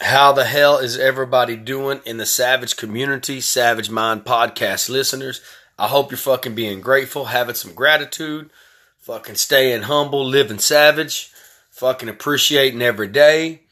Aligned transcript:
How 0.00 0.32
the 0.32 0.44
hell 0.44 0.78
is 0.78 0.98
everybody 0.98 1.54
doing 1.54 2.00
in 2.04 2.16
the 2.16 2.26
Savage 2.26 2.76
community, 2.76 3.40
Savage 3.40 3.90
Mind 3.90 4.24
podcast 4.24 4.88
listeners? 4.88 5.40
I 5.78 5.86
hope 5.86 6.10
you're 6.10 6.18
fucking 6.18 6.56
being 6.56 6.80
grateful, 6.80 7.26
having 7.26 7.54
some 7.54 7.74
gratitude, 7.74 8.50
fucking 8.98 9.36
staying 9.36 9.82
humble, 9.82 10.26
living 10.26 10.58
savage, 10.58 11.30
fucking 11.70 12.08
appreciating 12.08 12.82
every 12.82 13.06
day, 13.06 13.62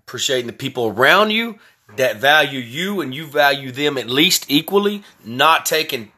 appreciating 0.00 0.48
the 0.48 0.52
people 0.52 0.88
around 0.88 1.30
you 1.30 1.60
that 1.96 2.16
value 2.16 2.58
you 2.58 3.00
and 3.00 3.14
you 3.14 3.24
value 3.24 3.70
them 3.70 3.96
at 3.96 4.10
least 4.10 4.46
equally, 4.48 5.04
not 5.24 5.66
taking 5.66 6.10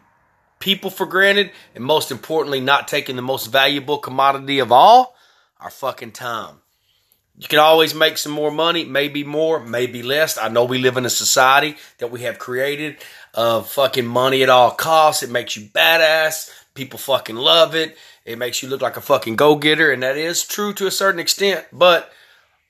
people 0.60 0.88
for 0.88 1.04
granted, 1.04 1.50
and 1.74 1.84
most 1.84 2.10
importantly, 2.10 2.60
not 2.60 2.88
taking 2.88 3.16
the 3.16 3.22
most 3.22 3.48
valuable 3.48 3.98
commodity 3.98 4.60
of 4.60 4.72
all, 4.72 5.14
our 5.60 5.70
fucking 5.70 6.12
time. 6.12 6.61
You 7.38 7.48
can 7.48 7.58
always 7.58 7.94
make 7.94 8.18
some 8.18 8.32
more 8.32 8.50
money, 8.50 8.84
maybe 8.84 9.24
more, 9.24 9.58
maybe 9.58 10.02
less. 10.02 10.36
I 10.38 10.48
know 10.48 10.64
we 10.64 10.78
live 10.78 10.96
in 10.96 11.06
a 11.06 11.10
society 11.10 11.76
that 11.98 12.10
we 12.10 12.20
have 12.22 12.38
created 12.38 12.98
of 13.34 13.70
fucking 13.70 14.06
money 14.06 14.42
at 14.42 14.50
all 14.50 14.70
costs. 14.70 15.22
It 15.22 15.30
makes 15.30 15.56
you 15.56 15.66
badass. 15.68 16.50
People 16.74 16.98
fucking 16.98 17.36
love 17.36 17.74
it. 17.74 17.96
It 18.24 18.38
makes 18.38 18.62
you 18.62 18.68
look 18.68 18.82
like 18.82 18.96
a 18.96 19.00
fucking 19.00 19.36
go 19.36 19.56
getter, 19.56 19.90
and 19.90 20.02
that 20.02 20.16
is 20.16 20.44
true 20.44 20.72
to 20.74 20.86
a 20.86 20.90
certain 20.90 21.20
extent. 21.20 21.66
But 21.72 22.12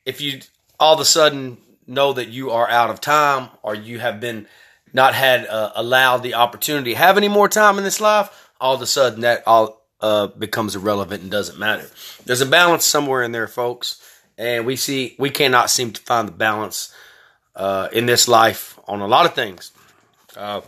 if 0.07 0.21
you 0.21 0.41
all 0.81 0.95
of 0.95 1.01
a 1.01 1.05
sudden 1.05 1.59
know 1.87 2.13
that 2.13 2.29
you 2.29 2.51
are 2.51 2.69
out 2.69 2.91
of 2.91 3.01
time 3.01 3.51
or 3.63 3.75
you 3.75 3.99
have 3.99 4.21
been 4.21 4.47
not 4.93 5.15
had 5.15 5.47
uh, 5.47 5.73
allowed 5.75 6.19
the 6.19 6.35
opportunity 6.35 6.93
to 6.93 6.99
have 6.99 7.17
any 7.17 7.29
more 7.29 7.49
time 7.49 7.79
in 7.79 7.85
this 7.85 8.01
life, 8.01 8.51
all 8.61 8.75
of 8.75 8.83
a 8.83 8.87
sudden 8.87 9.21
that 9.21 9.43
all 9.47 9.83
uh, 10.01 10.27
becomes 10.27 10.75
irrelevant 10.75 11.23
and 11.23 11.31
doesn't 11.31 11.59
matter. 11.59 11.89
There's 12.25 12.41
a 12.41 12.47
balance 12.47 12.85
somewhere 12.85 13.23
in 13.23 13.33
there, 13.33 13.49
folks, 13.49 14.02
and 14.39 14.67
we 14.67 14.77
see 14.77 15.15
we 15.19 15.31
cannot 15.31 15.71
seem 15.71 15.93
to 15.93 16.01
find 16.03 16.29
the 16.29 16.33
balance 16.33 16.95
uh, 17.55 17.89
in 17.93 18.07
this 18.07 18.29
life 18.29 18.79
on 18.89 19.01
a 19.01 19.07
lot 19.07 19.27
of 19.27 19.35
things 19.35 19.73
uh, 20.37 20.61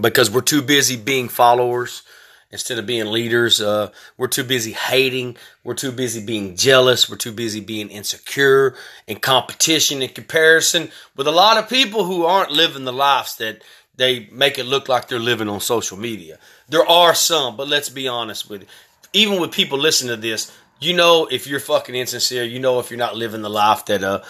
because 0.00 0.30
we're 0.30 0.40
too 0.40 0.62
busy 0.62 0.96
being 0.96 1.28
followers 1.28 2.02
instead 2.50 2.78
of 2.78 2.86
being 2.86 3.06
leaders. 3.06 3.60
Uh, 3.60 3.90
we're 4.16 4.28
too 4.28 4.44
busy 4.44 4.72
hating. 4.72 5.36
We're 5.64 5.74
too 5.74 5.92
busy 5.92 6.24
being 6.24 6.56
jealous. 6.56 7.08
We're 7.08 7.16
too 7.16 7.32
busy 7.32 7.60
being 7.60 7.88
insecure 7.88 8.74
in 9.06 9.18
competition 9.20 10.02
and 10.02 10.14
comparison 10.14 10.90
with 11.16 11.26
a 11.26 11.32
lot 11.32 11.58
of 11.58 11.68
people 11.68 12.04
who 12.04 12.24
aren't 12.24 12.50
living 12.52 12.84
the 12.84 12.92
lives 12.92 13.36
that 13.36 13.62
they 13.96 14.28
make 14.32 14.58
it 14.58 14.64
look 14.64 14.88
like 14.88 15.08
they're 15.08 15.18
living 15.18 15.48
on 15.48 15.60
social 15.60 15.96
media. 15.96 16.38
There 16.68 16.86
are 16.86 17.14
some, 17.14 17.56
but 17.56 17.68
let's 17.68 17.88
be 17.88 18.08
honest 18.08 18.48
with 18.48 18.62
you. 18.62 18.68
Even 19.12 19.40
with 19.40 19.50
people 19.50 19.76
listening 19.76 20.14
to 20.14 20.20
this, 20.20 20.52
you 20.80 20.94
know 20.94 21.28
if 21.30 21.46
you're 21.46 21.60
fucking 21.60 21.94
insincere. 21.94 22.44
You 22.44 22.58
know 22.58 22.78
if 22.80 22.90
you're 22.90 22.98
not 22.98 23.16
living 23.16 23.42
the 23.42 23.50
life 23.50 23.86
that 23.86 24.02
uh, 24.02 24.22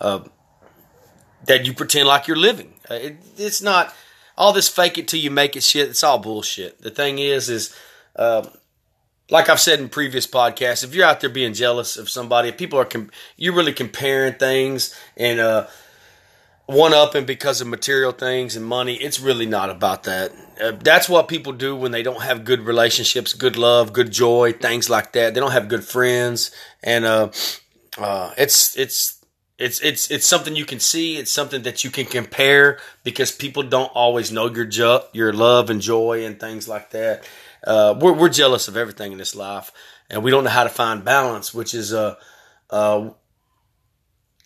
uh 0.00 0.20
that 1.44 1.66
you 1.66 1.72
pretend 1.72 2.08
like 2.08 2.26
you're 2.26 2.36
living. 2.36 2.74
Uh, 2.90 2.94
it, 2.94 3.16
it's 3.36 3.62
not 3.62 3.94
all 4.36 4.52
this 4.52 4.68
fake 4.68 4.98
it 4.98 5.08
till 5.08 5.20
you 5.20 5.30
make 5.30 5.56
it 5.56 5.62
shit. 5.62 5.88
It's 5.88 6.02
all 6.02 6.18
bullshit. 6.18 6.80
The 6.82 6.90
thing 6.90 7.18
is, 7.18 7.48
is 7.48 7.74
um, 8.16 8.48
like 9.30 9.48
I've 9.48 9.60
said 9.60 9.80
in 9.80 9.88
previous 9.88 10.26
podcasts, 10.26 10.84
if 10.84 10.94
you're 10.94 11.06
out 11.06 11.20
there 11.20 11.30
being 11.30 11.54
jealous 11.54 11.96
of 11.96 12.08
somebody, 12.08 12.48
if 12.48 12.56
people 12.56 12.78
are 12.78 12.84
com- 12.84 13.10
you're 13.36 13.54
really 13.54 13.72
comparing 13.72 14.34
things 14.34 14.94
and 15.16 15.40
uh, 15.40 15.66
one 16.66 16.92
upping 16.92 17.24
because 17.24 17.60
of 17.60 17.68
material 17.68 18.12
things 18.12 18.56
and 18.56 18.66
money, 18.66 18.96
it's 18.96 19.20
really 19.20 19.46
not 19.46 19.70
about 19.70 20.02
that. 20.04 20.32
Uh, 20.60 20.72
that's 20.72 21.08
what 21.08 21.28
people 21.28 21.52
do 21.52 21.76
when 21.76 21.92
they 21.92 22.02
don't 22.02 22.22
have 22.22 22.44
good 22.44 22.60
relationships, 22.60 23.32
good 23.32 23.56
love, 23.56 23.92
good 23.92 24.10
joy, 24.10 24.52
things 24.52 24.90
like 24.90 25.12
that. 25.12 25.34
They 25.34 25.40
don't 25.40 25.52
have 25.52 25.68
good 25.68 25.84
friends, 25.84 26.50
and 26.82 27.04
uh, 27.04 27.30
uh, 27.98 28.32
it's 28.36 28.76
it's 28.76 29.24
it's 29.58 29.80
it's 29.80 30.10
it's 30.10 30.26
something 30.26 30.56
you 30.56 30.64
can 30.64 30.80
see. 30.80 31.18
It's 31.18 31.30
something 31.30 31.62
that 31.62 31.84
you 31.84 31.90
can 31.90 32.06
compare 32.06 32.78
because 33.04 33.30
people 33.30 33.62
don't 33.62 33.92
always 33.94 34.32
know 34.32 34.52
your 34.52 34.66
ju- 34.66 35.02
your 35.12 35.32
love 35.32 35.70
and 35.70 35.80
joy 35.80 36.24
and 36.24 36.40
things 36.40 36.66
like 36.68 36.90
that. 36.90 37.28
Uh, 37.64 37.94
we're 38.00 38.12
we're 38.12 38.28
jealous 38.28 38.66
of 38.66 38.76
everything 38.76 39.12
in 39.12 39.18
this 39.18 39.36
life, 39.36 39.70
and 40.10 40.24
we 40.24 40.30
don't 40.32 40.44
know 40.44 40.50
how 40.50 40.64
to 40.64 40.68
find 40.68 41.04
balance, 41.04 41.54
which 41.54 41.74
is 41.74 41.92
uh, 41.94 42.16
uh, 42.70 43.10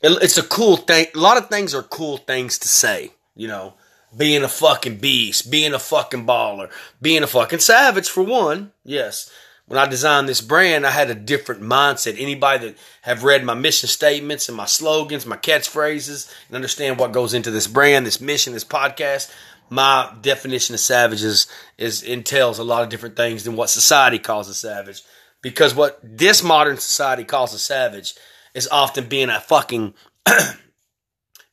it's 0.02 0.38
a 0.38 0.42
cool 0.42 0.76
thing. 0.76 1.06
A 1.14 1.18
lot 1.18 1.36
of 1.36 1.48
things 1.48 1.74
are 1.74 1.82
cool 1.82 2.16
things 2.16 2.58
to 2.58 2.68
say, 2.68 3.12
you 3.34 3.48
know. 3.48 3.74
Being 4.16 4.42
a 4.42 4.48
fucking 4.48 4.96
beast, 4.96 5.52
being 5.52 5.72
a 5.72 5.78
fucking 5.78 6.26
baller, 6.26 6.68
being 7.00 7.22
a 7.22 7.28
fucking 7.28 7.60
savage 7.60 8.08
for 8.08 8.24
one, 8.24 8.72
yes 8.82 9.30
when 9.70 9.78
I 9.78 9.86
designed 9.86 10.28
this 10.28 10.40
brand, 10.40 10.84
I 10.84 10.90
had 10.90 11.10
a 11.10 11.14
different 11.14 11.62
mindset. 11.62 12.20
Anybody 12.20 12.66
that 12.66 12.78
have 13.02 13.22
read 13.22 13.44
my 13.44 13.54
mission 13.54 13.88
statements 13.88 14.48
and 14.48 14.56
my 14.56 14.64
slogans, 14.64 15.26
my 15.26 15.36
catchphrases, 15.36 16.28
and 16.48 16.56
understand 16.56 16.98
what 16.98 17.12
goes 17.12 17.34
into 17.34 17.52
this 17.52 17.68
brand, 17.68 18.04
this 18.04 18.20
mission, 18.20 18.52
this 18.52 18.64
podcast, 18.64 19.32
my 19.68 20.12
definition 20.22 20.74
of 20.74 20.80
savage 20.80 21.22
is, 21.22 21.46
is 21.78 22.02
entails 22.02 22.58
a 22.58 22.64
lot 22.64 22.82
of 22.82 22.88
different 22.88 23.14
things 23.14 23.44
than 23.44 23.54
what 23.54 23.70
society 23.70 24.18
calls 24.18 24.48
a 24.48 24.54
savage. 24.54 25.04
Because 25.40 25.72
what 25.72 26.00
this 26.02 26.42
modern 26.42 26.78
society 26.78 27.22
calls 27.22 27.54
a 27.54 27.58
savage 27.60 28.16
is 28.54 28.68
often 28.68 29.06
being 29.06 29.30
a 29.30 29.40
fucking 29.40 29.94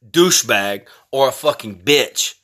douchebag 0.10 0.88
or 1.12 1.30
a 1.30 1.32
fucking 1.32 1.82
bitch. 1.82 2.36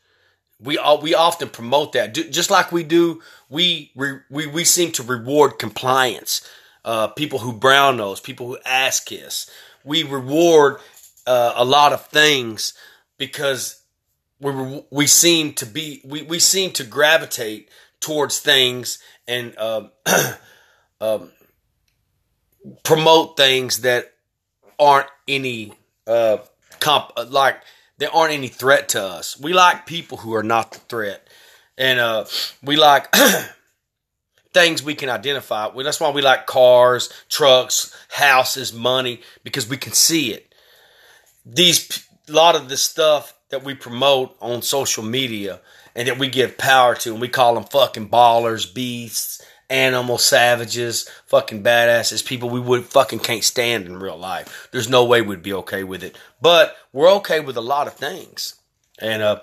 We 0.59 0.77
all, 0.77 1.01
we 1.01 1.13
often 1.13 1.49
promote 1.49 1.93
that, 1.93 2.13
just 2.13 2.49
like 2.49 2.71
we 2.71 2.83
do 2.83 3.21
we 3.49 3.91
we 4.29 4.47
we 4.47 4.63
seem 4.63 4.91
to 4.93 5.03
reward 5.03 5.59
compliance. 5.59 6.47
Uh, 6.85 7.07
people 7.07 7.39
who 7.39 7.53
brown 7.53 7.95
nose, 7.97 8.19
people 8.19 8.47
who 8.47 8.57
ass 8.65 8.99
kiss. 8.99 9.49
We 9.85 10.03
reward 10.03 10.77
uh, 11.25 11.53
a 11.55 11.63
lot 11.63 11.93
of 11.93 12.07
things 12.07 12.73
because 13.17 13.81
we 14.39 14.83
we 14.89 15.07
seem 15.07 15.53
to 15.53 15.65
be 15.65 16.01
we, 16.03 16.23
we 16.23 16.39
seem 16.39 16.71
to 16.71 16.83
gravitate 16.83 17.69
towards 17.99 18.39
things 18.39 18.99
and 19.27 19.55
uh, 19.57 19.87
um, 21.01 21.31
promote 22.83 23.37
things 23.37 23.81
that 23.81 24.12
aren't 24.79 25.07
any 25.27 25.73
uh, 26.07 26.37
comp 26.79 27.11
like 27.29 27.61
there 27.97 28.13
aren't 28.13 28.33
any 28.33 28.47
threat 28.47 28.89
to 28.89 29.01
us. 29.01 29.39
We 29.39 29.53
like 29.53 29.85
people 29.85 30.17
who 30.17 30.33
are 30.33 30.43
not 30.43 30.71
the 30.71 30.79
threat 30.79 31.27
and 31.77 31.99
uh, 31.99 32.25
we 32.61 32.75
like 32.75 33.13
things 34.53 34.83
we 34.83 34.95
can 34.95 35.09
identify. 35.09 35.67
Well, 35.67 35.85
that's 35.85 35.99
why 35.99 36.11
we 36.11 36.21
like 36.21 36.45
cars, 36.45 37.09
trucks, 37.29 37.95
houses, 38.09 38.73
money 38.73 39.21
because 39.43 39.67
we 39.67 39.77
can 39.77 39.93
see 39.93 40.33
it. 40.33 40.53
These 41.45 42.07
a 42.29 42.31
lot 42.31 42.55
of 42.55 42.69
the 42.69 42.77
stuff 42.77 43.33
that 43.49 43.63
we 43.63 43.73
promote 43.73 44.35
on 44.41 44.61
social 44.61 45.03
media 45.03 45.59
and 45.95 46.07
that 46.07 46.17
we 46.17 46.27
give 46.27 46.57
power 46.57 46.95
to, 46.95 47.11
and 47.11 47.21
we 47.21 47.27
call 47.27 47.55
them 47.55 47.65
fucking 47.65 48.09
ballers, 48.09 48.73
beasts, 48.73 49.45
animal 49.73 50.17
savages, 50.17 51.09
fucking 51.25 51.63
badasses, 51.63 52.25
people 52.25 52.49
we 52.49 52.59
would 52.59 52.85
fucking 52.85 53.19
can't 53.19 53.43
stand 53.43 53.85
in 53.87 53.97
real 53.97 54.17
life. 54.17 54.69
There's 54.71 54.87
no 54.87 55.03
way 55.03 55.21
we'd 55.21 55.41
be 55.41 55.53
okay 55.53 55.83
with 55.83 56.03
it, 56.03 56.15
but 56.41 56.77
we're 56.93 57.11
okay 57.15 57.39
with 57.39 57.57
a 57.57 57.61
lot 57.61 57.87
of 57.87 57.95
things, 57.95 58.55
and 58.99 59.23
uh, 59.23 59.41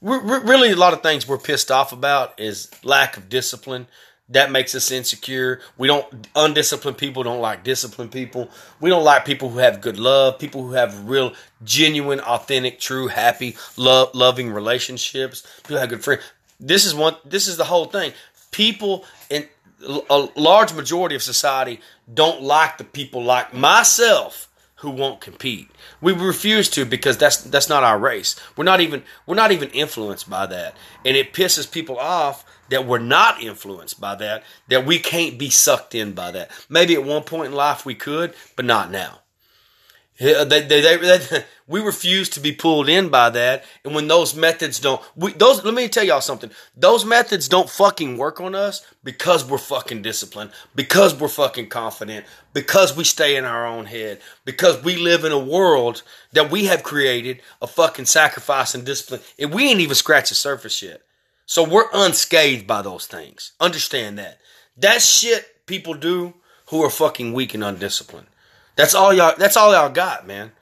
really 0.00 0.70
a 0.70 0.76
lot 0.76 0.92
of 0.92 1.02
things 1.02 1.26
we're 1.26 1.38
pissed 1.38 1.70
off 1.70 1.92
about 1.92 2.38
is 2.38 2.70
lack 2.82 3.16
of 3.16 3.28
discipline. 3.28 3.86
That 4.30 4.50
makes 4.50 4.74
us 4.74 4.90
insecure. 4.90 5.60
We 5.78 5.88
don't 5.88 6.28
undisciplined 6.36 6.98
people 6.98 7.22
don't 7.22 7.40
like 7.40 7.64
disciplined 7.64 8.12
people. 8.12 8.50
We 8.78 8.90
don't 8.90 9.04
like 9.04 9.24
people 9.24 9.48
who 9.48 9.58
have 9.58 9.80
good 9.80 9.98
love 9.98 10.38
people 10.38 10.62
who 10.62 10.72
have 10.72 11.08
real 11.08 11.32
genuine 11.64 12.20
authentic 12.20 12.78
true 12.78 13.08
happy 13.08 13.56
love 13.78 14.14
loving 14.14 14.50
relationships 14.50 15.46
people 15.62 15.78
have 15.78 15.88
good 15.88 16.04
friends. 16.04 16.22
This 16.60 16.84
is 16.84 16.94
one 16.94 17.16
this 17.24 17.48
is 17.48 17.56
the 17.56 17.64
whole 17.64 17.86
thing. 17.86 18.12
People 18.50 19.04
in 19.30 19.48
a 19.86 20.28
large 20.36 20.72
majority 20.72 21.14
of 21.14 21.22
society 21.22 21.80
don't 22.12 22.42
like 22.42 22.78
the 22.78 22.84
people 22.84 23.22
like 23.22 23.54
myself 23.54 24.48
who 24.76 24.90
won't 24.90 25.20
compete. 25.20 25.68
We 26.00 26.12
refuse 26.12 26.68
to 26.70 26.84
because 26.84 27.16
that's 27.16 27.38
that's 27.38 27.68
not 27.68 27.82
our 27.82 27.98
race. 27.98 28.38
We're 28.56 28.64
not 28.64 28.80
even 28.80 29.02
we're 29.26 29.34
not 29.34 29.52
even 29.52 29.70
influenced 29.70 30.30
by 30.30 30.46
that. 30.46 30.76
And 31.04 31.16
it 31.16 31.32
pisses 31.32 31.70
people 31.70 31.98
off 31.98 32.44
that 32.70 32.86
we're 32.86 32.98
not 32.98 33.42
influenced 33.42 34.00
by 34.00 34.14
that, 34.16 34.44
that 34.68 34.86
we 34.86 34.98
can't 34.98 35.38
be 35.38 35.50
sucked 35.50 35.94
in 35.94 36.12
by 36.12 36.30
that. 36.32 36.50
Maybe 36.68 36.94
at 36.94 37.04
one 37.04 37.22
point 37.22 37.46
in 37.46 37.54
life 37.54 37.84
we 37.84 37.94
could, 37.94 38.34
but 38.56 38.64
not 38.64 38.90
now. 38.90 39.20
They, 40.18 40.44
they, 40.44 40.60
they, 40.62 41.44
we 41.68 41.80
refuse 41.80 42.30
to 42.30 42.40
be 42.40 42.52
pulled 42.52 42.88
in 42.88 43.10
by 43.10 43.28
that. 43.30 43.64
And 43.84 43.94
when 43.94 44.08
those 44.08 44.34
methods 44.34 44.80
don't, 44.80 45.02
we, 45.14 45.32
those, 45.34 45.62
let 45.64 45.74
me 45.74 45.86
tell 45.86 46.04
y'all 46.04 46.22
something. 46.22 46.50
Those 46.74 47.04
methods 47.04 47.46
don't 47.46 47.68
fucking 47.68 48.16
work 48.16 48.40
on 48.40 48.54
us 48.54 48.84
because 49.04 49.44
we're 49.44 49.58
fucking 49.58 50.00
disciplined, 50.00 50.50
because 50.74 51.14
we're 51.14 51.28
fucking 51.28 51.68
confident, 51.68 52.24
because 52.54 52.96
we 52.96 53.04
stay 53.04 53.36
in 53.36 53.44
our 53.44 53.66
own 53.66 53.84
head, 53.84 54.20
because 54.46 54.82
we 54.82 54.96
live 54.96 55.24
in 55.24 55.32
a 55.32 55.38
world 55.38 56.02
that 56.32 56.50
we 56.50 56.64
have 56.64 56.82
created 56.82 57.42
a 57.60 57.66
fucking 57.66 58.06
sacrifice 58.06 58.74
and 58.74 58.86
discipline. 58.86 59.20
And 59.38 59.52
we 59.52 59.68
ain't 59.68 59.80
even 59.80 59.94
scratched 59.94 60.30
the 60.30 60.36
surface 60.36 60.82
yet. 60.82 61.02
So 61.44 61.62
we're 61.62 61.88
unscathed 61.92 62.66
by 62.66 62.82
those 62.82 63.06
things. 63.06 63.52
Understand 63.60 64.18
that. 64.18 64.40
That 64.78 65.02
shit 65.02 65.66
people 65.66 65.94
do 65.94 66.34
who 66.68 66.82
are 66.82 66.90
fucking 66.90 67.32
weak 67.32 67.54
and 67.54 67.64
undisciplined. 67.64 68.26
That's 68.76 68.94
all 68.94 69.12
y'all. 69.12 69.34
That's 69.36 69.56
all 69.56 69.72
y'all 69.72 69.90
got, 69.90 70.26
man. 70.26 70.52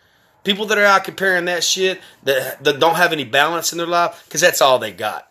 People 0.47 0.67
that 0.67 0.79
are 0.79 0.85
out 0.85 1.03
comparing 1.03 1.47
that 1.47 1.65
shit 1.65 2.01
that, 2.23 2.63
that 2.63 2.79
don't 2.79 2.95
have 2.95 3.13
any 3.13 3.25
balance 3.25 3.73
in 3.73 3.79
their 3.79 3.87
life, 3.89 4.23
because 4.25 4.41
that's 4.41 4.63
all 4.63 4.79
they 4.79 4.93
got, 4.93 5.29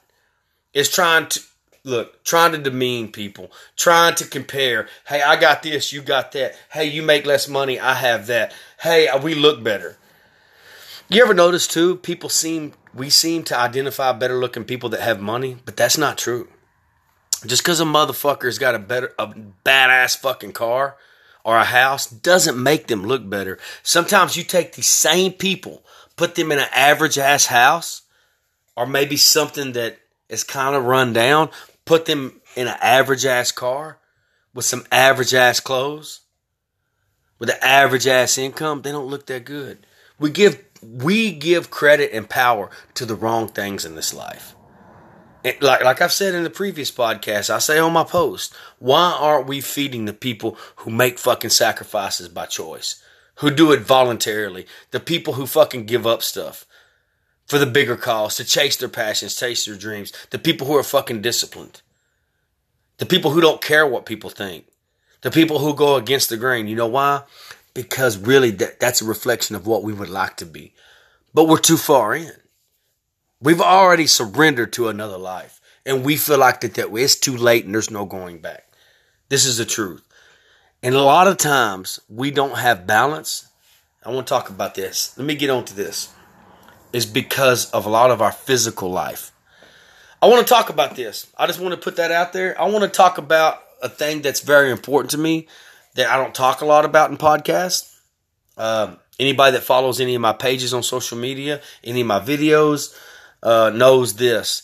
is 0.73 0.89
trying 0.89 1.27
to 1.27 1.39
look, 1.85 2.21
trying 2.25 2.51
to 2.51 2.57
demean 2.57 3.13
people, 3.13 3.49
trying 3.77 4.13
to 4.15 4.25
compare. 4.25 4.89
Hey, 5.07 5.21
I 5.21 5.37
got 5.37 5.63
this, 5.63 5.93
you 5.93 6.01
got 6.01 6.33
that. 6.33 6.55
Hey, 6.69 6.87
you 6.87 7.01
make 7.01 7.25
less 7.25 7.47
money, 7.47 7.79
I 7.79 7.93
have 7.93 8.27
that. 8.27 8.53
Hey, 8.81 9.07
we 9.23 9.35
look 9.35 9.63
better. 9.63 9.97
You 11.07 11.23
ever 11.23 11.33
notice 11.33 11.65
too? 11.65 11.95
People 11.95 12.27
seem 12.27 12.73
we 12.93 13.09
seem 13.09 13.43
to 13.43 13.57
identify 13.57 14.11
better 14.11 14.35
looking 14.35 14.65
people 14.65 14.89
that 14.89 14.99
have 14.99 15.21
money, 15.21 15.55
but 15.63 15.77
that's 15.77 15.97
not 15.97 16.17
true. 16.17 16.49
Just 17.45 17.63
because 17.63 17.79
a 17.79 17.85
motherfucker's 17.85 18.59
got 18.59 18.75
a 18.75 18.79
better, 18.79 19.13
a 19.17 19.27
badass 19.27 20.17
fucking 20.17 20.51
car 20.51 20.97
or 21.45 21.57
a 21.57 21.63
house 21.63 22.07
doesn't 22.07 22.61
make 22.61 22.87
them 22.87 23.03
look 23.03 23.29
better. 23.29 23.59
Sometimes 23.83 24.35
you 24.35 24.43
take 24.43 24.73
these 24.73 24.87
same 24.87 25.31
people, 25.31 25.83
put 26.17 26.33
them 26.35 26.51
in 26.51 26.57
an 26.57 26.67
average 26.75 27.19
ass 27.19 27.45
house, 27.45 28.01
or 28.75 28.87
maybe 28.87 29.15
something 29.15 29.73
that 29.73 29.99
is 30.27 30.43
kind 30.43 30.75
of 30.75 30.83
run 30.83 31.13
down, 31.13 31.49
put 31.85 32.05
them 32.05 32.41
in 32.55 32.67
an 32.67 32.75
average 32.81 33.25
ass 33.25 33.51
car 33.51 33.99
with 34.55 34.65
some 34.65 34.85
average 34.91 35.35
ass 35.35 35.59
clothes, 35.59 36.21
with 37.37 37.49
an 37.49 37.57
average 37.61 38.07
ass 38.07 38.37
income, 38.39 38.81
they 38.81 38.91
don't 38.91 39.07
look 39.07 39.27
that 39.27 39.45
good. 39.45 39.85
We 40.17 40.31
give 40.31 40.63
we 40.81 41.31
give 41.31 41.69
credit 41.69 42.11
and 42.13 42.29
power 42.29 42.69
to 42.95 43.05
the 43.05 43.15
wrong 43.15 43.49
things 43.49 43.85
in 43.85 43.95
this 43.95 44.13
life. 44.13 44.54
Like 45.61 45.83
like 45.83 46.01
I've 46.01 46.11
said 46.11 46.33
in 46.33 46.43
the 46.43 46.49
previous 46.49 46.89
podcast, 46.89 47.51
I 47.51 47.59
say 47.59 47.77
on 47.77 47.93
my 47.93 48.03
post, 48.03 48.53
why 48.79 49.15
aren't 49.19 49.47
we 49.47 49.61
feeding 49.61 50.05
the 50.05 50.13
people 50.13 50.57
who 50.77 50.89
make 50.89 51.19
fucking 51.19 51.51
sacrifices 51.51 52.29
by 52.29 52.47
choice, 52.47 53.01
who 53.35 53.51
do 53.51 53.71
it 53.71 53.81
voluntarily, 53.81 54.65
the 54.89 54.99
people 54.99 55.33
who 55.33 55.45
fucking 55.45 55.85
give 55.85 56.07
up 56.07 56.23
stuff 56.23 56.65
for 57.45 57.59
the 57.59 57.67
bigger 57.67 57.95
cause, 57.95 58.37
to 58.37 58.43
chase 58.43 58.75
their 58.77 58.89
passions, 58.89 59.35
chase 59.35 59.65
their 59.65 59.75
dreams, 59.75 60.11
the 60.31 60.39
people 60.39 60.65
who 60.65 60.75
are 60.75 60.83
fucking 60.83 61.21
disciplined, 61.21 61.83
the 62.97 63.05
people 63.05 63.29
who 63.29 63.39
don't 63.41 63.61
care 63.61 63.85
what 63.85 64.07
people 64.07 64.31
think, 64.31 64.65
the 65.21 65.29
people 65.29 65.59
who 65.59 65.75
go 65.75 65.95
against 65.95 66.29
the 66.29 66.37
grain. 66.37 66.67
You 66.67 66.75
know 66.75 66.87
why? 66.87 67.21
Because 67.75 68.17
really, 68.17 68.49
that, 68.51 68.79
that's 68.79 69.03
a 69.03 69.05
reflection 69.05 69.55
of 69.55 69.67
what 69.67 69.83
we 69.83 69.93
would 69.93 70.09
like 70.09 70.37
to 70.37 70.45
be, 70.47 70.73
but 71.35 71.47
we're 71.47 71.59
too 71.59 71.77
far 71.77 72.15
in. 72.15 72.31
We've 73.45 73.61
already 73.61 74.07
surrendered 74.07 74.73
to 74.73 74.89
another 74.89 75.19
life, 75.19 75.61
and 75.85 76.03
we 76.03 76.17
feel 76.17 76.39
like 76.39 76.61
that, 76.61 76.73
that 76.73 76.91
it's 76.91 77.15
too 77.15 77.37
late 77.37 77.63
and 77.63 77.75
there's 77.75 77.91
no 77.91 78.03
going 78.03 78.39
back. 78.39 78.67
This 79.29 79.45
is 79.45 79.57
the 79.57 79.65
truth. 79.65 80.03
And 80.81 80.95
a 80.95 81.03
lot 81.03 81.27
of 81.27 81.37
times 81.37 81.99
we 82.09 82.31
don't 82.31 82.57
have 82.57 82.87
balance. 82.87 83.47
I 84.03 84.09
want 84.09 84.25
to 84.25 84.33
talk 84.33 84.49
about 84.49 84.73
this. 84.73 85.15
Let 85.15 85.27
me 85.27 85.35
get 85.35 85.51
on 85.51 85.63
to 85.65 85.75
this. 85.75 86.11
Is 86.91 87.05
because 87.05 87.69
of 87.69 87.85
a 87.85 87.89
lot 87.89 88.09
of 88.09 88.19
our 88.19 88.31
physical 88.31 88.89
life. 88.89 89.31
I 90.23 90.27
want 90.27 90.47
to 90.47 90.51
talk 90.51 90.71
about 90.71 90.95
this. 90.95 91.27
I 91.37 91.45
just 91.45 91.59
want 91.59 91.75
to 91.75 91.79
put 91.79 91.97
that 91.97 92.11
out 92.11 92.33
there. 92.33 92.59
I 92.59 92.65
want 92.65 92.83
to 92.83 92.89
talk 92.89 93.19
about 93.19 93.61
a 93.79 93.89
thing 93.89 94.23
that's 94.23 94.39
very 94.39 94.71
important 94.71 95.11
to 95.11 95.19
me 95.19 95.47
that 95.93 96.07
I 96.07 96.17
don't 96.17 96.33
talk 96.33 96.61
a 96.61 96.65
lot 96.65 96.83
about 96.83 97.11
in 97.11 97.17
podcasts. 97.17 97.95
Um, 98.57 98.97
anybody 99.19 99.51
that 99.51 99.61
follows 99.61 99.99
any 100.01 100.15
of 100.15 100.21
my 100.21 100.33
pages 100.33 100.73
on 100.73 100.81
social 100.81 101.19
media, 101.19 101.61
any 101.83 102.01
of 102.01 102.07
my 102.07 102.19
videos, 102.19 102.95
uh, 103.45 103.71
knows 103.73 104.15
this. 104.15 104.63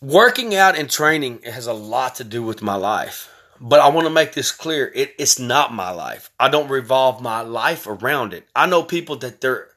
Working 0.00 0.54
out 0.54 0.78
and 0.78 0.88
training 0.88 1.42
has 1.42 1.66
a 1.66 1.72
lot 1.72 2.14
to 2.16 2.24
do 2.24 2.42
with 2.42 2.62
my 2.62 2.76
life. 2.76 3.28
But 3.60 3.80
I 3.80 3.88
want 3.88 4.06
to 4.06 4.12
make 4.12 4.32
this 4.32 4.52
clear. 4.52 4.90
It, 4.94 5.14
it's 5.18 5.38
not 5.38 5.74
my 5.74 5.90
life. 5.90 6.30
I 6.38 6.48
don't 6.48 6.70
revolve 6.70 7.20
my 7.20 7.40
life 7.40 7.86
around 7.86 8.32
it. 8.32 8.46
I 8.54 8.66
know 8.66 8.82
people 8.82 9.16
that 9.16 9.40
they're 9.40 9.68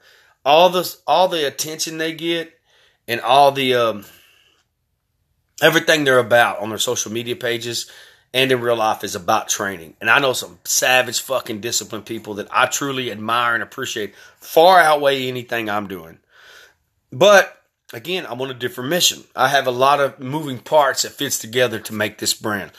all 0.44 0.70
this 0.70 1.02
all 1.06 1.28
the 1.28 1.46
attention 1.46 1.98
they 1.98 2.14
get 2.14 2.58
and 3.08 3.20
all 3.20 3.52
the 3.52 3.74
um, 3.74 4.04
everything 5.62 6.04
they're 6.04 6.18
about 6.18 6.60
on 6.60 6.68
their 6.70 6.78
social 6.78 7.12
media 7.12 7.36
pages 7.36 7.90
and 8.32 8.50
in 8.50 8.60
real 8.60 8.76
life 8.76 9.04
is 9.04 9.14
about 9.14 9.48
training. 9.48 9.96
And 10.00 10.10
I 10.10 10.18
know 10.18 10.32
some 10.32 10.58
savage 10.64 11.20
fucking 11.20 11.60
disciplined 11.60 12.06
people 12.06 12.34
that 12.34 12.48
I 12.50 12.66
truly 12.66 13.10
admire 13.10 13.54
and 13.54 13.62
appreciate 13.62 14.14
far 14.38 14.80
outweigh 14.80 15.28
anything 15.28 15.70
I'm 15.70 15.86
doing. 15.86 16.18
But 17.12 17.63
again, 17.94 18.26
I'm 18.28 18.40
on 18.40 18.50
a 18.50 18.54
different 18.54 18.90
mission. 18.90 19.24
I 19.34 19.48
have 19.48 19.66
a 19.66 19.72
lot 19.72 20.00
of 20.00 20.18
moving 20.20 20.58
parts 20.58 21.02
that 21.02 21.12
fits 21.12 21.38
together 21.38 21.78
to 21.80 21.92
make 21.92 22.18
this 22.18 22.34
brand. 22.34 22.72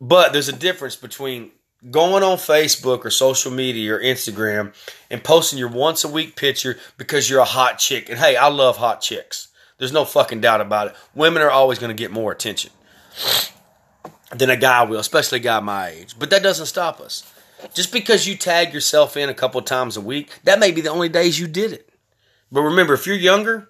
But 0.00 0.32
there's 0.32 0.48
a 0.48 0.52
difference 0.52 0.96
between 0.96 1.52
going 1.90 2.22
on 2.22 2.38
Facebook 2.38 3.04
or 3.04 3.10
social 3.10 3.52
media 3.52 3.94
or 3.94 4.00
Instagram 4.00 4.74
and 5.10 5.22
posting 5.22 5.58
your 5.58 5.68
once 5.68 6.02
a 6.04 6.08
week 6.08 6.34
picture 6.36 6.78
because 6.96 7.28
you're 7.28 7.40
a 7.40 7.44
hot 7.44 7.78
chick. 7.78 8.08
And 8.08 8.18
hey, 8.18 8.36
I 8.36 8.48
love 8.48 8.76
hot 8.76 9.00
chicks. 9.00 9.48
There's 9.78 9.92
no 9.92 10.04
fucking 10.04 10.40
doubt 10.40 10.60
about 10.60 10.88
it. 10.88 10.96
Women 11.14 11.42
are 11.42 11.50
always 11.50 11.78
going 11.78 11.94
to 11.94 12.00
get 12.00 12.10
more 12.10 12.32
attention 12.32 12.70
than 14.30 14.50
a 14.50 14.56
guy 14.56 14.82
will, 14.84 15.00
especially 15.00 15.38
a 15.38 15.42
guy 15.42 15.60
my 15.60 15.88
age. 15.88 16.18
But 16.18 16.30
that 16.30 16.42
doesn't 16.42 16.66
stop 16.66 17.00
us. 17.00 17.30
Just 17.72 17.92
because 17.92 18.26
you 18.26 18.36
tag 18.36 18.74
yourself 18.74 19.16
in 19.16 19.28
a 19.28 19.34
couple 19.34 19.60
times 19.62 19.96
a 19.96 20.00
week, 20.00 20.30
that 20.44 20.58
may 20.58 20.70
be 20.70 20.80
the 20.80 20.90
only 20.90 21.08
days 21.08 21.38
you 21.38 21.46
did 21.46 21.72
it. 21.72 21.88
But 22.52 22.62
remember, 22.62 22.94
if 22.94 23.06
you're 23.06 23.16
younger, 23.16 23.68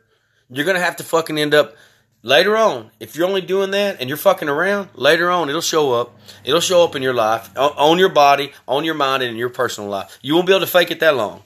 you're 0.57 0.73
to 0.73 0.81
have 0.81 0.97
to 0.97 1.05
fucking 1.05 1.39
end 1.39 1.55
up 1.55 1.77
later 2.23 2.57
on. 2.57 2.91
If 2.99 3.15
you're 3.15 3.29
only 3.29 3.41
doing 3.41 3.71
that 3.73 4.01
and 4.01 4.09
you're 4.09 4.17
fucking 4.17 4.49
around, 4.49 4.89
later 4.95 5.31
on 5.31 5.49
it'll 5.49 5.61
show 5.61 5.93
up. 5.93 6.19
It'll 6.45 6.61
show 6.61 6.83
up 6.85 6.97
in 6.97 7.03
your 7.03 7.15
life, 7.15 7.51
on 7.57 7.99
your 7.99 8.09
body, 8.09 8.53
on 8.67 8.85
your 8.85 8.95
mind, 8.95 9.23
and 9.23 9.31
in 9.31 9.37
your 9.37 9.51
personal 9.51 9.89
life. 9.89 10.19
You 10.23 10.35
won't 10.35 10.47
be 10.47 10.53
able 10.53 10.67
to 10.67 10.67
fake 10.67 10.91
it 10.91 11.01
that 11.01 11.15
long. 11.15 11.43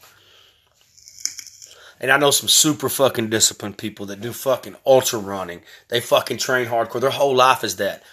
And 2.01 2.13
I 2.13 2.17
know 2.17 2.31
some 2.31 2.49
super 2.49 2.89
fucking 2.89 3.29
disciplined 3.29 3.77
people 3.77 4.07
that 4.07 4.21
do 4.21 4.33
fucking 4.33 4.77
ultra 4.87 5.19
running. 5.19 5.63
They 5.89 6.01
fucking 6.01 6.39
train 6.39 6.69
hardcore. 6.69 7.01
Their 7.01 7.11
whole 7.11 7.35
life 7.35 7.65
is 7.65 7.77
that. 7.77 8.05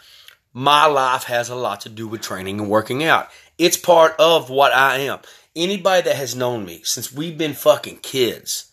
My 0.53 0.87
life 0.87 1.25
has 1.25 1.49
a 1.49 1.55
lot 1.55 1.81
to 1.81 1.89
do 1.89 2.07
with 2.07 2.21
training 2.21 2.59
and 2.59 2.69
working 2.69 3.03
out. 3.03 3.29
It's 3.57 3.77
part 3.77 4.15
of 4.17 4.49
what 4.49 4.73
I 4.73 4.99
am. 4.99 5.19
Anybody 5.55 6.01
that 6.03 6.15
has 6.15 6.35
known 6.35 6.65
me 6.65 6.81
since 6.83 7.13
we've 7.13 7.37
been 7.37 7.53
fucking 7.53 7.97
kids. 7.97 8.71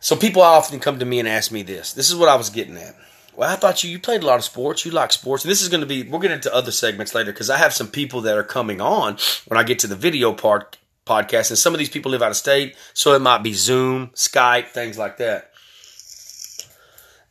So 0.00 0.16
people 0.16 0.42
often 0.42 0.80
come 0.80 0.98
to 0.98 1.04
me 1.04 1.18
and 1.18 1.28
ask 1.28 1.50
me 1.50 1.62
this. 1.62 1.92
This 1.92 2.10
is 2.10 2.16
what 2.16 2.28
I 2.28 2.36
was 2.36 2.50
getting 2.50 2.76
at. 2.76 2.94
Well, 3.34 3.50
I 3.50 3.56
thought 3.56 3.84
you 3.84 3.90
you 3.90 3.98
played 3.98 4.22
a 4.22 4.26
lot 4.26 4.38
of 4.38 4.44
sports. 4.44 4.84
You 4.84 4.92
like 4.92 5.12
sports. 5.12 5.44
And 5.44 5.50
this 5.50 5.62
is 5.62 5.68
going 5.68 5.80
to 5.80 5.86
be 5.86 6.02
we'll 6.02 6.20
get 6.20 6.30
into 6.30 6.54
other 6.54 6.70
segments 6.72 7.14
later 7.14 7.32
because 7.32 7.50
I 7.50 7.58
have 7.58 7.72
some 7.72 7.88
people 7.88 8.20
that 8.22 8.36
are 8.36 8.42
coming 8.42 8.80
on 8.80 9.18
when 9.46 9.58
I 9.58 9.62
get 9.62 9.78
to 9.80 9.86
the 9.86 9.96
video 9.96 10.32
part 10.32 10.78
podcast, 11.06 11.50
and 11.50 11.58
some 11.58 11.72
of 11.72 11.78
these 11.78 11.88
people 11.88 12.10
live 12.10 12.22
out 12.22 12.30
of 12.30 12.36
state, 12.36 12.76
so 12.92 13.14
it 13.14 13.20
might 13.20 13.42
be 13.42 13.54
Zoom, 13.54 14.08
Skype, 14.08 14.68
things 14.68 14.98
like 14.98 15.18
that. 15.18 15.52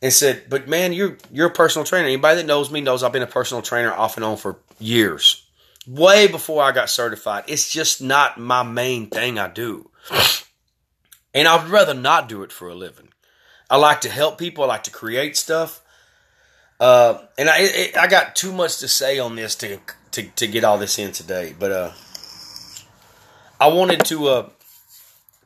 And 0.02 0.12
said, 0.12 0.44
but 0.48 0.68
man, 0.68 0.92
you're 0.92 1.18
you're 1.32 1.48
a 1.48 1.52
personal 1.52 1.84
trainer. 1.84 2.06
Anybody 2.06 2.36
that 2.36 2.46
knows 2.46 2.70
me 2.70 2.80
knows 2.80 3.02
I've 3.02 3.12
been 3.12 3.22
a 3.22 3.26
personal 3.26 3.62
trainer 3.62 3.92
off 3.92 4.16
and 4.16 4.24
on 4.24 4.36
for 4.36 4.58
years, 4.78 5.46
way 5.86 6.26
before 6.26 6.62
I 6.62 6.72
got 6.72 6.90
certified. 6.90 7.44
It's 7.46 7.70
just 7.70 8.02
not 8.02 8.38
my 8.38 8.62
main 8.62 9.08
thing 9.08 9.38
I 9.38 9.48
do, 9.48 9.90
and 11.36 11.46
I'd 11.46 11.68
rather 11.68 11.94
not 11.94 12.28
do 12.28 12.42
it 12.42 12.50
for 12.50 12.68
a 12.68 12.74
living. 12.74 13.10
I 13.68 13.76
like 13.76 14.00
to 14.00 14.08
help 14.08 14.38
people. 14.38 14.64
I 14.64 14.68
like 14.68 14.84
to 14.84 14.90
create 14.90 15.36
stuff. 15.36 15.82
Uh, 16.80 17.18
and 17.38 17.48
I 17.48 17.58
it, 17.60 17.96
I 17.96 18.06
got 18.06 18.34
too 18.34 18.52
much 18.52 18.78
to 18.78 18.88
say 18.88 19.18
on 19.18 19.36
this 19.36 19.54
to 19.56 19.78
to 20.12 20.22
to 20.22 20.46
get 20.48 20.64
all 20.64 20.78
this 20.78 20.98
in 20.98 21.12
today, 21.12 21.54
but 21.58 21.70
uh 21.70 21.92
I 23.58 23.68
wanted 23.68 24.04
to 24.06 24.28
uh, 24.28 24.48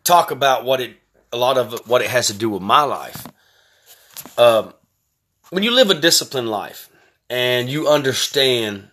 talk 0.02 0.32
about 0.32 0.64
what 0.64 0.80
it 0.80 0.96
a 1.32 1.36
lot 1.36 1.58
of 1.58 1.88
what 1.88 2.02
it 2.02 2.08
has 2.08 2.26
to 2.26 2.34
do 2.34 2.50
with 2.50 2.62
my 2.62 2.82
life. 2.82 3.26
Um, 4.36 4.74
when 5.50 5.62
you 5.62 5.70
live 5.70 5.90
a 5.90 5.94
disciplined 5.94 6.50
life 6.50 6.88
and 7.28 7.68
you 7.68 7.88
understand 7.88 8.88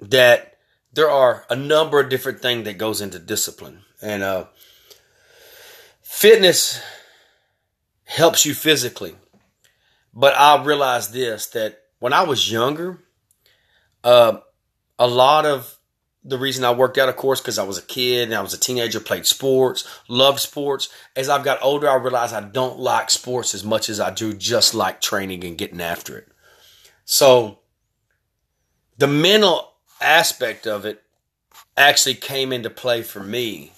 that 0.00 0.58
there 0.92 1.10
are 1.10 1.46
a 1.48 1.56
number 1.56 2.00
of 2.00 2.10
different 2.10 2.40
things 2.40 2.64
that 2.64 2.78
goes 2.78 3.00
into 3.00 3.18
discipline 3.18 3.82
and 4.02 4.22
uh, 4.22 4.44
fitness 6.10 6.82
helps 8.04 8.44
you 8.44 8.52
physically 8.52 9.14
but 10.12 10.34
i 10.36 10.62
realized 10.62 11.12
this 11.12 11.46
that 11.46 11.80
when 11.98 12.12
i 12.12 12.22
was 12.22 12.50
younger 12.50 12.98
uh, 14.02 14.38
a 14.98 15.06
lot 15.06 15.46
of 15.46 15.78
the 16.22 16.38
reason 16.38 16.64
I 16.64 16.72
worked 16.72 16.98
out, 16.98 17.08
of 17.08 17.16
course, 17.16 17.40
because 17.40 17.58
I 17.58 17.62
was 17.62 17.78
a 17.78 17.82
kid 17.82 18.28
and 18.28 18.34
I 18.34 18.42
was 18.42 18.52
a 18.52 18.58
teenager, 18.58 19.00
played 19.00 19.26
sports, 19.26 19.88
loved 20.08 20.40
sports. 20.40 20.90
As 21.16 21.28
I've 21.28 21.44
got 21.44 21.62
older, 21.62 21.88
I 21.88 21.94
realized 21.94 22.34
I 22.34 22.42
don't 22.42 22.78
like 22.78 23.10
sports 23.10 23.54
as 23.54 23.64
much 23.64 23.88
as 23.88 24.00
I 24.00 24.10
do 24.10 24.34
just 24.34 24.74
like 24.74 25.00
training 25.00 25.44
and 25.44 25.56
getting 25.56 25.80
after 25.80 26.18
it. 26.18 26.28
So 27.04 27.60
the 28.98 29.06
mental 29.06 29.72
aspect 30.00 30.66
of 30.66 30.84
it 30.84 31.02
actually 31.76 32.14
came 32.14 32.52
into 32.52 32.68
play 32.68 33.02
for 33.02 33.20
me 33.20 33.72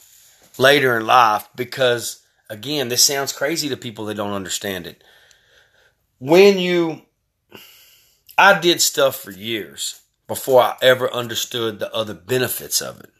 later 0.58 0.96
in 0.96 1.06
life 1.06 1.48
because, 1.54 2.21
again, 2.52 2.88
this 2.88 3.02
sounds 3.02 3.32
crazy 3.32 3.68
to 3.70 3.76
people 3.76 4.04
that 4.04 4.16
don't 4.16 4.34
understand 4.34 4.86
it. 4.86 5.02
When 6.18 6.58
you, 6.58 7.02
I 8.36 8.60
did 8.60 8.80
stuff 8.80 9.16
for 9.16 9.30
years 9.30 10.02
before 10.28 10.60
I 10.60 10.76
ever 10.82 11.12
understood 11.12 11.78
the 11.78 11.92
other 11.94 12.14
benefits 12.14 12.82
of 12.82 13.00
it. 13.00 13.10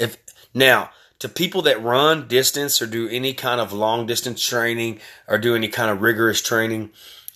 If 0.00 0.16
now 0.52 0.90
to 1.20 1.28
people 1.28 1.62
that 1.62 1.82
run 1.82 2.26
distance 2.26 2.82
or 2.82 2.86
do 2.86 3.08
any 3.08 3.32
kind 3.34 3.60
of 3.60 3.72
long 3.72 4.04
distance 4.04 4.44
training 4.44 4.98
or 5.28 5.38
do 5.38 5.54
any 5.54 5.68
kind 5.68 5.88
of 5.88 6.02
rigorous 6.02 6.42
training, 6.42 6.90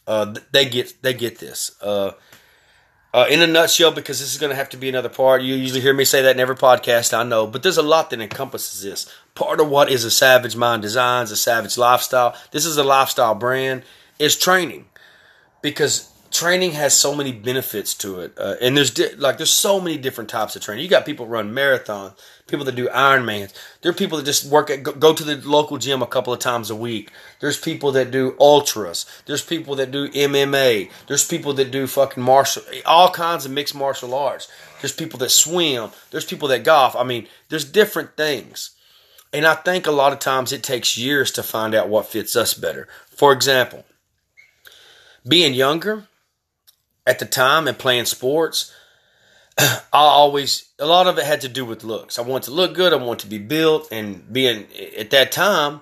uh, 0.09 0.35
they 0.50 0.69
get 0.69 1.00
they 1.03 1.15
get 1.15 1.38
this. 1.38 1.81
Uh, 1.81 2.12
uh, 3.16 3.26
in 3.30 3.40
a 3.40 3.46
nutshell, 3.46 3.90
because 3.90 4.20
this 4.20 4.30
is 4.30 4.38
going 4.38 4.50
to 4.50 4.56
have 4.56 4.68
to 4.68 4.76
be 4.76 4.90
another 4.90 5.08
part. 5.08 5.40
You 5.40 5.54
usually 5.54 5.80
hear 5.80 5.94
me 5.94 6.04
say 6.04 6.20
that 6.20 6.37
in 6.37 6.40
every 6.40 6.54
podcast, 6.54 7.16
I 7.16 7.23
know, 7.23 7.46
but 7.46 7.62
there's 7.62 7.78
a 7.78 7.82
lot 7.82 8.11
that 8.11 8.20
encompasses 8.20 8.82
this. 8.82 9.11
Part 9.35 9.58
of 9.58 9.70
what 9.70 9.90
is 9.90 10.04
a 10.04 10.11
Savage 10.11 10.54
Mind 10.54 10.82
Designs, 10.82 11.30
a 11.30 11.37
Savage 11.37 11.78
Lifestyle. 11.78 12.37
This 12.50 12.66
is 12.66 12.76
a 12.76 12.85
lifestyle 12.85 13.35
brand. 13.35 13.85
Is 14.18 14.37
training, 14.37 14.87
because 15.62 16.11
training 16.37 16.73
has 16.73 16.95
so 16.95 17.14
many 17.14 17.33
benefits 17.33 17.95
to 17.95 18.21
it, 18.21 18.33
uh, 18.38 18.57
and 18.61 18.76
there's 18.76 18.90
di- 18.90 19.14
like 19.14 19.38
there's 19.38 19.52
so 19.52 19.81
many 19.81 19.97
different 19.97 20.28
types 20.28 20.55
of 20.57 20.62
training. 20.62 20.85
You 20.85 20.90
got 20.90 21.07
people 21.07 21.26
run 21.26 21.55
marathons, 21.55 22.14
people 22.47 22.64
that 22.66 22.75
do 22.75 22.88
Ironmans. 22.88 23.55
There 23.81 23.90
are 23.90 23.95
people 23.95 24.19
that 24.19 24.25
just 24.25 24.50
work 24.50 24.69
at 24.71 24.83
go, 24.83 24.93
go 24.93 25.14
to 25.14 25.25
the 25.25 25.49
local 25.49 25.78
gym 25.78 26.02
a 26.02 26.07
couple 26.07 26.33
of 26.33 26.38
times 26.38 26.71
a 26.71 26.76
week. 26.76 27.11
There's 27.40 27.59
people 27.59 27.93
that 27.93 28.11
do 28.11 28.37
ultras. 28.38 29.07
There's 29.25 29.43
people 29.43 29.76
that 29.76 29.90
do 29.90 30.09
MMA. 30.09 30.90
There's 31.07 31.26
people 31.26 31.55
that 31.55 31.71
do 31.71 31.87
fucking 31.87 32.23
martial, 32.23 32.62
all 32.85 33.11
kinds 33.11 33.47
of 33.47 33.52
mixed 33.52 33.75
martial 33.75 34.14
arts. 34.14 34.49
There's 34.81 34.93
people 34.93 35.19
that 35.21 35.31
swim. 35.31 35.90
There's 36.11 36.25
people 36.25 36.49
that 36.49 36.64
golf. 36.64 36.95
I 36.95 37.05
mean, 37.05 37.28
there's 37.49 37.64
different 37.64 38.16
things. 38.16 38.71
And 39.33 39.47
I 39.47 39.55
think 39.55 39.87
a 39.87 39.93
lot 39.93 40.12
of 40.12 40.19
times 40.19 40.52
it 40.52 40.62
takes 40.62 40.97
years 40.97 41.31
to 41.33 41.43
find 41.43 41.75
out 41.75 41.88
what 41.88 42.07
fits 42.07 42.37
us 42.37 42.55
better. 42.55 42.88
For 43.07 43.33
example, 43.33 43.85
being 45.26 45.55
younger, 45.55 46.07
at 47.06 47.18
the 47.18 47.26
time 47.26 47.68
and 47.68 47.78
playing 47.78 48.06
sports, 48.06 48.72
I 49.58 49.80
always 49.92 50.68
a 50.78 50.86
lot 50.86 51.06
of 51.06 51.18
it 51.18 51.25
had 51.25 51.42
to 51.42 51.48
do 51.48 51.64
with 51.64 51.84
looks. 51.84 52.18
I 52.18 52.22
want 52.22 52.44
to 52.44 52.50
look 52.50 52.75
good. 52.75 52.92
I 52.92 52.96
want 52.96 53.20
to 53.20 53.26
be 53.26 53.38
built, 53.38 53.88
and 53.90 54.30
being 54.32 54.66
at 54.98 55.10
that 55.10 55.32
time 55.32 55.80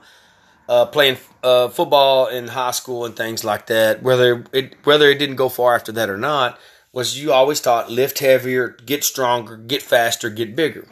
uh, 0.69 0.87
playing 0.87 1.19
uh, 1.43 1.69
football 1.69 2.27
in 2.27 2.49
high 2.49 2.71
school 2.71 3.05
and 3.05 3.17
things 3.17 3.45
like 3.45 3.67
that. 3.67 4.03
Whether 4.03 4.45
it 4.53 4.75
whether 4.85 5.11
it 5.11 5.19
didn't 5.19 5.37
go 5.37 5.49
far 5.49 5.75
after 5.75 5.93
that 5.93 6.11
or 6.11 6.17
not, 6.17 6.59
was 6.93 7.21
you 7.21 7.33
always 7.33 7.61
thought 7.61 7.91
lift 7.91 8.21
heavier, 8.21 8.77
get 8.87 9.05
stronger, 9.05 9.57
get 9.57 9.83
faster, 9.83 10.31
get 10.31 10.57
bigger. 10.57 10.87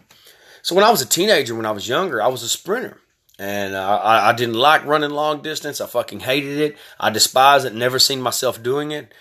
So 0.63 0.75
when 0.75 0.85
I 0.85 0.91
was 0.91 1.03
a 1.03 1.07
teenager, 1.07 1.55
when 1.55 1.67
I 1.67 1.73
was 1.73 1.89
younger, 1.89 2.23
I 2.23 2.29
was 2.29 2.43
a 2.43 2.49
sprinter. 2.49 2.99
And 3.39 3.75
I, 3.75 4.29
I 4.29 4.33
didn't 4.35 4.55
like 4.55 4.85
running 4.85 5.11
long 5.11 5.43
distance. 5.43 5.81
I 5.81 5.87
fucking 5.87 6.21
hated 6.21 6.59
it. 6.59 6.77
I 7.01 7.11
despised 7.11 7.67
it. 7.67 7.75
Never 7.75 7.99
seen 7.99 8.21
myself 8.21 8.63
doing 8.63 8.93
it. 8.93 9.13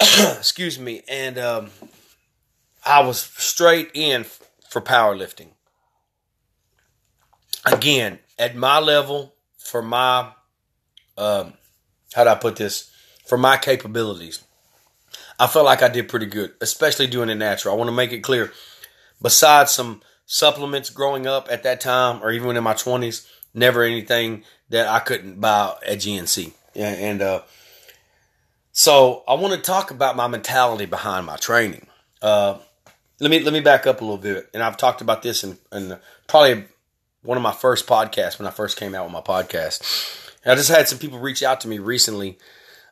excuse 0.38 0.78
me, 0.78 1.02
and 1.08 1.38
um, 1.38 1.70
I 2.84 3.00
was 3.00 3.20
straight 3.20 3.90
in 3.94 4.24
for 4.68 4.80
powerlifting. 4.80 5.48
Again, 7.64 8.18
at 8.38 8.54
my 8.54 8.78
level, 8.78 9.34
for 9.58 9.82
my, 9.82 10.30
um, 11.16 11.54
how 12.14 12.24
do 12.24 12.30
I 12.30 12.34
put 12.34 12.56
this? 12.56 12.90
For 13.26 13.36
my 13.36 13.56
capabilities, 13.56 14.44
I 15.38 15.46
felt 15.46 15.64
like 15.64 15.82
I 15.82 15.88
did 15.88 16.08
pretty 16.08 16.26
good, 16.26 16.52
especially 16.60 17.08
doing 17.08 17.28
it 17.28 17.34
natural. 17.34 17.74
I 17.74 17.76
want 17.76 17.88
to 17.88 17.96
make 17.96 18.12
it 18.12 18.20
clear. 18.20 18.52
Besides 19.20 19.72
some 19.72 20.02
supplements 20.26 20.90
growing 20.90 21.26
up 21.26 21.48
at 21.50 21.62
that 21.64 21.80
time, 21.80 22.22
or 22.22 22.30
even 22.30 22.56
in 22.56 22.62
my 22.62 22.74
twenties, 22.74 23.26
never 23.52 23.82
anything 23.82 24.44
that 24.68 24.86
I 24.86 25.00
couldn't 25.00 25.40
buy 25.40 25.74
at 25.86 25.98
GNC. 25.98 26.52
And 26.76 27.22
uh, 27.22 27.42
so 28.78 29.24
I 29.26 29.32
want 29.32 29.54
to 29.54 29.58
talk 29.58 29.90
about 29.90 30.16
my 30.16 30.26
mentality 30.26 30.84
behind 30.84 31.24
my 31.24 31.36
training. 31.36 31.86
Uh, 32.20 32.58
let 33.20 33.30
me 33.30 33.40
let 33.40 33.54
me 33.54 33.60
back 33.60 33.86
up 33.86 34.02
a 34.02 34.04
little 34.04 34.18
bit, 34.18 34.50
and 34.52 34.62
I've 34.62 34.76
talked 34.76 35.00
about 35.00 35.22
this 35.22 35.42
in, 35.42 35.56
in 35.72 35.96
probably 36.26 36.66
one 37.22 37.38
of 37.38 37.42
my 37.42 37.52
first 37.52 37.86
podcasts 37.86 38.38
when 38.38 38.46
I 38.46 38.50
first 38.50 38.76
came 38.76 38.94
out 38.94 39.04
with 39.04 39.14
my 39.14 39.22
podcast. 39.22 40.28
And 40.44 40.52
I 40.52 40.56
just 40.56 40.68
had 40.68 40.88
some 40.88 40.98
people 40.98 41.18
reach 41.18 41.42
out 41.42 41.62
to 41.62 41.68
me 41.68 41.78
recently 41.78 42.36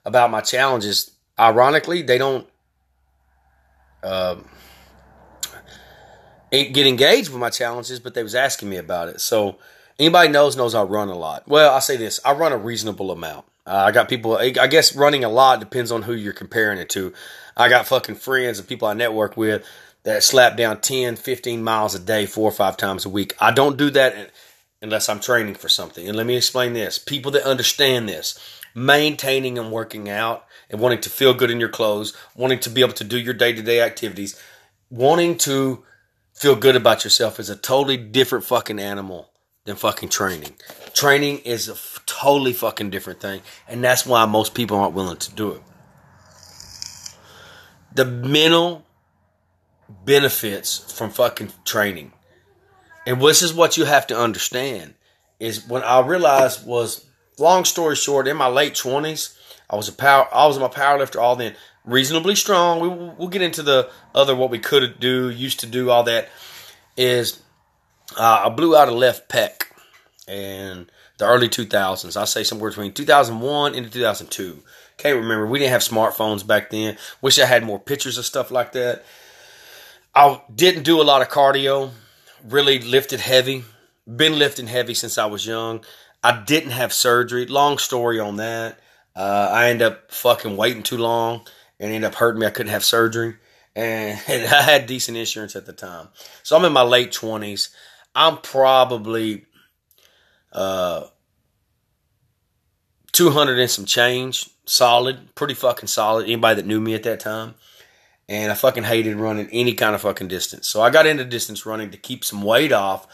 about 0.06 0.30
my 0.30 0.40
challenges. 0.40 1.10
Ironically, 1.38 2.00
they 2.00 2.16
don't 2.16 2.46
uh, 4.02 4.36
get 6.50 6.86
engaged 6.86 7.28
with 7.28 7.40
my 7.40 7.50
challenges, 7.50 8.00
but 8.00 8.14
they 8.14 8.22
was 8.22 8.34
asking 8.34 8.70
me 8.70 8.78
about 8.78 9.10
it. 9.10 9.20
So 9.20 9.58
anybody 9.98 10.30
knows 10.30 10.56
knows 10.56 10.74
I 10.74 10.82
run 10.82 11.10
a 11.10 11.14
lot. 11.14 11.46
Well, 11.46 11.74
I 11.74 11.80
say 11.80 11.98
this: 11.98 12.20
I 12.24 12.32
run 12.32 12.52
a 12.52 12.56
reasonable 12.56 13.10
amount. 13.10 13.44
Uh, 13.66 13.84
I 13.86 13.92
got 13.92 14.08
people, 14.08 14.36
I 14.36 14.50
guess 14.50 14.94
running 14.94 15.24
a 15.24 15.28
lot 15.28 15.60
depends 15.60 15.90
on 15.90 16.02
who 16.02 16.12
you're 16.12 16.32
comparing 16.32 16.78
it 16.78 16.90
to. 16.90 17.12
I 17.56 17.68
got 17.68 17.86
fucking 17.86 18.16
friends 18.16 18.58
and 18.58 18.68
people 18.68 18.88
I 18.88 18.94
network 18.94 19.36
with 19.36 19.64
that 20.02 20.22
slap 20.22 20.56
down 20.56 20.80
10, 20.80 21.16
15 21.16 21.64
miles 21.64 21.94
a 21.94 21.98
day, 21.98 22.26
four 22.26 22.48
or 22.48 22.52
five 22.52 22.76
times 22.76 23.06
a 23.06 23.08
week. 23.08 23.34
I 23.40 23.52
don't 23.52 23.78
do 23.78 23.90
that 23.90 24.30
unless 24.82 25.08
I'm 25.08 25.20
training 25.20 25.54
for 25.54 25.70
something. 25.70 26.06
And 26.06 26.16
let 26.16 26.26
me 26.26 26.36
explain 26.36 26.74
this 26.74 26.98
people 26.98 27.32
that 27.32 27.44
understand 27.44 28.08
this, 28.08 28.38
maintaining 28.74 29.58
and 29.58 29.72
working 29.72 30.10
out 30.10 30.44
and 30.68 30.80
wanting 30.80 31.00
to 31.00 31.10
feel 31.10 31.32
good 31.32 31.50
in 31.50 31.60
your 31.60 31.70
clothes, 31.70 32.14
wanting 32.36 32.58
to 32.60 32.70
be 32.70 32.82
able 32.82 32.92
to 32.92 33.04
do 33.04 33.18
your 33.18 33.34
day 33.34 33.54
to 33.54 33.62
day 33.62 33.80
activities, 33.80 34.40
wanting 34.90 35.38
to 35.38 35.82
feel 36.34 36.56
good 36.56 36.76
about 36.76 37.04
yourself 37.04 37.40
is 37.40 37.48
a 37.48 37.56
totally 37.56 37.96
different 37.96 38.44
fucking 38.44 38.78
animal 38.78 39.30
than 39.64 39.76
fucking 39.76 40.10
training. 40.10 40.54
Training 40.92 41.38
is 41.38 41.68
a 41.68 41.74
totally 42.06 42.52
fucking 42.52 42.90
different 42.90 43.20
thing, 43.20 43.42
and 43.68 43.82
that's 43.82 44.06
why 44.06 44.24
most 44.26 44.54
people 44.54 44.78
aren't 44.78 44.94
willing 44.94 45.16
to 45.18 45.34
do 45.34 45.52
it. 45.52 45.62
The 47.94 48.04
mental 48.04 48.84
benefits 50.04 50.92
from 50.92 51.10
fucking 51.10 51.52
training, 51.64 52.12
and 53.06 53.20
this 53.20 53.42
is 53.42 53.54
what 53.54 53.76
you 53.76 53.84
have 53.84 54.06
to 54.08 54.18
understand 54.18 54.94
is 55.40 55.66
when 55.66 55.82
I 55.82 56.00
realized 56.00 56.66
was 56.66 57.06
long 57.38 57.64
story 57.64 57.96
short, 57.96 58.28
in 58.28 58.36
my 58.36 58.46
late 58.46 58.74
twenties, 58.74 59.38
I 59.68 59.76
was 59.76 59.88
a 59.88 59.92
power, 59.92 60.28
I 60.32 60.46
was 60.46 60.58
my 60.58 60.68
power 60.68 60.98
lifter 60.98 61.20
all 61.20 61.36
then, 61.36 61.54
reasonably 61.84 62.34
strong. 62.34 62.80
We, 62.80 62.88
we'll 62.88 63.28
get 63.28 63.42
into 63.42 63.62
the 63.62 63.90
other 64.14 64.34
what 64.34 64.50
we 64.50 64.58
could 64.58 65.00
do, 65.00 65.30
used 65.30 65.60
to 65.60 65.66
do, 65.66 65.90
all 65.90 66.04
that. 66.04 66.28
Is 66.96 67.42
uh, 68.16 68.44
I 68.46 68.48
blew 68.50 68.76
out 68.76 68.88
a 68.88 68.94
left 68.94 69.28
pec, 69.28 69.64
and 70.28 70.90
the 71.18 71.26
early 71.26 71.48
2000s. 71.48 72.16
I 72.16 72.24
say 72.24 72.42
somewhere 72.42 72.70
between 72.70 72.92
2001 72.92 73.74
and 73.74 73.90
2002. 73.90 74.62
Can't 74.96 75.16
remember. 75.16 75.46
We 75.46 75.58
didn't 75.58 75.72
have 75.72 75.82
smartphones 75.82 76.46
back 76.46 76.70
then. 76.70 76.96
Wish 77.20 77.38
I 77.38 77.46
had 77.46 77.64
more 77.64 77.78
pictures 77.78 78.18
of 78.18 78.24
stuff 78.24 78.50
like 78.50 78.72
that. 78.72 79.04
I 80.14 80.40
didn't 80.54 80.84
do 80.84 81.00
a 81.00 81.04
lot 81.04 81.22
of 81.22 81.28
cardio. 81.28 81.90
Really 82.44 82.78
lifted 82.78 83.20
heavy. 83.20 83.64
Been 84.06 84.38
lifting 84.38 84.66
heavy 84.66 84.94
since 84.94 85.18
I 85.18 85.26
was 85.26 85.46
young. 85.46 85.84
I 86.22 86.42
didn't 86.44 86.70
have 86.70 86.92
surgery. 86.92 87.46
Long 87.46 87.78
story 87.78 88.20
on 88.20 88.36
that. 88.36 88.78
Uh, 89.16 89.48
I 89.50 89.70
ended 89.70 89.86
up 89.86 90.12
fucking 90.12 90.56
waiting 90.56 90.82
too 90.82 90.98
long 90.98 91.46
and 91.78 91.92
ended 91.92 92.08
up 92.08 92.16
hurting 92.16 92.40
me. 92.40 92.46
I 92.46 92.50
couldn't 92.50 92.72
have 92.72 92.84
surgery. 92.84 93.36
And, 93.74 94.20
and 94.28 94.46
I 94.54 94.62
had 94.62 94.86
decent 94.86 95.16
insurance 95.16 95.56
at 95.56 95.66
the 95.66 95.72
time. 95.72 96.08
So 96.42 96.56
I'm 96.56 96.64
in 96.64 96.72
my 96.72 96.82
late 96.82 97.10
20s. 97.10 97.70
I'm 98.14 98.38
probably 98.38 99.46
uh, 100.54 101.06
200 103.12 103.58
and 103.58 103.70
some 103.70 103.84
change, 103.84 104.50
solid, 104.66 105.34
pretty 105.34 105.54
fucking 105.54 105.88
solid. 105.88 106.24
Anybody 106.24 106.60
that 106.60 106.66
knew 106.66 106.80
me 106.80 106.94
at 106.94 107.02
that 107.04 107.20
time. 107.20 107.54
And 108.28 108.50
I 108.50 108.54
fucking 108.54 108.84
hated 108.84 109.16
running 109.16 109.48
any 109.52 109.74
kind 109.74 109.94
of 109.94 110.00
fucking 110.00 110.28
distance. 110.28 110.66
So 110.66 110.80
I 110.80 110.90
got 110.90 111.06
into 111.06 111.24
distance 111.24 111.66
running 111.66 111.90
to 111.90 111.98
keep 111.98 112.24
some 112.24 112.42
weight 112.42 112.72
off 112.72 113.06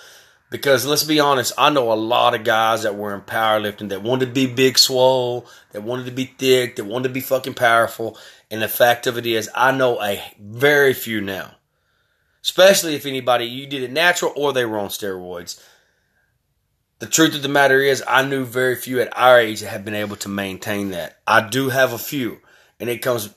because 0.51 0.87
let's 0.87 1.05
be 1.05 1.19
honest, 1.19 1.53
I 1.59 1.71
know 1.71 1.93
a 1.93 1.95
lot 1.95 2.35
of 2.35 2.45
guys 2.45 2.85
that 2.85 2.97
were 2.97 3.15
in 3.15 3.23
powerlifting 3.23 3.89
that 3.89 4.03
wanted 4.03 4.27
to 4.27 4.33
be 4.33 4.47
big 4.47 4.79
swole, 4.79 5.47
that 5.73 5.83
wanted 5.83 6.07
to 6.07 6.13
be 6.13 6.27
thick, 6.27 6.77
that 6.77 6.85
wanted 6.85 7.09
to 7.09 7.15
be 7.15 7.21
fucking 7.21 7.55
powerful. 7.55 8.17
And 8.51 8.63
the 8.63 8.69
fact 8.69 9.07
of 9.07 9.19
it 9.19 9.27
is, 9.27 9.51
I 9.55 9.73
know 9.73 10.01
a 10.01 10.23
very 10.41 10.95
few 10.95 11.21
now. 11.21 11.57
Especially 12.43 12.95
if 12.95 13.05
anybody, 13.05 13.45
you 13.45 13.67
did 13.67 13.83
it 13.83 13.93
natural 13.93 14.33
or 14.35 14.53
they 14.53 14.65
were 14.65 14.79
on 14.79 14.89
steroids 14.89 15.63
the 17.01 17.07
truth 17.07 17.35
of 17.35 17.43
the 17.43 17.49
matter 17.49 17.81
is, 17.81 18.05
I 18.07 18.23
knew 18.25 18.45
very 18.45 18.77
few 18.77 19.01
at 19.01 19.17
our 19.17 19.41
age 19.41 19.61
that 19.61 19.71
have 19.71 19.85
been 19.85 19.95
able 19.95 20.17
to 20.17 20.29
maintain 20.29 20.91
that. 20.91 21.19
I 21.27 21.47
do 21.47 21.71
have 21.71 21.93
a 21.93 21.99
few, 21.99 22.41
and 22.79 22.89
it 22.89 23.03
comes, 23.03 23.35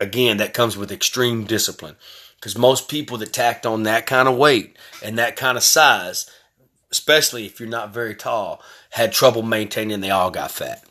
again, 0.00 0.38
that 0.38 0.54
comes 0.54 0.76
with 0.76 0.90
extreme 0.90 1.44
discipline. 1.44 1.96
Because 2.36 2.56
most 2.56 2.88
people 2.88 3.18
that 3.18 3.32
tacked 3.32 3.66
on 3.66 3.82
that 3.82 4.06
kind 4.06 4.28
of 4.28 4.36
weight 4.36 4.76
and 5.02 5.18
that 5.18 5.36
kind 5.36 5.58
of 5.58 5.64
size, 5.64 6.30
especially 6.90 7.46
if 7.46 7.60
you're 7.60 7.68
not 7.68 7.92
very 7.92 8.14
tall, 8.14 8.62
had 8.90 9.12
trouble 9.12 9.42
maintaining, 9.42 10.00
they 10.00 10.10
all 10.10 10.30
got 10.30 10.50
fat. 10.50 10.82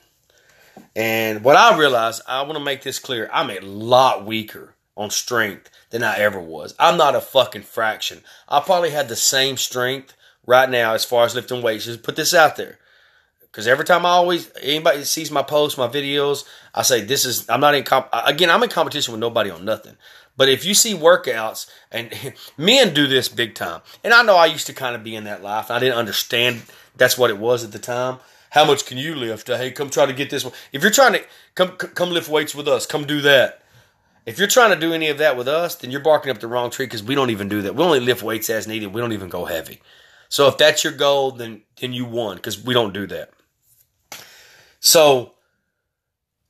And 0.96 1.44
what 1.44 1.56
I 1.56 1.78
realized, 1.78 2.22
I 2.28 2.42
want 2.42 2.58
to 2.58 2.64
make 2.64 2.84
this 2.84 3.00
clear 3.00 3.30
I'm 3.32 3.50
a 3.50 3.60
lot 3.60 4.26
weaker 4.26 4.76
on 4.98 5.10
strength 5.10 5.70
than 5.90 6.04
I 6.04 6.18
ever 6.18 6.40
was. 6.40 6.76
I'm 6.78 6.98
not 6.98 7.16
a 7.16 7.22
fucking 7.22 7.62
fraction. 7.62 8.24
I 8.50 8.60
probably 8.60 8.90
had 8.90 9.08
the 9.08 9.16
same 9.16 9.56
strength 9.56 10.17
right 10.48 10.70
now 10.70 10.96
as 10.96 11.06
far 11.06 11.26
as 11.26 11.36
lifting 11.36 11.62
weights. 11.62 11.86
Just 11.86 12.02
put 12.02 12.16
this 12.16 12.34
out 12.34 12.56
there. 12.56 12.80
Because 13.42 13.68
every 13.68 13.86
time 13.86 14.06
I 14.06 14.10
always, 14.10 14.52
anybody 14.62 15.04
sees 15.04 15.32
my 15.32 15.42
posts, 15.44 15.78
my 15.78 15.88
videos, 15.88 16.46
I 16.74 16.82
say, 16.82 17.02
this 17.02 17.26
is, 17.26 17.48
I'm 17.50 17.60
not 17.60 17.76
in, 17.76 17.84
comp- 17.84 18.10
again, 18.12 18.50
I'm 18.50 18.64
in 18.64 18.70
competition 18.70 19.12
with 19.12 19.22
nobody 19.22 19.50
on 19.50 19.66
nothing. 19.66 19.98
But 20.36 20.50
if 20.50 20.64
you 20.66 20.74
see 20.74 20.94
workouts, 20.94 21.68
and 21.92 22.12
men 22.58 22.94
do 22.94 23.08
this 23.08 23.30
big 23.30 23.56
time, 23.56 23.82
and 24.04 24.14
I 24.14 24.24
know 24.24 24.36
I 24.36 24.46
used 24.46 24.68
to 24.68 24.74
kind 24.74 24.96
of 24.96 25.04
be 25.04 25.16
in 25.16 25.24
that 25.26 25.44
life. 25.44 25.72
I 25.72 25.80
didn't 25.80 25.98
understand 25.98 26.64
that's 26.96 27.18
what 27.18 27.30
it 27.30 27.38
was 27.38 27.64
at 27.64 27.72
the 27.72 27.80
time. 27.80 28.20
How 28.52 28.64
much 28.64 28.86
can 28.86 28.98
you 28.98 29.16
lift? 29.16 29.48
Hey, 29.48 29.72
come 29.72 29.90
try 29.90 30.06
to 30.06 30.14
get 30.14 30.30
this 30.30 30.44
one. 30.44 30.54
If 30.72 30.82
you're 30.82 30.92
trying 30.92 31.14
to 31.14 31.24
come, 31.56 31.72
come 31.72 32.12
lift 32.12 32.30
weights 32.30 32.56
with 32.56 32.68
us. 32.68 32.86
Come 32.86 33.06
do 33.06 33.22
that. 33.22 33.64
If 34.26 34.40
you're 34.40 34.48
trying 34.48 34.72
to 34.72 34.80
do 34.80 34.94
any 34.94 35.10
of 35.10 35.18
that 35.20 35.38
with 35.38 35.48
us, 35.48 35.76
then 35.76 35.90
you're 35.90 36.02
barking 36.02 36.32
up 36.32 36.40
the 36.40 36.48
wrong 36.48 36.70
tree 36.70 36.86
because 36.86 37.04
we 37.04 37.16
don't 37.16 37.30
even 37.30 37.50
do 37.50 37.62
that. 37.64 37.76
We 37.76 37.84
only 37.84 38.00
lift 38.00 38.24
weights 38.24 38.50
as 38.50 38.68
needed. 38.68 38.94
We 38.94 39.02
don't 39.02 39.14
even 39.14 39.30
go 39.30 39.46
heavy. 39.46 39.82
So 40.30 40.48
if 40.48 40.58
that's 40.58 40.84
your 40.84 40.94
goal, 40.94 41.32
then 41.32 41.62
then 41.80 41.94
you 41.94 42.06
won 42.06 42.38
because 42.38 42.62
we 42.62 42.74
don't 42.74 42.94
do 42.94 43.08
that. 43.08 43.32
So, 44.80 45.34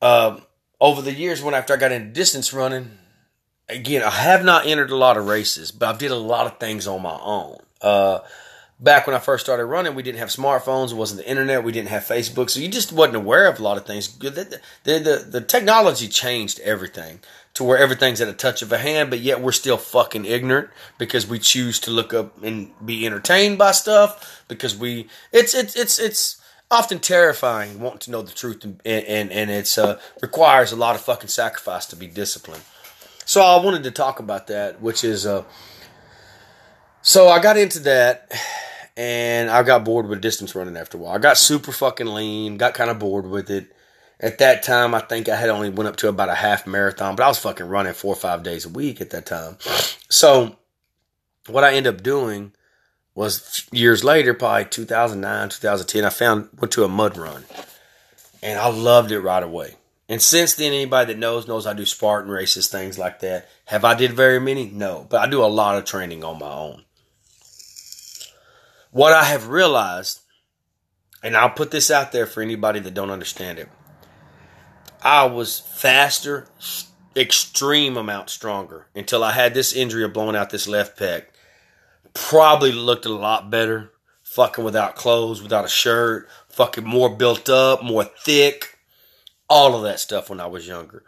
um, 0.01 0.41
over 0.79 1.01
the 1.01 1.13
years, 1.13 1.41
when 1.41 1.53
after 1.53 1.73
I 1.73 1.77
got 1.77 1.91
into 1.91 2.09
distance 2.09 2.53
running, 2.53 2.97
again, 3.69 4.03
I 4.03 4.09
have 4.09 4.43
not 4.43 4.65
entered 4.65 4.91
a 4.91 4.95
lot 4.95 5.17
of 5.17 5.27
races, 5.27 5.71
but 5.71 5.89
I've 5.89 5.97
did 5.97 6.11
a 6.11 6.15
lot 6.15 6.47
of 6.47 6.59
things 6.59 6.87
on 6.87 7.01
my 7.01 7.17
own. 7.21 7.59
Uh, 7.81 8.19
back 8.79 9.07
when 9.07 9.15
I 9.15 9.19
first 9.19 9.45
started 9.45 9.65
running, 9.65 9.95
we 9.95 10.03
didn't 10.03 10.19
have 10.19 10.29
smartphones. 10.29 10.91
It 10.91 10.95
wasn't 10.95 11.21
the 11.21 11.29
internet. 11.29 11.63
We 11.63 11.71
didn't 11.71 11.89
have 11.89 12.03
Facebook. 12.03 12.49
So 12.49 12.59
you 12.59 12.67
just 12.67 12.91
wasn't 12.91 13.17
aware 13.17 13.47
of 13.47 13.59
a 13.59 13.63
lot 13.63 13.77
of 13.77 13.85
things. 13.85 14.15
The, 14.17 14.29
the, 14.29 14.59
the, 14.83 15.25
the, 15.29 15.41
technology 15.41 16.07
changed 16.07 16.59
everything 16.59 17.19
to 17.55 17.63
where 17.63 17.77
everything's 17.77 18.21
at 18.21 18.27
a 18.27 18.33
touch 18.33 18.61
of 18.61 18.71
a 18.71 18.77
hand, 18.77 19.09
but 19.09 19.19
yet 19.19 19.41
we're 19.41 19.51
still 19.51 19.77
fucking 19.77 20.25
ignorant 20.25 20.69
because 20.97 21.25
we 21.25 21.39
choose 21.39 21.79
to 21.81 21.91
look 21.91 22.13
up 22.13 22.43
and 22.43 22.71
be 22.85 23.05
entertained 23.05 23.57
by 23.57 23.71
stuff 23.71 24.43
because 24.47 24.77
we, 24.77 25.07
it's, 25.31 25.55
it's, 25.55 25.75
it's, 25.75 25.99
it's, 25.99 26.41
often 26.69 26.99
terrifying 26.99 27.79
wanting 27.79 27.99
to 27.99 28.11
know 28.11 28.21
the 28.21 28.33
truth 28.33 28.61
and 28.65 28.81
and, 28.83 29.31
and 29.31 29.49
it's 29.49 29.77
uh, 29.77 29.97
requires 30.21 30.73
a 30.73 30.75
lot 30.75 30.95
of 30.95 31.01
fucking 31.01 31.29
sacrifice 31.29 31.85
to 31.85 31.95
be 31.95 32.07
disciplined 32.07 32.61
so 33.23 33.41
i 33.41 33.55
wanted 33.63 33.83
to 33.83 33.89
talk 33.89 34.19
about 34.19 34.47
that 34.47 34.81
which 34.81 35.01
is 35.01 35.25
uh, 35.25 35.45
so 37.01 37.27
i 37.27 37.39
got 37.39 37.57
into 37.57 37.79
that 37.79 38.31
and 38.97 39.51
I 39.51 39.61
got 39.61 39.85
bored 39.85 40.07
with 40.07 40.21
distance 40.21 40.55
running 40.55 40.75
after 40.75 40.97
a 40.97 40.99
while. 40.99 41.13
I 41.13 41.19
got 41.19 41.37
super 41.37 41.71
fucking 41.71 42.07
lean, 42.07 42.57
got 42.57 42.73
kind 42.73 42.89
of 42.89 42.97
bored 42.97 43.27
with 43.27 43.51
it. 43.51 43.71
At 44.19 44.39
that 44.39 44.63
time, 44.63 44.95
I 44.95 44.99
think 44.99 45.29
I 45.29 45.35
had 45.35 45.49
only 45.49 45.69
went 45.69 45.87
up 45.87 45.97
to 45.97 46.09
about 46.09 46.29
a 46.29 46.35
half 46.35 46.65
marathon, 46.65 47.15
but 47.15 47.23
I 47.23 47.27
was 47.27 47.37
fucking 47.37 47.67
running 47.67 47.93
four 47.93 48.13
or 48.13 48.19
five 48.19 48.41
days 48.41 48.65
a 48.65 48.69
week 48.69 48.99
at 48.99 49.11
that 49.11 49.27
time. 49.27 49.57
So 50.09 50.57
what 51.45 51.63
I 51.63 51.75
ended 51.75 51.93
up 51.93 52.01
doing 52.01 52.53
was 53.13 53.67
years 53.71 54.03
later, 54.03 54.33
probably 54.33 54.65
2009, 54.65 55.49
2010, 55.49 56.03
I 56.03 56.09
found 56.09 56.49
went 56.59 56.71
to 56.71 56.83
a 56.83 56.89
mud 56.89 57.15
run, 57.15 57.43
and 58.41 58.59
I 58.59 58.69
loved 58.69 59.11
it 59.11 59.21
right 59.21 59.43
away. 59.43 59.75
And 60.09 60.19
since 60.19 60.55
then, 60.55 60.73
anybody 60.73 61.13
that 61.13 61.19
knows 61.19 61.47
knows 61.47 61.67
I 61.67 61.73
do 61.73 61.85
Spartan 61.85 62.31
races, 62.31 62.69
things 62.69 62.97
like 62.97 63.19
that. 63.19 63.47
Have 63.65 63.85
I 63.85 63.93
did 63.93 64.13
very 64.13 64.39
many? 64.39 64.67
No, 64.71 65.05
but 65.07 65.21
I 65.21 65.29
do 65.29 65.43
a 65.43 65.45
lot 65.45 65.77
of 65.77 65.85
training 65.85 66.23
on 66.23 66.39
my 66.39 66.51
own. 66.51 66.83
What 68.91 69.13
I 69.13 69.25
have 69.25 69.49
realized, 69.49 70.21
and 71.21 71.35
I'll 71.35 71.49
put 71.49 71.71
this 71.71 71.91
out 71.91 72.11
there 72.11 72.25
for 72.25 72.41
anybody 72.41 72.79
that 72.79 72.93
don't 72.93 73.11
understand 73.11 73.59
it, 73.59 73.69
I 75.01 75.25
was 75.25 75.59
faster, 75.59 76.47
extreme 77.15 77.97
amount 77.97 78.29
stronger 78.29 78.87
until 78.95 79.23
I 79.23 79.31
had 79.31 79.53
this 79.53 79.73
injury 79.73 80.03
of 80.03 80.13
blowing 80.13 80.35
out 80.35 80.49
this 80.49 80.67
left 80.67 80.97
pec. 80.97 81.25
Probably 82.13 82.71
looked 82.71 83.05
a 83.05 83.13
lot 83.13 83.49
better, 83.49 83.91
fucking 84.23 84.63
without 84.63 84.95
clothes, 84.95 85.41
without 85.41 85.65
a 85.65 85.69
shirt, 85.69 86.27
fucking 86.49 86.83
more 86.85 87.09
built 87.09 87.49
up, 87.49 87.83
more 87.83 88.03
thick, 88.03 88.77
all 89.49 89.75
of 89.75 89.83
that 89.83 89.99
stuff 89.99 90.29
when 90.29 90.39
I 90.39 90.47
was 90.47 90.67
younger. 90.67 91.03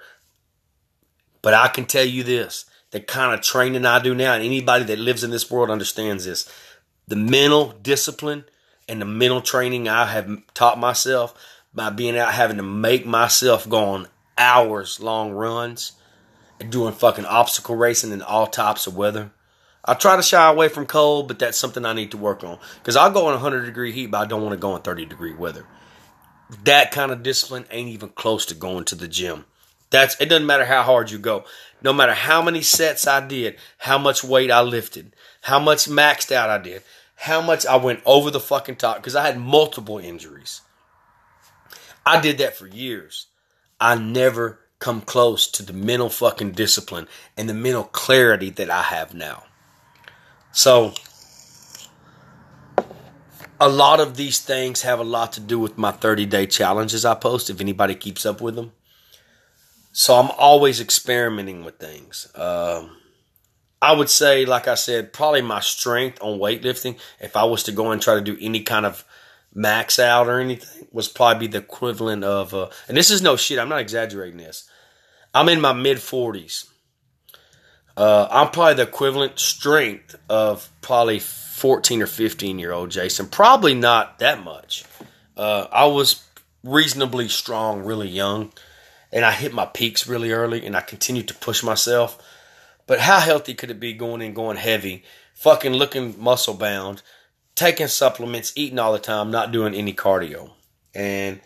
But 1.42 1.54
I 1.54 1.68
can 1.70 1.86
tell 1.86 2.06
you 2.06 2.24
this 2.24 2.66
the 2.92 3.00
kind 3.00 3.34
of 3.34 3.42
training 3.42 3.86
I 3.86 4.00
do 4.00 4.16
now, 4.16 4.34
and 4.34 4.44
anybody 4.44 4.84
that 4.86 5.00
lives 5.00 5.24
in 5.24 5.30
this 5.30 5.50
world 5.50 5.70
understands 5.70 6.26
this 6.26 6.52
the 7.10 7.16
mental 7.16 7.74
discipline 7.82 8.46
and 8.88 9.02
the 9.02 9.06
mental 9.06 9.42
training 9.42 9.90
I 9.90 10.06
have 10.06 10.42
taught 10.54 10.80
myself 10.80 11.34
by 11.74 11.90
being 11.90 12.18
out 12.18 12.34
having 12.34 12.58
to 12.58 12.64
make 12.64 13.06
myself 13.06 13.68
go 13.68 13.84
on 13.84 14.08
hours 14.38 15.00
long 15.00 15.32
runs 15.32 15.94
and 16.60 16.72
doing 16.72 16.94
fucking 16.94 17.26
obstacle 17.26 17.76
racing 17.76 18.12
in 18.12 18.22
all 18.22 18.46
types 18.46 18.86
of 18.86 18.96
weather. 18.96 19.32
I 19.84 19.96
try 19.96 20.18
to 20.18 20.22
shy 20.22 20.48
away 20.48 20.70
from 20.70 20.86
cold, 20.86 21.28
but 21.28 21.40
that's 21.40 21.58
something 21.58 21.84
I 21.84 21.94
need 21.94 22.12
to 22.12 22.18
work 22.18 22.44
on. 22.44 22.60
Because 22.76 22.96
I'll 22.96 23.12
go 23.12 23.28
in 23.30 23.34
100 23.34 23.66
degree 23.66 23.92
heat, 23.92 24.12
but 24.12 24.20
I 24.20 24.26
don't 24.26 24.44
want 24.44 24.54
to 24.54 24.58
go 24.58 24.76
in 24.76 24.84
30 24.84 25.06
degree 25.06 25.34
weather. 25.34 25.66
That 26.64 26.92
kind 26.92 27.12
of 27.12 27.24
discipline 27.24 27.66
ain't 27.72 27.90
even 27.90 28.10
close 28.10 28.46
to 28.48 28.56
going 28.56 28.86
to 28.86 28.96
the 28.96 29.08
gym. 29.08 29.46
That's 29.90 30.20
it 30.22 30.28
doesn't 30.28 30.46
matter 30.46 30.66
how 30.66 30.84
hard 30.84 31.10
you 31.10 31.18
go. 31.18 31.46
No 31.82 31.94
matter 31.94 32.14
how 32.14 32.42
many 32.42 32.62
sets 32.62 33.08
I 33.08 33.26
did, 33.26 33.56
how 33.80 33.98
much 33.98 34.24
weight 34.24 34.52
I 34.52 34.62
lifted, 34.62 35.16
how 35.42 35.60
much 35.60 35.86
maxed 35.86 36.32
out 36.32 36.50
I 36.50 36.58
did, 36.58 36.84
how 37.20 37.42
much 37.42 37.66
I 37.66 37.76
went 37.76 38.02
over 38.06 38.32
the 38.32 38.40
fucking 38.40 38.78
top 38.78 38.98
because 38.98 39.16
I 39.16 39.26
had 39.26 39.38
multiple 39.38 40.00
injuries. 40.00 40.62
I 42.06 42.22
did 42.22 42.38
that 42.38 42.56
for 42.56 42.66
years. 42.66 43.28
I 43.80 43.96
never 43.96 44.60
come 44.80 45.02
close 45.02 45.46
to 45.52 45.64
the 45.64 45.74
mental 45.74 46.10
fucking 46.10 46.52
discipline 46.54 47.08
and 47.36 47.50
the 47.50 47.54
mental 47.54 47.84
clarity 47.84 48.50
that 48.52 48.70
I 48.70 48.84
have 48.84 49.14
now. 49.14 49.44
So, 50.54 50.94
a 53.60 53.68
lot 53.68 54.00
of 54.00 54.16
these 54.16 54.40
things 54.40 54.84
have 54.84 55.00
a 55.00 55.04
lot 55.04 55.34
to 55.34 55.42
do 55.42 55.60
with 55.60 55.78
my 55.78 55.92
30 55.92 56.26
day 56.26 56.46
challenges 56.46 57.04
I 57.04 57.16
post, 57.16 57.50
if 57.50 57.60
anybody 57.60 57.96
keeps 57.96 58.26
up 58.26 58.40
with 58.40 58.56
them. 58.56 58.72
So, 59.92 60.16
I'm 60.16 60.32
always 60.38 60.80
experimenting 60.80 61.66
with 61.66 61.78
things. 61.80 62.32
Um, 62.34 62.96
I 63.82 63.94
would 63.94 64.10
say, 64.10 64.46
like 64.46 64.68
I 64.68 64.76
said, 64.76 65.14
probably 65.14 65.42
my 65.42 65.62
strength 65.62 66.20
on 66.22 66.40
weightlifting, 66.40 67.00
if 67.20 67.38
I 67.38 67.46
was 67.46 67.64
to 67.64 67.72
go 67.72 67.92
and 67.92 68.02
try 68.02 68.16
to 68.16 68.22
do 68.22 68.38
any 68.42 68.62
kind 68.62 68.86
of 68.86 69.06
max 69.54 70.00
out 70.00 70.28
or 70.28 70.40
anything, 70.40 70.88
was 70.92 71.08
probably 71.08 71.48
the 71.48 71.60
equivalent 71.60 72.24
of, 72.24 72.54
uh, 72.54 72.70
and 72.88 72.98
this 72.98 73.10
is 73.10 73.22
no 73.22 73.38
shit, 73.38 73.58
I'm 73.58 73.70
not 73.70 73.80
exaggerating 73.80 74.38
this. 74.38 74.70
I'm 75.34 75.48
in 75.50 75.62
my 75.62 75.74
mid 75.74 75.98
40s. 75.98 76.66
Uh, 77.96 78.28
I'm 78.32 78.52
probably 78.52 78.76
the 78.76 78.84
equivalent 78.84 79.40
strength 79.40 80.16
of 80.30 80.70
probably 80.82 81.20
14 81.20 82.02
or 82.02 82.08
15 82.08 82.58
year 82.58 82.72
old 82.72 82.92
Jason. 82.92 83.28
Probably 83.28 83.74
not 83.74 84.20
that 84.20 84.44
much. 84.44 84.86
Uh, 85.36 85.68
I 85.72 85.86
was 85.86 86.26
reasonably 86.64 87.28
strong 87.28 87.84
really 87.84 88.08
young, 88.10 88.52
and 89.12 89.26
I 89.26 89.32
hit 89.32 89.54
my 89.54 89.66
peaks 89.66 90.08
really 90.08 90.32
early, 90.32 90.66
and 90.66 90.76
I 90.76 90.82
continued 90.82 91.28
to 91.30 91.34
push 91.34 91.64
myself. 91.64 92.22
But 92.90 93.02
how 93.02 93.20
healthy 93.20 93.54
could 93.54 93.70
it 93.70 93.80
be 93.80 93.94
going 93.94 94.24
in, 94.24 94.34
going 94.34 94.58
heavy, 94.58 95.04
fucking 95.36 95.74
looking 95.74 96.16
muscle 96.20 96.56
bound, 96.56 97.04
taking 97.54 97.86
supplements, 97.86 98.52
eating 98.56 98.80
all 98.80 98.94
the 98.94 98.98
time, 98.98 99.30
not 99.30 99.52
doing 99.52 99.76
any 99.76 99.94
cardio? 99.94 100.54
And 100.96 101.40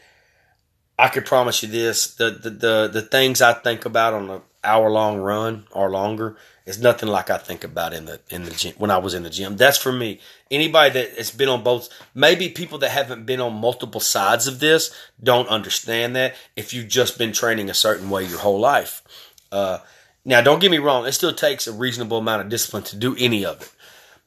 I 0.98 1.10
could 1.10 1.26
promise 1.26 1.62
you 1.62 1.68
this: 1.68 2.16
the 2.16 2.30
the 2.32 2.50
the, 2.50 2.90
the 2.94 3.02
things 3.02 3.42
I 3.42 3.52
think 3.52 3.84
about 3.84 4.14
on 4.14 4.30
an 4.30 4.42
hour 4.64 4.90
long 4.90 5.18
run 5.18 5.66
or 5.74 5.90
longer 5.90 6.38
is 6.66 6.80
nothing 6.80 7.10
like 7.10 7.30
I 7.30 7.40
think 7.40 7.66
about 7.66 7.92
in 7.92 8.06
the 8.06 8.22
in 8.30 8.46
the 8.46 8.52
gym 8.52 8.76
when 8.78 8.90
I 8.90 9.00
was 9.00 9.14
in 9.14 9.24
the 9.24 9.30
gym. 9.30 9.58
That's 9.58 9.78
for 9.78 9.92
me. 9.92 10.22
Anybody 10.50 10.92
that 10.92 11.18
has 11.18 11.30
been 11.30 11.50
on 11.50 11.62
both, 11.62 11.90
maybe 12.16 12.48
people 12.48 12.78
that 12.78 12.92
haven't 12.92 13.26
been 13.26 13.42
on 13.42 13.52
multiple 13.56 14.00
sides 14.00 14.48
of 14.48 14.62
this 14.62 14.96
don't 15.22 15.50
understand 15.50 16.16
that. 16.16 16.36
If 16.56 16.74
you've 16.74 16.88
just 16.88 17.18
been 17.18 17.34
training 17.34 17.70
a 17.70 17.74
certain 17.74 18.10
way 18.10 18.24
your 18.24 18.40
whole 18.40 18.62
life. 18.62 19.04
Uh, 19.52 19.80
now, 20.26 20.42
don't 20.42 20.60
get 20.60 20.72
me 20.72 20.78
wrong, 20.78 21.06
it 21.06 21.12
still 21.12 21.34
takes 21.34 21.68
a 21.68 21.74
reasonable 21.74 22.20
amount 22.20 22.42
of 22.42 22.50
discipline 22.50 22.84
to 22.84 22.96
do 22.96 23.16
any 23.20 23.46
of 23.46 23.62
it. 23.62 23.72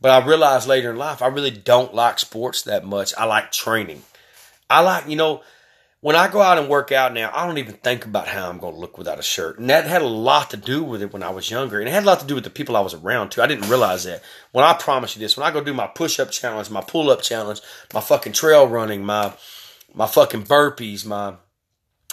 But 0.01 0.11
I 0.11 0.27
realized 0.27 0.69
later 0.69 0.91
in 0.91 0.97
life, 0.97 1.23
I 1.23 1.29
really 1.29 1.51
don't 1.51 1.95
like 1.95 2.19
sports 2.19 2.63
that 2.63 2.85
much. 2.85 3.15
I 3.17 3.25
like 3.25 3.51
training. 3.51 4.03
I 4.69 4.81
like, 4.81 5.09
you 5.09 5.17
know, 5.17 5.43
when 6.01 6.15
I 6.15 6.29
go 6.29 6.43
out 6.43 6.59
and 6.59 6.69
work 6.69 6.93
out 6.93 7.15
now, 7.15 7.33
I 7.35 7.47
don't 7.47 7.57
even 7.57 7.75
think 7.75 8.05
about 8.05 8.29
how 8.29 8.51
I'm 8.51 8.59
going 8.59 8.75
to 8.75 8.81
look 8.81 8.99
without 8.99 9.19
a 9.19 9.23
shirt. 9.23 9.59
And 9.59 9.71
that 9.71 9.87
had 9.87 10.03
a 10.03 10.07
lot 10.07 10.51
to 10.51 10.59
do 10.59 10.85
with 10.85 11.01
it 11.01 11.13
when 11.13 11.23
I 11.23 11.31
was 11.31 11.51
younger. 11.51 11.81
And 11.81 11.89
it 11.89 11.93
had 11.93 12.03
a 12.03 12.07
lot 12.07 12.21
to 12.21 12.27
do 12.27 12.35
with 12.35 12.45
the 12.45 12.51
people 12.51 12.77
I 12.77 12.81
was 12.81 12.93
around 12.93 13.31
too. 13.31 13.41
I 13.41 13.47
didn't 13.47 13.71
realize 13.71 14.05
that. 14.05 14.23
When 14.53 14.65
I 14.65 14.75
promise 14.75 15.17
you 15.17 15.21
this, 15.21 15.37
when 15.37 15.47
I 15.47 15.51
go 15.51 15.65
do 15.65 15.73
my 15.73 15.87
push 15.87 16.21
up 16.21 16.31
challenge, 16.31 16.69
my 16.71 16.83
pull 16.83 17.11
up 17.11 17.23
challenge, 17.23 17.63
my 17.95 18.01
fucking 18.01 18.35
trail 18.35 18.69
running, 18.69 19.05
my 19.05 19.33
my 19.95 20.07
fucking 20.07 20.43
burpees, 20.43 21.07
my 21.07 21.37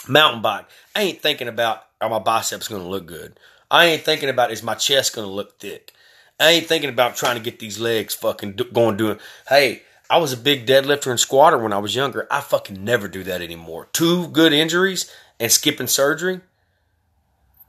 mountain 0.08 0.40
bike, 0.40 0.64
I 0.96 1.02
ain't 1.02 1.20
thinking 1.20 1.48
about 1.48 1.82
are 2.00 2.08
my 2.08 2.18
biceps 2.18 2.68
going 2.68 2.82
to 2.82 2.88
look 2.88 3.04
good 3.06 3.38
I 3.70 3.86
ain't 3.86 4.02
thinking 4.02 4.28
about 4.28 4.50
is 4.50 4.62
my 4.62 4.74
chest 4.74 5.14
to 5.14 5.22
look 5.22 5.58
thick. 5.58 5.92
I 6.38 6.50
ain't 6.50 6.66
thinking 6.66 6.90
about 6.90 7.16
trying 7.16 7.36
to 7.36 7.42
get 7.42 7.58
these 7.58 7.78
legs 7.78 8.14
fucking 8.14 8.58
going 8.72 8.96
doing. 8.96 9.18
Hey, 9.48 9.82
I 10.10 10.18
was 10.18 10.32
a 10.32 10.36
big 10.36 10.66
deadlifter 10.66 11.10
and 11.10 11.20
squatter 11.20 11.58
when 11.58 11.72
I 11.72 11.78
was 11.78 11.94
younger. 11.94 12.26
I 12.30 12.40
fucking 12.40 12.84
never 12.84 13.08
do 13.08 13.22
that 13.24 13.40
anymore. 13.40 13.88
Two 13.92 14.28
good 14.28 14.52
injuries 14.52 15.10
and 15.40 15.50
skipping 15.50 15.86
surgery. 15.86 16.40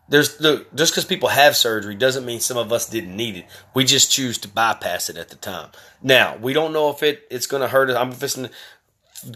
There's 0.07 0.37
the 0.37 0.65
just 0.75 0.93
because 0.93 1.05
people 1.05 1.29
have 1.29 1.55
surgery 1.55 1.95
doesn't 1.95 2.25
mean 2.25 2.39
some 2.39 2.57
of 2.57 2.71
us 2.71 2.87
didn't 2.87 3.15
need 3.15 3.37
it. 3.37 3.45
We 3.73 3.85
just 3.85 4.11
choose 4.11 4.37
to 4.39 4.47
bypass 4.47 5.09
it 5.09 5.17
at 5.17 5.29
the 5.29 5.35
time. 5.35 5.69
Now 6.03 6.37
we 6.37 6.53
don't 6.53 6.73
know 6.73 6.91
if 6.91 7.01
it 7.01 7.25
it's 7.31 7.47
going 7.47 7.61
to 7.61 7.67
hurt 7.67 7.89
us. 7.89 7.95
I'm 7.95 8.11
fixing 8.11 8.49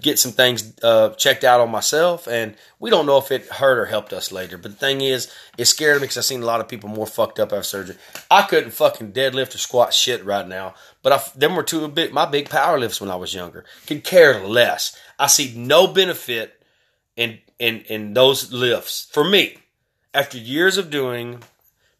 get 0.01 0.19
some 0.19 0.31
things 0.31 0.73
uh, 0.83 1.09
checked 1.11 1.43
out 1.43 1.61
on 1.61 1.69
myself, 1.69 2.27
and 2.27 2.55
we 2.79 2.89
don't 2.89 3.05
know 3.05 3.17
if 3.17 3.31
it 3.31 3.47
hurt 3.47 3.77
or 3.77 3.85
helped 3.85 4.13
us 4.13 4.31
later. 4.31 4.57
But 4.57 4.71
the 4.71 4.77
thing 4.77 5.01
is, 5.01 5.31
it 5.57 5.65
scared 5.65 5.97
me 5.97 6.01
because 6.01 6.17
I've 6.17 6.25
seen 6.25 6.41
a 6.41 6.45
lot 6.45 6.59
of 6.59 6.67
people 6.67 6.89
more 6.89 7.07
fucked 7.07 7.39
up 7.39 7.51
after 7.51 7.63
surgery. 7.63 7.95
I 8.29 8.43
couldn't 8.43 8.71
fucking 8.71 9.13
deadlift 9.13 9.55
or 9.55 9.57
squat 9.57 9.93
shit 9.93 10.23
right 10.23 10.47
now, 10.47 10.75
but 11.01 11.13
I, 11.13 11.21
them 11.35 11.55
were 11.55 11.63
two 11.63 11.87
big 11.87 12.13
my 12.13 12.25
big 12.25 12.49
power 12.49 12.79
lifts 12.79 13.01
when 13.01 13.11
I 13.11 13.15
was 13.15 13.33
younger. 13.33 13.65
Could 13.87 14.03
care 14.03 14.45
less. 14.45 14.97
I 15.17 15.27
see 15.27 15.53
no 15.55 15.87
benefit 15.87 16.61
in 17.15 17.39
in 17.57 17.81
in 17.81 18.13
those 18.13 18.51
lifts 18.51 19.07
for 19.11 19.23
me 19.23 19.57
after 20.13 20.37
years 20.37 20.77
of 20.77 20.89
doing 20.89 21.43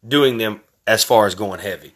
doing 0.08 0.38
them 0.38 0.62
as 0.86 1.04
far 1.04 1.26
as 1.26 1.36
going 1.36 1.60
heavy. 1.60 1.94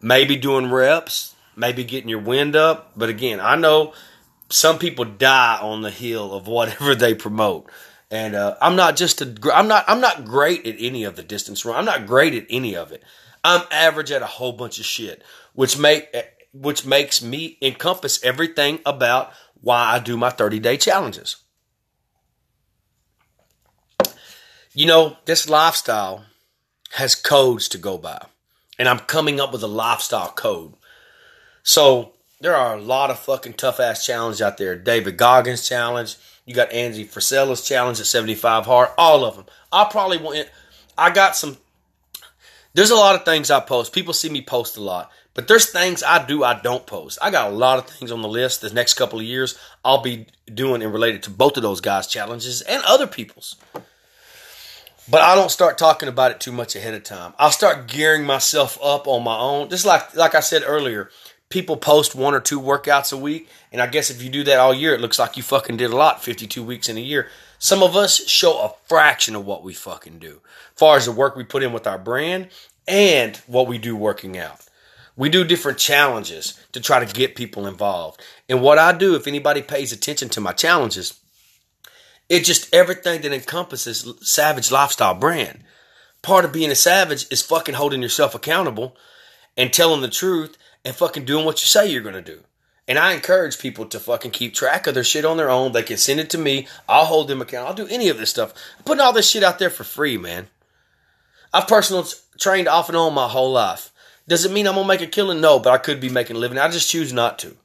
Maybe 0.00 0.36
doing 0.36 0.70
reps, 0.70 1.34
maybe 1.56 1.84
getting 1.84 2.10
your 2.10 2.20
wind 2.20 2.54
up, 2.54 2.92
but 2.96 3.08
again, 3.08 3.40
I 3.40 3.56
know 3.56 3.94
some 4.48 4.78
people 4.78 5.04
die 5.04 5.58
on 5.60 5.82
the 5.82 5.90
hill 5.90 6.32
of 6.32 6.46
whatever 6.46 6.94
they 6.94 7.14
promote. 7.14 7.70
And 8.10 8.34
uh, 8.34 8.56
I'm 8.60 8.76
not 8.76 8.96
just 8.96 9.20
a, 9.20 9.34
I'm 9.52 9.66
not 9.66 9.84
I'm 9.88 10.00
not 10.00 10.24
great 10.24 10.64
at 10.66 10.76
any 10.78 11.04
of 11.04 11.16
the 11.16 11.24
distance 11.24 11.64
run. 11.64 11.76
I'm 11.76 11.84
not 11.84 12.06
great 12.06 12.34
at 12.34 12.46
any 12.48 12.76
of 12.76 12.92
it. 12.92 13.02
I'm 13.42 13.62
average 13.70 14.12
at 14.12 14.22
a 14.22 14.26
whole 14.26 14.52
bunch 14.52 14.78
of 14.78 14.84
shit, 14.84 15.22
which 15.54 15.76
make 15.76 16.14
which 16.52 16.86
makes 16.86 17.20
me 17.20 17.58
encompass 17.60 18.22
everything 18.24 18.78
about 18.86 19.32
why 19.60 19.94
I 19.94 19.98
do 19.98 20.16
my 20.16 20.30
30 20.30 20.60
day 20.60 20.76
challenges. 20.76 21.36
You 24.72 24.86
know, 24.86 25.16
this 25.24 25.48
lifestyle 25.48 26.26
has 26.92 27.14
codes 27.14 27.68
to 27.70 27.78
go 27.78 27.98
by, 27.98 28.24
and 28.78 28.88
I'm 28.88 29.00
coming 29.00 29.40
up 29.40 29.52
with 29.52 29.62
a 29.62 29.68
lifestyle 29.68 30.30
code. 30.30 30.74
So 31.64 32.12
there 32.40 32.54
are 32.54 32.76
a 32.76 32.80
lot 32.80 33.10
of 33.10 33.18
fucking 33.18 33.54
tough 33.54 33.80
ass 33.80 34.04
challenges 34.04 34.42
out 34.42 34.58
there. 34.58 34.76
David 34.76 35.16
Goggins 35.16 35.66
challenge. 35.66 36.16
You 36.44 36.54
got 36.54 36.72
Andy 36.72 37.04
Frisella's 37.04 37.62
challenge 37.62 37.98
at 37.98 38.06
75 38.06 38.66
hard. 38.66 38.90
All 38.96 39.24
of 39.24 39.36
them. 39.36 39.46
I 39.72 39.84
probably 39.90 40.18
want. 40.18 40.48
I 40.96 41.10
got 41.10 41.36
some. 41.36 41.56
There's 42.74 42.90
a 42.90 42.96
lot 42.96 43.14
of 43.14 43.24
things 43.24 43.50
I 43.50 43.60
post. 43.60 43.92
People 43.92 44.12
see 44.12 44.28
me 44.28 44.42
post 44.42 44.76
a 44.76 44.82
lot, 44.82 45.10
but 45.34 45.48
there's 45.48 45.70
things 45.70 46.02
I 46.02 46.24
do 46.24 46.44
I 46.44 46.60
don't 46.60 46.86
post. 46.86 47.18
I 47.22 47.30
got 47.30 47.50
a 47.50 47.54
lot 47.54 47.78
of 47.78 47.86
things 47.86 48.12
on 48.12 48.22
the 48.22 48.28
list. 48.28 48.60
The 48.60 48.72
next 48.72 48.94
couple 48.94 49.18
of 49.18 49.24
years 49.24 49.58
I'll 49.84 50.02
be 50.02 50.26
doing 50.52 50.82
and 50.82 50.92
related 50.92 51.22
to 51.24 51.30
both 51.30 51.56
of 51.56 51.62
those 51.62 51.80
guys' 51.80 52.06
challenges 52.06 52.60
and 52.60 52.82
other 52.84 53.06
people's. 53.06 53.56
But 55.08 55.22
I 55.22 55.34
don't 55.36 55.50
start 55.50 55.78
talking 55.78 56.08
about 56.08 56.32
it 56.32 56.40
too 56.40 56.52
much 56.52 56.74
ahead 56.74 56.94
of 56.94 57.04
time. 57.04 57.32
I'll 57.38 57.52
start 57.52 57.86
gearing 57.86 58.24
myself 58.24 58.76
up 58.82 59.06
on 59.06 59.22
my 59.22 59.38
own. 59.38 59.70
Just 59.70 59.86
like 59.86 60.14
like 60.14 60.34
I 60.34 60.40
said 60.40 60.62
earlier, 60.66 61.10
people 61.48 61.76
post 61.76 62.14
one 62.14 62.34
or 62.34 62.40
two 62.40 62.60
workouts 62.60 63.12
a 63.12 63.16
week. 63.16 63.48
And 63.72 63.80
I 63.80 63.86
guess 63.86 64.10
if 64.10 64.22
you 64.22 64.30
do 64.30 64.44
that 64.44 64.58
all 64.58 64.74
year, 64.74 64.94
it 64.94 65.00
looks 65.00 65.18
like 65.18 65.36
you 65.36 65.42
fucking 65.42 65.76
did 65.76 65.90
a 65.90 65.96
lot, 65.96 66.22
52 66.22 66.62
weeks 66.62 66.88
in 66.88 66.96
a 66.96 67.00
year. 67.00 67.28
Some 67.58 67.82
of 67.82 67.96
us 67.96 68.28
show 68.28 68.58
a 68.58 68.74
fraction 68.86 69.34
of 69.34 69.46
what 69.46 69.62
we 69.62 69.72
fucking 69.72 70.18
do, 70.18 70.40
as 70.44 70.78
far 70.78 70.96
as 70.96 71.06
the 71.06 71.12
work 71.12 71.36
we 71.36 71.44
put 71.44 71.62
in 71.62 71.72
with 71.72 71.86
our 71.86 71.98
brand 71.98 72.48
and 72.86 73.36
what 73.46 73.66
we 73.66 73.78
do 73.78 73.96
working 73.96 74.38
out. 74.38 74.60
We 75.16 75.30
do 75.30 75.44
different 75.44 75.78
challenges 75.78 76.60
to 76.72 76.80
try 76.80 77.02
to 77.02 77.14
get 77.14 77.36
people 77.36 77.66
involved. 77.66 78.22
And 78.48 78.60
what 78.60 78.78
I 78.78 78.92
do, 78.92 79.14
if 79.14 79.26
anybody 79.26 79.62
pays 79.62 79.90
attention 79.90 80.28
to 80.30 80.42
my 80.42 80.52
challenges, 80.52 81.18
it's 82.28 82.46
just 82.46 82.74
everything 82.74 83.22
that 83.22 83.32
encompasses 83.32 84.06
Savage 84.20 84.70
Lifestyle 84.70 85.14
brand. 85.14 85.64
Part 86.20 86.44
of 86.44 86.52
being 86.52 86.70
a 86.70 86.74
savage 86.74 87.26
is 87.30 87.40
fucking 87.40 87.76
holding 87.76 88.02
yourself 88.02 88.34
accountable 88.34 88.94
and 89.56 89.72
telling 89.72 90.02
the 90.02 90.08
truth 90.08 90.58
and 90.86 90.94
fucking 90.94 91.24
doing 91.24 91.44
what 91.44 91.60
you 91.60 91.66
say 91.66 91.90
you're 91.90 92.00
going 92.00 92.14
to 92.14 92.22
do. 92.22 92.40
And 92.86 92.96
I 92.96 93.12
encourage 93.12 93.58
people 93.58 93.86
to 93.86 93.98
fucking 93.98 94.30
keep 94.30 94.54
track 94.54 94.86
of 94.86 94.94
their 94.94 95.02
shit 95.02 95.24
on 95.24 95.36
their 95.36 95.50
own. 95.50 95.72
They 95.72 95.82
can 95.82 95.96
send 95.96 96.20
it 96.20 96.30
to 96.30 96.38
me. 96.38 96.68
I'll 96.88 97.06
hold 97.06 97.26
them 97.26 97.42
accountable. 97.42 97.68
I'll 97.68 97.88
do 97.88 97.92
any 97.92 98.08
of 98.08 98.18
this 98.18 98.30
stuff. 98.30 98.54
I'm 98.78 98.84
putting 98.84 99.00
all 99.00 99.12
this 99.12 99.28
shit 99.28 99.42
out 99.42 99.58
there 99.58 99.68
for 99.68 99.82
free, 99.82 100.16
man. 100.16 100.46
I've 101.52 101.66
personally 101.66 102.04
trained 102.38 102.68
off 102.68 102.88
and 102.88 102.96
on 102.96 103.14
my 103.14 103.26
whole 103.26 103.50
life. 103.50 103.92
Does 104.28 104.44
it 104.44 104.52
mean 104.52 104.68
I'm 104.68 104.76
gonna 104.76 104.86
make 104.86 105.00
a 105.00 105.06
killing? 105.08 105.40
No, 105.40 105.58
but 105.58 105.72
I 105.72 105.78
could 105.78 106.00
be 106.00 106.08
making 106.08 106.36
a 106.36 106.38
living. 106.38 106.58
I 106.58 106.68
just 106.68 106.88
choose 106.88 107.12
not 107.12 107.38
to. 107.40 107.56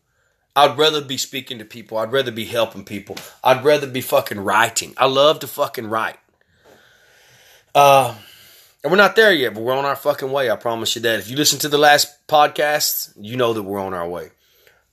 I'd 0.55 0.77
rather 0.77 1.01
be 1.01 1.17
speaking 1.17 1.59
to 1.59 1.65
people. 1.65 1.99
I'd 1.99 2.11
rather 2.11 2.31
be 2.31 2.45
helping 2.45 2.83
people. 2.83 3.17
I'd 3.43 3.63
rather 3.63 3.87
be 3.87 4.01
fucking 4.01 4.39
writing. 4.39 4.95
I 4.97 5.05
love 5.05 5.39
to 5.39 5.47
fucking 5.47 5.87
write. 5.87 6.17
Uh, 7.75 8.15
and 8.83 8.91
we're 8.91 8.97
not 8.97 9.15
there 9.15 9.31
yet, 9.31 9.53
but 9.53 9.63
we're 9.63 9.77
on 9.77 9.85
our 9.85 9.95
fucking 9.95 10.31
way. 10.31 10.49
I 10.49 10.55
promise 10.55 10.95
you 10.95 11.01
that. 11.03 11.19
If 11.19 11.29
you 11.29 11.37
listen 11.37 11.59
to 11.59 11.69
the 11.69 11.77
last 11.77 12.27
podcast, 12.27 13.13
you 13.19 13.37
know 13.37 13.53
that 13.53 13.63
we're 13.63 13.79
on 13.79 13.93
our 13.93 14.07
way. 14.07 14.31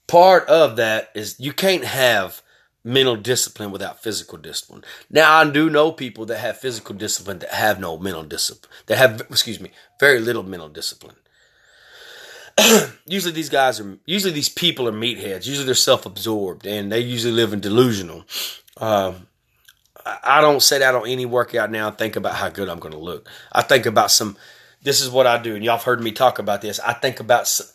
Part 0.07 0.47
of 0.47 0.75
that 0.75 1.09
is 1.15 1.39
you 1.39 1.53
can't 1.53 1.83
have 1.83 2.41
mental 2.83 3.15
discipline 3.15 3.71
without 3.71 4.01
physical 4.01 4.37
discipline. 4.37 4.83
Now, 5.09 5.37
I 5.37 5.49
do 5.49 5.69
know 5.69 5.91
people 5.91 6.25
that 6.27 6.37
have 6.37 6.57
physical 6.57 6.95
discipline 6.95 7.39
that 7.39 7.51
have 7.51 7.79
no 7.79 7.97
mental 7.97 8.23
discipline, 8.23 8.71
that 8.85 8.97
have, 8.97 9.21
excuse 9.21 9.59
me, 9.59 9.71
very 9.99 10.19
little 10.19 10.43
mental 10.43 10.69
discipline. 10.69 11.15
usually 13.05 13.33
these 13.33 13.49
guys 13.49 13.79
are, 13.79 13.97
usually 14.05 14.33
these 14.33 14.49
people 14.49 14.87
are 14.87 14.93
meatheads. 14.93 15.45
Usually 15.47 15.65
they're 15.65 15.75
self-absorbed 15.75 16.65
and 16.65 16.91
they 16.91 16.99
usually 16.99 17.33
live 17.33 17.53
in 17.53 17.59
delusional. 17.59 18.25
Um, 18.77 19.27
I 20.05 20.41
don't 20.41 20.61
set 20.61 20.81
out 20.81 20.95
on 20.95 21.07
any 21.07 21.25
workout 21.25 21.71
now 21.71 21.87
and 21.87 21.97
think 21.97 22.15
about 22.15 22.35
how 22.35 22.49
good 22.49 22.69
I'm 22.69 22.79
going 22.79 22.93
to 22.93 22.99
look. 22.99 23.29
I 23.51 23.61
think 23.61 23.85
about 23.85 24.11
some. 24.11 24.37
This 24.81 25.01
is 25.01 25.09
what 25.09 25.27
I 25.27 25.41
do, 25.41 25.55
and 25.55 25.63
y'all 25.63 25.77
have 25.77 25.83
heard 25.83 26.01
me 26.01 26.11
talk 26.11 26.39
about 26.39 26.61
this. 26.61 26.79
I 26.79 26.93
think 26.93 27.19
about. 27.19 27.47
Some, 27.47 27.67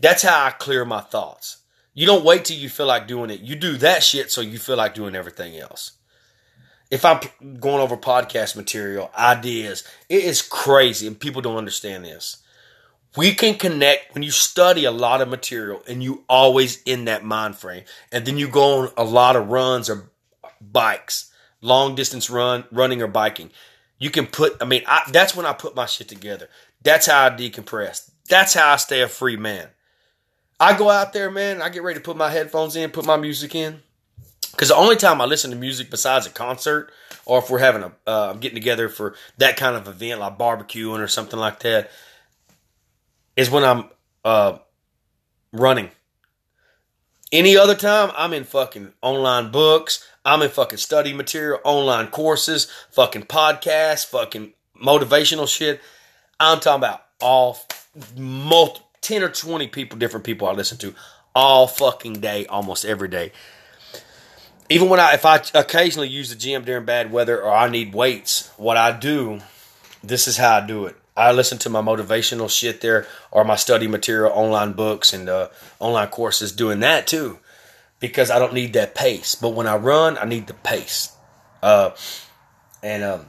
that's 0.00 0.22
how 0.22 0.44
I 0.44 0.50
clear 0.50 0.84
my 0.84 1.00
thoughts. 1.00 1.58
You 1.94 2.06
don't 2.06 2.24
wait 2.24 2.44
till 2.44 2.56
you 2.56 2.68
feel 2.68 2.86
like 2.86 3.06
doing 3.06 3.30
it. 3.30 3.40
You 3.40 3.54
do 3.54 3.76
that 3.78 4.02
shit 4.02 4.30
so 4.30 4.40
you 4.40 4.58
feel 4.58 4.76
like 4.76 4.94
doing 4.94 5.14
everything 5.14 5.56
else. 5.56 5.92
If 6.90 7.04
I'm 7.04 7.20
going 7.60 7.80
over 7.80 7.96
podcast 7.96 8.56
material, 8.56 9.10
ideas, 9.16 9.84
it 10.08 10.24
is 10.24 10.42
crazy, 10.42 11.06
and 11.06 11.18
people 11.18 11.42
don't 11.42 11.56
understand 11.56 12.04
this. 12.04 12.38
We 13.16 13.32
can 13.34 13.54
connect 13.54 14.12
when 14.12 14.24
you 14.24 14.32
study 14.32 14.84
a 14.84 14.90
lot 14.90 15.20
of 15.20 15.28
material 15.28 15.82
and 15.86 16.02
you 16.02 16.24
always 16.28 16.82
in 16.82 17.04
that 17.04 17.24
mind 17.24 17.56
frame, 17.56 17.84
and 18.10 18.24
then 18.26 18.38
you 18.38 18.48
go 18.48 18.80
on 18.80 18.92
a 18.96 19.04
lot 19.04 19.36
of 19.36 19.48
runs 19.48 19.88
or 19.88 20.10
bikes 20.60 21.32
long 21.64 21.94
distance 21.94 22.28
run, 22.28 22.64
running 22.70 23.00
or 23.00 23.06
biking. 23.06 23.50
You 23.98 24.10
can 24.10 24.26
put, 24.26 24.56
I 24.60 24.66
mean, 24.66 24.82
I, 24.86 25.02
that's 25.10 25.34
when 25.34 25.46
I 25.46 25.54
put 25.54 25.74
my 25.74 25.86
shit 25.86 26.08
together. 26.08 26.48
That's 26.82 27.06
how 27.06 27.26
I 27.26 27.30
decompress. 27.30 28.10
That's 28.28 28.52
how 28.52 28.72
I 28.72 28.76
stay 28.76 29.00
a 29.00 29.08
free 29.08 29.36
man. 29.36 29.68
I 30.60 30.76
go 30.76 30.90
out 30.90 31.14
there, 31.14 31.30
man, 31.30 31.62
I 31.62 31.70
get 31.70 31.82
ready 31.82 31.98
to 31.98 32.04
put 32.04 32.16
my 32.16 32.30
headphones 32.30 32.76
in, 32.76 32.90
put 32.90 33.06
my 33.06 33.16
music 33.16 33.54
in. 33.54 33.82
Because 34.50 34.68
the 34.68 34.76
only 34.76 34.96
time 34.96 35.20
I 35.20 35.24
listen 35.24 35.50
to 35.50 35.56
music 35.56 35.90
besides 35.90 36.26
a 36.26 36.30
concert, 36.30 36.92
or 37.24 37.38
if 37.38 37.50
we're 37.50 37.58
having 37.58 37.82
a 37.82 37.92
uh, 38.06 38.34
getting 38.34 38.54
together 38.54 38.88
for 38.88 39.16
that 39.38 39.56
kind 39.56 39.74
of 39.74 39.88
event, 39.88 40.20
like 40.20 40.38
barbecuing 40.38 41.00
or 41.00 41.08
something 41.08 41.40
like 41.40 41.60
that, 41.60 41.90
is 43.36 43.50
when 43.50 43.64
I'm 43.64 43.88
uh, 44.24 44.58
running. 45.50 45.90
Any 47.32 47.56
other 47.56 47.74
time, 47.74 48.12
I'm 48.16 48.32
in 48.32 48.44
fucking 48.44 48.92
online 49.02 49.50
books. 49.50 50.06
I'm 50.24 50.40
in 50.40 50.48
fucking 50.48 50.78
study 50.78 51.12
material, 51.12 51.60
online 51.64 52.06
courses, 52.08 52.70
fucking 52.90 53.24
podcasts, 53.24 54.06
fucking 54.06 54.54
motivational 54.82 55.46
shit. 55.46 55.82
I'm 56.40 56.60
talking 56.60 56.80
about 56.80 57.04
all 57.20 57.58
multi, 58.16 58.80
10 59.02 59.22
or 59.22 59.28
20 59.28 59.68
people, 59.68 59.98
different 59.98 60.24
people 60.24 60.48
I 60.48 60.52
listen 60.52 60.78
to 60.78 60.94
all 61.34 61.66
fucking 61.66 62.20
day, 62.20 62.46
almost 62.46 62.86
every 62.86 63.08
day. 63.08 63.32
Even 64.70 64.88
when 64.88 64.98
I, 64.98 65.12
if 65.12 65.26
I 65.26 65.42
occasionally 65.52 66.08
use 66.08 66.30
the 66.30 66.36
gym 66.36 66.64
during 66.64 66.86
bad 66.86 67.12
weather 67.12 67.42
or 67.42 67.52
I 67.52 67.68
need 67.68 67.94
weights, 67.94 68.50
what 68.56 68.78
I 68.78 68.92
do, 68.92 69.40
this 70.02 70.26
is 70.26 70.38
how 70.38 70.56
I 70.56 70.66
do 70.66 70.86
it. 70.86 70.96
I 71.14 71.32
listen 71.32 71.58
to 71.58 71.70
my 71.70 71.82
motivational 71.82 72.50
shit 72.50 72.80
there 72.80 73.06
or 73.30 73.44
my 73.44 73.56
study 73.56 73.86
material, 73.86 74.32
online 74.32 74.72
books 74.72 75.12
and 75.12 75.28
uh, 75.28 75.48
online 75.80 76.08
courses 76.08 76.50
doing 76.50 76.80
that 76.80 77.06
too 77.06 77.38
because 78.00 78.30
I 78.30 78.38
don't 78.38 78.54
need 78.54 78.72
that 78.74 78.94
pace. 78.94 79.34
But 79.34 79.50
when 79.50 79.66
I 79.66 79.76
run, 79.76 80.18
I 80.18 80.24
need 80.24 80.46
the 80.46 80.54
pace. 80.54 81.12
Uh, 81.62 81.90
and 82.82 83.02
um, 83.02 83.26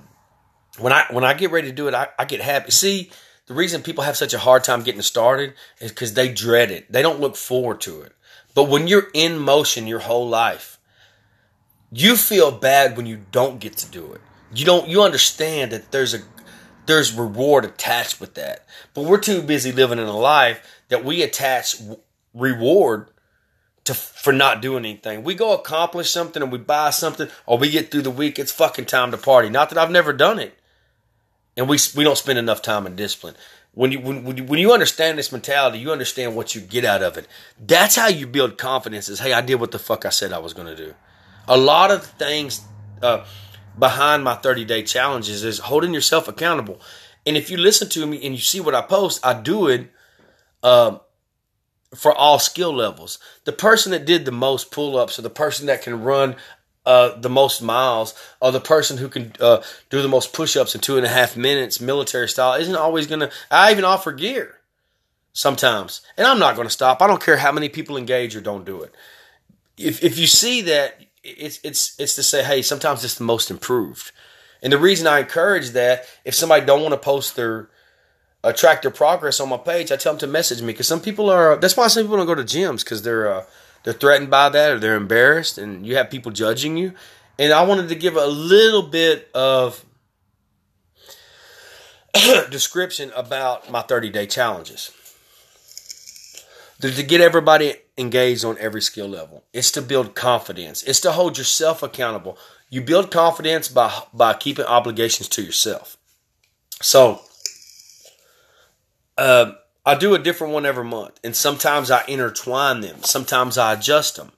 when 0.79 0.91
I 0.91 1.05
when 1.11 1.23
I 1.23 1.33
get 1.33 1.51
ready 1.51 1.69
to 1.69 1.75
do 1.75 1.87
it, 1.87 1.93
I, 1.93 2.09
I 2.19 2.25
get 2.25 2.41
happy. 2.41 2.71
See, 2.71 3.11
the 3.47 3.53
reason 3.53 3.81
people 3.81 4.03
have 4.03 4.17
such 4.17 4.33
a 4.33 4.39
hard 4.39 4.63
time 4.63 4.83
getting 4.83 5.01
started 5.01 5.53
is 5.79 5.91
because 5.91 6.13
they 6.13 6.31
dread 6.31 6.71
it. 6.71 6.91
They 6.91 7.01
don't 7.01 7.19
look 7.21 7.35
forward 7.35 7.81
to 7.81 8.01
it. 8.01 8.13
But 8.53 8.69
when 8.69 8.87
you're 8.87 9.07
in 9.13 9.37
motion 9.37 9.87
your 9.87 9.99
whole 9.99 10.27
life, 10.27 10.79
you 11.91 12.15
feel 12.15 12.51
bad 12.51 12.97
when 12.97 13.05
you 13.05 13.21
don't 13.31 13.59
get 13.59 13.77
to 13.77 13.89
do 13.89 14.13
it. 14.13 14.21
You 14.53 14.65
don't. 14.65 14.87
You 14.89 15.03
understand 15.03 15.71
that 15.71 15.91
there's 15.91 16.13
a 16.13 16.19
there's 16.85 17.13
reward 17.13 17.65
attached 17.65 18.19
with 18.19 18.33
that. 18.35 18.65
But 18.93 19.05
we're 19.05 19.19
too 19.19 19.41
busy 19.41 19.71
living 19.71 19.99
in 19.99 20.05
a 20.05 20.17
life 20.17 20.61
that 20.89 21.05
we 21.05 21.23
attach 21.23 21.77
reward 22.33 23.09
to 23.85 23.93
for 23.93 24.33
not 24.33 24.61
doing 24.61 24.85
anything. 24.85 25.23
We 25.23 25.35
go 25.35 25.53
accomplish 25.53 26.11
something 26.11 26.43
and 26.43 26.51
we 26.51 26.57
buy 26.57 26.89
something 26.89 27.29
or 27.45 27.57
we 27.57 27.69
get 27.69 27.91
through 27.91 28.01
the 28.01 28.11
week, 28.11 28.37
it's 28.37 28.51
fucking 28.51 28.85
time 28.85 29.11
to 29.11 29.17
party. 29.17 29.49
Not 29.49 29.69
that 29.69 29.77
I've 29.77 29.91
never 29.91 30.11
done 30.11 30.39
it. 30.39 30.57
And 31.55 31.69
we 31.69 31.77
we 31.95 32.03
don't 32.03 32.17
spend 32.17 32.37
enough 32.37 32.61
time 32.61 32.85
in 32.85 32.95
discipline. 32.95 33.35
when 33.73 33.91
you 33.91 33.99
when, 33.99 34.47
when 34.47 34.59
you, 34.59 34.73
understand 34.73 35.17
this 35.17 35.31
mentality, 35.31 35.77
you 35.79 35.91
understand 35.91 36.35
what 36.35 36.55
you 36.55 36.61
get 36.61 36.83
out 36.83 37.03
of 37.03 37.17
it. 37.17 37.27
That's 37.59 37.95
how 37.95 38.07
you 38.07 38.27
build 38.27 38.57
confidence. 38.57 39.07
Is 39.07 39.19
hey, 39.19 39.33
I 39.33 39.41
did 39.41 39.55
what 39.55 39.71
the 39.71 39.79
fuck 39.79 40.05
I 40.05 40.09
said 40.09 40.33
I 40.33 40.39
was 40.39 40.53
going 40.53 40.67
to 40.67 40.75
do. 40.75 40.93
A 41.47 41.57
lot 41.57 41.91
of 41.91 42.01
the 42.01 42.07
things 42.07 42.61
uh, 43.01 43.23
behind 43.77 44.23
my 44.23 44.35
30 44.35 44.65
day 44.65 44.83
challenges 44.83 45.43
is 45.43 45.59
holding 45.59 45.93
yourself 45.93 46.27
accountable. 46.27 46.81
And 47.25 47.37
if 47.37 47.49
you 47.49 47.57
listen 47.57 47.89
to 47.89 48.05
me 48.05 48.23
and 48.23 48.33
you 48.33 48.41
see 48.41 48.59
what 48.59 48.75
I 48.75 48.81
post, 48.81 49.25
I 49.25 49.39
do 49.39 49.67
it 49.67 49.91
uh, 50.63 50.97
for 51.95 52.13
all 52.13 52.39
skill 52.39 52.73
levels. 52.73 53.19
The 53.45 53.51
person 53.51 53.91
that 53.91 54.05
did 54.05 54.25
the 54.25 54.31
most 54.31 54.71
pull 54.71 54.97
ups 54.97 55.17
or 55.17 55.21
the 55.21 55.29
person 55.29 55.65
that 55.67 55.81
can 55.81 56.03
run 56.03 56.35
uh, 56.85 57.19
the 57.19 57.29
most 57.29 57.61
miles 57.61 58.13
or 58.39 58.51
the 58.51 58.59
person 58.59 58.97
who 58.97 59.09
can 59.09 59.33
uh, 59.39 59.61
do 59.89 60.01
the 60.01 60.07
most 60.07 60.33
push 60.33 60.55
ups 60.55 60.75
in 60.75 60.81
two 60.81 60.97
and 60.97 61.05
a 61.05 61.09
half 61.09 61.35
minutes, 61.35 61.81
military 61.81 62.29
style, 62.29 62.59
isn't 62.59 62.75
always 62.75 63.07
going 63.07 63.21
to. 63.21 63.31
I 63.49 63.71
even 63.71 63.85
offer 63.85 64.11
gear 64.11 64.59
sometimes. 65.33 66.01
And 66.17 66.25
I'm 66.25 66.39
not 66.39 66.55
going 66.55 66.67
to 66.67 66.73
stop. 66.73 67.01
I 67.01 67.07
don't 67.07 67.21
care 67.21 67.37
how 67.37 67.51
many 67.51 67.69
people 67.69 67.97
engage 67.97 68.35
or 68.35 68.41
don't 68.41 68.65
do 68.65 68.81
it. 68.81 68.93
If, 69.77 70.03
if 70.03 70.17
you 70.17 70.27
see 70.27 70.61
that, 70.61 71.01
it's, 71.23 71.59
it's, 71.63 71.99
it's 71.99 72.15
to 72.15 72.23
say, 72.23 72.43
hey, 72.43 72.61
sometimes 72.61 73.03
it's 73.03 73.15
the 73.15 73.23
most 73.23 73.51
improved. 73.51 74.11
And 74.61 74.71
the 74.71 74.77
reason 74.77 75.05
I 75.05 75.19
encourage 75.19 75.71
that, 75.71 76.05
if 76.23 76.33
somebody 76.33 76.65
don't 76.65 76.81
want 76.81 76.93
to 76.93 76.99
post 76.99 77.35
their 77.35 77.69
uh, 78.45 78.53
track 78.53 78.83
their 78.83 78.91
progress 78.91 79.39
on 79.39 79.49
my 79.49 79.57
page, 79.57 79.91
I 79.91 79.95
tell 79.95 80.13
them 80.13 80.19
to 80.19 80.27
message 80.27 80.61
me 80.61 80.67
because 80.67 80.87
some 80.87 81.01
people 81.01 81.31
are. 81.31 81.55
That's 81.55 81.75
why 81.75 81.87
some 81.87 82.03
people 82.03 82.17
don't 82.17 82.27
go 82.27 82.35
to 82.35 82.43
gyms 82.43 82.83
because 82.83 83.01
they're 83.01 83.33
uh, 83.33 83.45
they're 83.83 83.93
threatened 83.93 84.29
by 84.29 84.49
that 84.49 84.71
or 84.71 84.79
they're 84.79 84.95
embarrassed, 84.95 85.57
and 85.57 85.85
you 85.85 85.95
have 85.95 86.11
people 86.11 86.31
judging 86.31 86.77
you. 86.77 86.93
And 87.39 87.51
I 87.51 87.63
wanted 87.63 87.89
to 87.89 87.95
give 87.95 88.15
a 88.15 88.27
little 88.27 88.83
bit 88.83 89.29
of 89.33 89.83
description 92.51 93.11
about 93.15 93.71
my 93.71 93.81
30 93.81 94.11
day 94.11 94.27
challenges. 94.27 94.91
To 96.81 97.03
get 97.03 97.21
everybody 97.21 97.75
engaged 97.97 98.45
on 98.45 98.57
every 98.59 98.81
skill 98.81 99.07
level. 99.07 99.43
It's 99.53 99.71
to 99.71 99.81
build 99.81 100.13
confidence. 100.13 100.83
It's 100.83 100.99
to 100.99 101.13
hold 101.13 101.37
yourself 101.37 101.81
accountable. 101.81 102.37
You 102.69 102.81
build 102.81 103.09
confidence 103.09 103.69
by 103.69 104.03
by 104.13 104.33
keeping 104.33 104.65
obligations 104.65 105.29
to 105.29 105.41
yourself. 105.41 105.97
So, 106.81 107.21
uh, 109.17 109.53
I 109.85 109.95
do 109.95 110.15
a 110.15 110.19
different 110.19 110.53
one 110.53 110.65
every 110.65 110.83
month, 110.83 111.19
and 111.23 111.35
sometimes 111.35 111.91
I 111.91 112.03
intertwine 112.07 112.81
them. 112.81 113.03
Sometimes 113.03 113.57
I 113.57 113.73
adjust 113.73 114.15
them. 114.15 114.31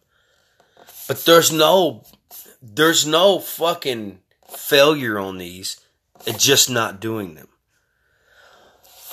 But 1.08 1.24
there's 1.26 1.52
no, 1.52 2.04
there's 2.62 3.08
no 3.08 3.40
fucking 3.40 4.20
failure 4.50 5.18
on 5.18 5.38
these. 5.38 5.80
It's 6.26 6.44
just 6.44 6.70
not 6.70 7.00
doing 7.00 7.36
them. 7.36 7.48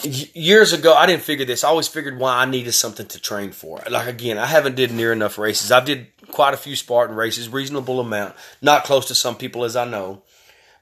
Years 0.02 0.72
ago, 0.72 0.92
I 0.92 1.06
didn't 1.06 1.22
figure 1.22 1.46
this. 1.46 1.64
I 1.64 1.68
always 1.68 1.88
figured 1.88 2.18
why 2.18 2.36
I 2.36 2.44
needed 2.44 2.72
something 2.72 3.06
to 3.06 3.20
train 3.20 3.52
for. 3.52 3.82
Like 3.88 4.08
again, 4.08 4.36
I 4.36 4.46
haven't 4.46 4.74
did 4.74 4.92
near 4.92 5.12
enough 5.12 5.38
races. 5.38 5.70
I've 5.70 5.86
did 5.86 6.08
quite 6.30 6.52
a 6.52 6.58
few 6.58 6.76
Spartan 6.76 7.16
races, 7.16 7.48
reasonable 7.48 8.00
amount, 8.00 8.34
not 8.60 8.84
close 8.84 9.06
to 9.06 9.14
some 9.14 9.36
people 9.36 9.64
as 9.64 9.76
I 9.76 9.86
know, 9.86 10.22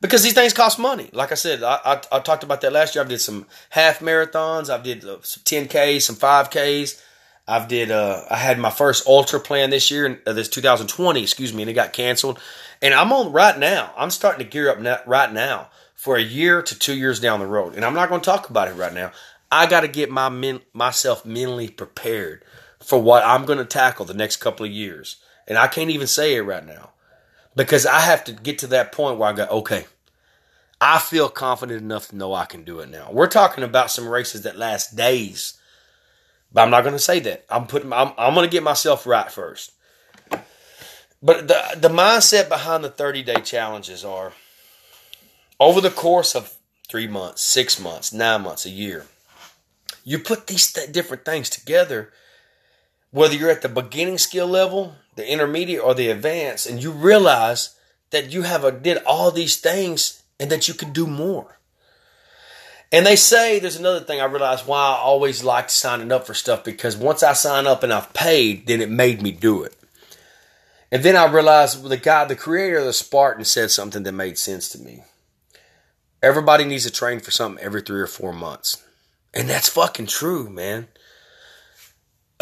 because 0.03 0.25
these 0.25 0.35
things 0.35 0.53
cost 0.53 0.81
money. 0.81 1.09
Like 1.13 1.31
I 1.31 1.37
said, 1.37 1.63
I, 1.63 1.79
I, 1.85 2.01
I 2.11 2.19
talked 2.19 2.43
about 2.43 2.61
that 2.61 2.73
last 2.73 2.95
year. 2.95 3.05
I 3.05 3.09
did 3.09 3.21
some 3.21 3.47
half 3.71 4.01
marathons. 4.01 4.69
I 4.69 4.83
did 4.83 5.05
uh, 5.05 5.19
some 5.23 5.45
10Ks, 5.45 6.03
some 6.03 6.17
5Ks. 6.17 7.01
I've 7.47 7.69
did. 7.69 7.91
Uh, 7.91 8.23
I 8.29 8.37
had 8.37 8.59
my 8.59 8.71
first 8.71 9.07
ultra 9.07 9.41
plan 9.41 9.71
this 9.71 9.91
year, 9.91 10.21
uh, 10.27 10.33
this 10.33 10.49
2020, 10.49 11.23
excuse 11.23 11.55
me, 11.55 11.63
and 11.63 11.71
it 11.71 11.75
got 11.75 11.93
canceled. 11.93 12.41
And 12.83 12.93
I'm 12.93 13.13
on 13.13 13.33
right 13.33 13.57
now. 13.57 13.95
I'm 13.97 14.11
starting 14.11 14.45
to 14.45 14.51
gear 14.51 14.69
up 14.69 15.07
right 15.07 15.33
now 15.33 15.71
for 15.95 16.17
a 16.17 16.23
year 16.23 16.63
to 16.63 16.79
two 16.79 16.95
years 16.95 17.21
down 17.21 17.39
the 17.39 17.47
road. 17.47 17.75
And 17.77 17.85
I'm 17.85 17.95
not 17.95 18.09
going 18.09 18.21
to 18.21 18.25
talk 18.25 18.51
about 18.51 18.69
it 18.69 18.75
right 18.75 18.93
now. 18.93 19.13
I 19.53 19.67
got 19.67 19.83
to 19.83 19.89
get 19.89 20.11
my 20.11 20.29
men, 20.29 20.61
myself 20.73 21.25
mentally 21.25 21.69
prepared 21.69 22.45
for 22.81 23.01
what 23.01 23.25
I'm 23.25 23.45
going 23.45 23.59
to 23.59 23.65
tackle 23.65 24.05
the 24.05 24.15
next 24.15 24.39
couple 24.39 24.67
of 24.67 24.73
years. 24.73 25.17
And 25.47 25.57
I 25.57 25.69
can't 25.69 25.91
even 25.91 26.09
say 26.09 26.35
it 26.35 26.43
right 26.43 26.67
now 26.67 26.91
because 27.55 27.87
I 27.87 28.01
have 28.01 28.25
to 28.25 28.33
get 28.33 28.59
to 28.61 28.67
that 28.69 28.93
point 28.93 29.19
where 29.19 29.29
I 29.29 29.33
go, 29.33 29.47
okay, 29.47 29.87
I 30.85 30.99
feel 30.99 31.29
confident 31.29 31.81
enough 31.81 32.09
to 32.09 32.17
know 32.17 32.35
I 32.35 32.45
can 32.45 32.65
do 32.65 32.81
it 32.81 32.91
now. 32.91 33.09
We're 33.13 33.29
talking 33.29 33.63
about 33.63 33.93
some 33.93 34.09
races 34.09 34.43
that 34.43 34.59
last 34.59 34.97
days, 34.97 35.57
but 36.53 36.63
I'm 36.63 36.71
not 36.71 36.83
going 36.83 36.97
to 36.97 36.99
say 36.99 37.21
that. 37.21 37.45
I'm 37.49 37.69
putting, 37.69 37.93
I'm, 37.93 38.11
I'm 38.19 38.35
going 38.35 38.49
to 38.49 38.51
get 38.51 38.65
myself 38.65 39.07
right 39.07 39.31
first. 39.31 39.71
But 41.23 41.47
the 41.47 41.63
the 41.77 41.89
mindset 41.89 42.49
behind 42.49 42.83
the 42.83 42.91
30 42.91 43.23
day 43.23 43.41
challenges 43.43 44.05
are 44.05 44.33
over 45.61 45.81
the 45.81 45.89
course 45.89 46.35
of 46.35 46.57
three 46.91 47.07
months, 47.07 47.43
six 47.43 47.79
months, 47.79 48.13
nine 48.13 48.43
months, 48.43 48.67
a 48.67 48.71
year. 48.71 49.07
You 50.03 50.19
put 50.19 50.49
these 50.49 50.73
th- 50.73 50.91
different 50.91 51.25
things 51.25 51.49
together, 51.49 52.13
whether 53.13 53.37
you're 53.37 53.53
at 53.53 53.63
the 53.63 53.69
beginning 53.69 54.19
skill 54.19 54.49
level 54.49 54.97
the 55.15 55.31
intermediate 55.31 55.85
or 55.85 55.95
the 55.95 56.09
advanced, 56.09 56.67
and 56.67 56.83
you 56.83 56.91
realize 56.91 57.77
that 58.11 58.33
you 58.33 58.43
have 58.43 58.65
a, 58.65 58.73
did 58.73 58.99
all 59.05 59.31
these 59.31 59.59
things 59.59 60.22
and 60.39 60.51
that 60.51 60.69
you 60.69 60.75
can 60.75 60.93
do 60.93 61.07
more. 61.07 61.59
And 62.91 63.07
they 63.07 63.17
say 63.17 63.59
there's 63.59 63.77
another 63.77 64.01
thing 64.01 64.21
I 64.21 64.25
realized 64.25 64.67
why 64.67 64.79
I 64.79 64.99
always 64.99 65.43
liked 65.43 65.71
signing 65.71 66.13
up 66.13 66.27
for 66.27 66.35
stuff 66.35 66.63
because 66.63 66.97
once 66.97 67.23
I 67.23 67.33
sign 67.33 67.67
up 67.67 67.83
and 67.83 67.93
I've 67.93 68.13
paid, 68.13 68.67
then 68.67 68.83
it 68.83 68.91
made 68.91 69.23
me 69.23 69.33
do 69.33 69.63
it. 69.63 69.75
And 70.91 71.03
then 71.03 71.17
I 71.17 71.25
realized 71.25 71.83
the 71.83 71.97
guy, 71.97 72.27
the 72.27 72.37
creator 72.37 72.79
of 72.79 72.85
the 72.85 72.93
Spartan, 72.93 73.47
said 73.47 73.71
something 73.71 74.03
that 74.03 74.13
made 74.13 74.37
sense 74.37 74.69
to 74.71 74.79
me. 74.79 75.05
Everybody 76.23 76.65
needs 76.65 76.85
to 76.85 76.93
train 76.93 77.21
for 77.21 77.31
something 77.31 77.65
every 77.65 77.81
three 77.81 78.01
or 78.01 78.07
four 78.07 78.35
months. 78.35 78.85
And 79.33 79.49
that's 79.49 79.71
fucking 79.71 80.07
true, 80.07 80.51
man 80.51 80.89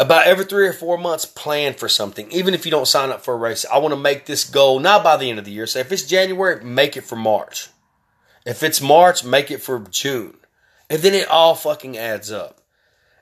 about 0.01 0.25
every 0.25 0.45
three 0.45 0.67
or 0.67 0.73
four 0.73 0.97
months 0.97 1.25
plan 1.25 1.75
for 1.75 1.87
something 1.87 2.29
even 2.31 2.55
if 2.55 2.65
you 2.65 2.71
don't 2.71 2.87
sign 2.87 3.11
up 3.11 3.21
for 3.21 3.35
a 3.35 3.37
race 3.37 3.65
i 3.71 3.77
want 3.77 3.93
to 3.93 3.99
make 3.99 4.25
this 4.25 4.49
goal 4.49 4.79
not 4.79 5.03
by 5.03 5.15
the 5.15 5.29
end 5.29 5.37
of 5.37 5.45
the 5.45 5.51
year 5.51 5.67
so 5.67 5.77
if 5.77 5.91
it's 5.91 6.03
january 6.03 6.63
make 6.65 6.97
it 6.97 7.03
for 7.03 7.15
march 7.15 7.69
if 8.45 8.63
it's 8.63 8.81
march 8.81 9.23
make 9.23 9.51
it 9.51 9.61
for 9.61 9.79
june 9.89 10.35
and 10.89 11.01
then 11.01 11.13
it 11.13 11.27
all 11.27 11.55
fucking 11.55 11.97
adds 11.97 12.31
up 12.31 12.61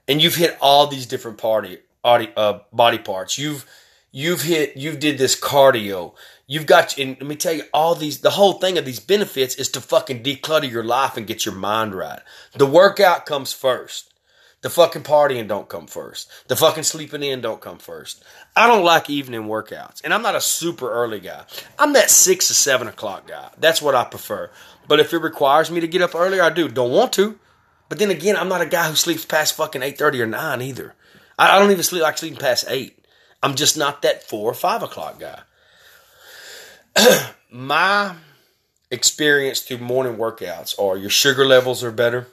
and 0.07 0.21
you've 0.21 0.35
hit 0.35 0.57
all 0.59 0.87
these 0.87 1.05
different 1.05 1.37
party, 1.37 1.77
uh, 2.03 2.59
body 2.73 2.97
parts 2.97 3.37
you've 3.37 3.65
you've 4.11 4.41
hit 4.41 4.75
you've 4.75 4.99
did 4.99 5.17
this 5.17 5.39
cardio 5.39 6.13
you've 6.47 6.65
got 6.65 6.97
and 6.97 7.17
let 7.19 7.27
me 7.27 7.35
tell 7.35 7.53
you 7.53 7.63
all 7.73 7.95
these 7.95 8.19
the 8.21 8.31
whole 8.31 8.53
thing 8.53 8.77
of 8.77 8.85
these 8.85 8.99
benefits 8.99 9.55
is 9.55 9.69
to 9.69 9.81
fucking 9.81 10.23
declutter 10.23 10.69
your 10.69 10.83
life 10.83 11.15
and 11.15 11.27
get 11.27 11.45
your 11.45 11.55
mind 11.55 11.93
right 11.93 12.21
the 12.55 12.65
workout 12.65 13.25
comes 13.25 13.53
first 13.53 14.09
the 14.61 14.69
fucking 14.69 15.03
partying 15.03 15.47
don't 15.47 15.69
come 15.69 15.87
first. 15.87 16.29
The 16.47 16.55
fucking 16.55 16.83
sleeping 16.83 17.23
in 17.23 17.39
don't 17.39 17.61
come 17.61 17.77
first. 17.77 18.23
I 18.57 18.67
don't 18.67 18.83
like 18.83 19.09
evening 19.09 19.43
workouts. 19.43 20.01
And 20.03 20.13
I'm 20.13 20.21
not 20.21 20.35
a 20.35 20.41
super 20.41 20.91
early 20.91 21.21
guy. 21.21 21.45
I'm 21.77 21.93
that 21.93 22.09
six 22.09 22.49
to 22.49 22.53
seven 22.53 22.87
o'clock 22.87 23.25
guy. 23.25 23.49
That's 23.57 23.81
what 23.81 23.95
I 23.95 24.03
prefer. 24.03 24.51
But 24.89 24.99
if 24.99 25.13
it 25.13 25.19
requires 25.19 25.71
me 25.71 25.79
to 25.79 25.87
get 25.87 26.01
up 26.01 26.13
earlier, 26.13 26.43
I 26.43 26.49
do. 26.49 26.67
Don't 26.67 26.91
want 26.91 27.13
to. 27.13 27.39
But 27.87 27.99
then 27.99 28.11
again, 28.11 28.35
I'm 28.35 28.49
not 28.49 28.61
a 28.61 28.65
guy 28.65 28.89
who 28.89 28.95
sleeps 28.95 29.25
past 29.25 29.55
fucking 29.55 29.81
8.30 29.81 30.19
or 30.19 30.27
9 30.27 30.61
either. 30.61 30.95
I, 31.37 31.55
I 31.55 31.59
don't 31.59 31.71
even 31.71 31.83
sleep 31.83 32.03
like 32.03 32.17
sleeping 32.17 32.37
past 32.37 32.65
8. 32.67 32.99
I'm 33.41 33.55
just 33.55 33.77
not 33.77 34.01
that 34.01 34.23
4 34.23 34.51
or 34.51 34.53
5 34.53 34.83
o'clock 34.83 35.21
guy. 35.21 35.39
My 37.51 38.15
experience 38.91 39.61
through 39.61 39.77
morning 39.77 40.17
workouts 40.17 40.77
are 40.77 40.97
your 40.97 41.09
sugar 41.09 41.45
levels 41.45 41.83
are 41.85 41.91
better 41.91 42.27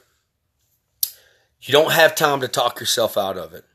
you 1.61 1.71
don't 1.71 1.91
have 1.91 2.15
time 2.15 2.41
to 2.41 2.47
talk 2.47 2.79
yourself 2.79 3.17
out 3.17 3.37
of 3.37 3.53
it. 3.53 3.65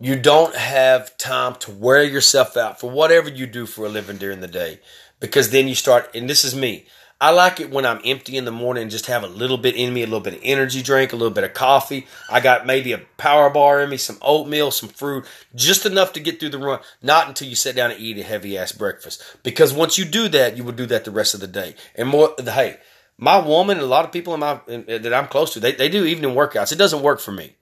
You 0.00 0.18
don't 0.18 0.56
have 0.56 1.16
time 1.18 1.54
to 1.56 1.70
wear 1.70 2.02
yourself 2.02 2.56
out 2.56 2.80
for 2.80 2.90
whatever 2.90 3.28
you 3.28 3.46
do 3.46 3.66
for 3.66 3.86
a 3.86 3.88
living 3.88 4.16
during 4.16 4.40
the 4.40 4.48
day. 4.48 4.80
Because 5.20 5.50
then 5.50 5.68
you 5.68 5.74
start, 5.74 6.10
and 6.14 6.28
this 6.28 6.44
is 6.44 6.54
me. 6.54 6.86
I 7.22 7.30
like 7.30 7.60
it 7.60 7.70
when 7.70 7.86
I'm 7.86 8.00
empty 8.04 8.36
in 8.36 8.46
the 8.46 8.50
morning 8.50 8.82
and 8.82 8.90
just 8.90 9.06
have 9.06 9.22
a 9.22 9.28
little 9.28 9.56
bit 9.56 9.76
in 9.76 9.94
me, 9.94 10.02
a 10.02 10.06
little 10.06 10.18
bit 10.18 10.34
of 10.34 10.40
energy 10.42 10.82
drink, 10.82 11.12
a 11.12 11.16
little 11.16 11.32
bit 11.32 11.44
of 11.44 11.54
coffee. 11.54 12.08
I 12.28 12.40
got 12.40 12.66
maybe 12.66 12.90
a 12.90 12.98
power 13.16 13.48
bar 13.48 13.80
in 13.80 13.90
me, 13.90 13.96
some 13.96 14.18
oatmeal, 14.22 14.72
some 14.72 14.88
fruit, 14.88 15.24
just 15.54 15.86
enough 15.86 16.12
to 16.14 16.20
get 16.20 16.40
through 16.40 16.48
the 16.48 16.58
run. 16.58 16.80
Not 17.00 17.28
until 17.28 17.46
you 17.46 17.54
sit 17.54 17.76
down 17.76 17.92
and 17.92 18.00
eat 18.00 18.18
a 18.18 18.24
heavy 18.24 18.58
ass 18.58 18.72
breakfast. 18.72 19.22
Because 19.44 19.72
once 19.72 19.96
you 19.96 20.04
do 20.04 20.26
that, 20.30 20.56
you 20.56 20.64
will 20.64 20.72
do 20.72 20.86
that 20.86 21.04
the 21.04 21.12
rest 21.12 21.32
of 21.32 21.38
the 21.38 21.46
day. 21.46 21.76
And 21.94 22.08
more, 22.08 22.34
hey, 22.42 22.78
my 23.18 23.38
woman 23.38 23.78
a 23.78 23.82
lot 23.82 24.04
of 24.04 24.10
people 24.10 24.34
in 24.34 24.40
my 24.40 24.60
in, 24.66 24.84
that 24.86 25.14
I'm 25.14 25.28
close 25.28 25.52
to, 25.52 25.60
they, 25.60 25.70
they 25.70 25.88
do 25.88 26.04
evening 26.04 26.34
workouts. 26.34 26.72
It 26.72 26.78
doesn't 26.78 27.04
work 27.04 27.20
for 27.20 27.30
me. 27.30 27.54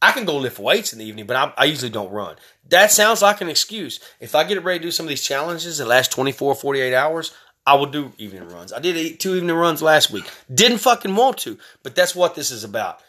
I 0.00 0.12
can 0.12 0.24
go 0.24 0.36
lift 0.36 0.60
weights 0.60 0.92
in 0.92 1.00
the 1.00 1.04
evening, 1.04 1.26
but 1.26 1.36
I, 1.36 1.52
I, 1.58 1.64
usually 1.64 1.90
don't 1.90 2.10
run. 2.10 2.36
That 2.68 2.90
sounds 2.90 3.20
like 3.20 3.40
an 3.42 3.50
excuse. 3.50 4.00
If 4.18 4.34
I 4.34 4.44
get 4.44 4.64
ready 4.64 4.78
to 4.78 4.84
do 4.84 4.90
some 4.90 5.04
of 5.04 5.10
these 5.10 5.22
challenges 5.22 5.76
that 5.76 5.86
last 5.86 6.10
24, 6.10 6.54
48 6.54 6.94
hours, 6.94 7.34
I 7.66 7.74
will 7.74 7.86
do 7.86 8.12
evening 8.18 8.48
runs. 8.48 8.72
I 8.72 8.80
did 8.80 9.20
two 9.20 9.34
evening 9.34 9.54
runs 9.54 9.82
last 9.82 10.10
week. 10.10 10.24
Didn't 10.52 10.78
fucking 10.78 11.14
want 11.14 11.38
to, 11.38 11.58
but 11.82 11.94
that's 11.94 12.14
what 12.14 12.34
this 12.34 12.50
is 12.50 12.64
about. 12.64 13.00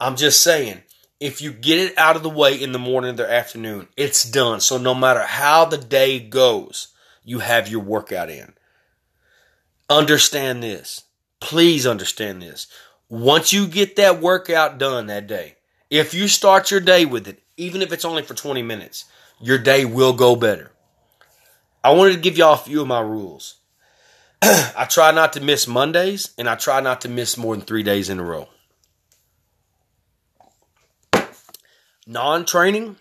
I'm 0.00 0.16
just 0.16 0.42
saying, 0.42 0.82
if 1.20 1.42
you 1.42 1.52
get 1.52 1.78
it 1.78 1.98
out 1.98 2.16
of 2.16 2.22
the 2.22 2.30
way 2.30 2.54
in 2.54 2.72
the 2.72 2.78
morning 2.78 3.10
or 3.10 3.16
the 3.16 3.32
afternoon, 3.32 3.88
it's 3.96 4.24
done. 4.24 4.60
So 4.60 4.78
no 4.78 4.94
matter 4.94 5.22
how 5.22 5.64
the 5.64 5.78
day 5.78 6.20
goes, 6.20 6.88
you 7.24 7.40
have 7.40 7.68
your 7.68 7.80
workout 7.80 8.30
in. 8.30 8.54
Understand 9.90 10.62
this. 10.62 11.04
Please 11.40 11.86
understand 11.86 12.42
this. 12.42 12.66
Once 13.08 13.52
you 13.52 13.66
get 13.66 13.96
that 13.96 14.20
workout 14.20 14.78
done 14.78 15.06
that 15.06 15.26
day, 15.26 15.56
if 15.90 16.14
you 16.14 16.28
start 16.28 16.70
your 16.70 16.80
day 16.80 17.04
with 17.04 17.26
it, 17.26 17.42
even 17.56 17.82
if 17.82 17.92
it's 17.92 18.04
only 18.04 18.22
for 18.22 18.34
20 18.34 18.62
minutes, 18.62 19.06
your 19.40 19.58
day 19.58 19.84
will 19.84 20.12
go 20.12 20.36
better. 20.36 20.70
I 21.82 21.92
wanted 21.92 22.14
to 22.14 22.20
give 22.20 22.36
y'all 22.36 22.54
a 22.54 22.58
few 22.58 22.82
of 22.82 22.88
my 22.88 23.00
rules. 23.00 23.57
I 24.42 24.86
try 24.88 25.10
not 25.10 25.32
to 25.34 25.40
miss 25.40 25.66
Mondays 25.66 26.32
and 26.38 26.48
I 26.48 26.54
try 26.54 26.80
not 26.80 27.00
to 27.02 27.08
miss 27.08 27.36
more 27.36 27.56
than 27.56 27.64
three 27.64 27.82
days 27.82 28.08
in 28.08 28.18
a 28.18 28.24
row. 28.24 28.48
Non 32.06 32.44
training, 32.46 32.96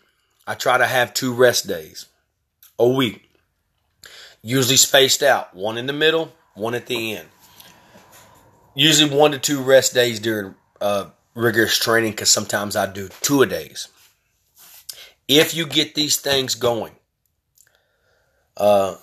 I 0.46 0.56
try 0.56 0.78
to 0.78 0.86
have 0.86 1.14
two 1.14 1.34
rest 1.34 1.68
days 1.68 2.08
a 2.80 2.88
week, 2.88 3.30
usually 4.42 4.78
spaced 4.78 5.24
out, 5.24 5.56
one 5.56 5.78
in 5.78 5.86
the 5.86 5.94
middle, 5.94 6.34
one 6.56 6.74
at 6.76 6.88
the 6.88 7.16
end. 7.16 7.28
Usually 8.76 9.10
one 9.10 9.32
to 9.32 9.40
two 9.40 9.62
rest 9.62 9.94
days 9.94 10.20
during 10.20 10.56
uh, 10.82 11.10
rigorous 11.36 11.78
training 11.78 12.12
because 12.12 12.30
sometimes 12.30 12.76
I 12.76 12.92
do 12.92 13.10
two 13.22 13.42
a 13.42 13.46
days. 13.46 13.88
If 15.28 15.56
you 15.56 15.66
get 15.66 15.96
these 15.96 16.18
things 16.18 16.56
going, 16.56 16.94
uh, 18.56 18.98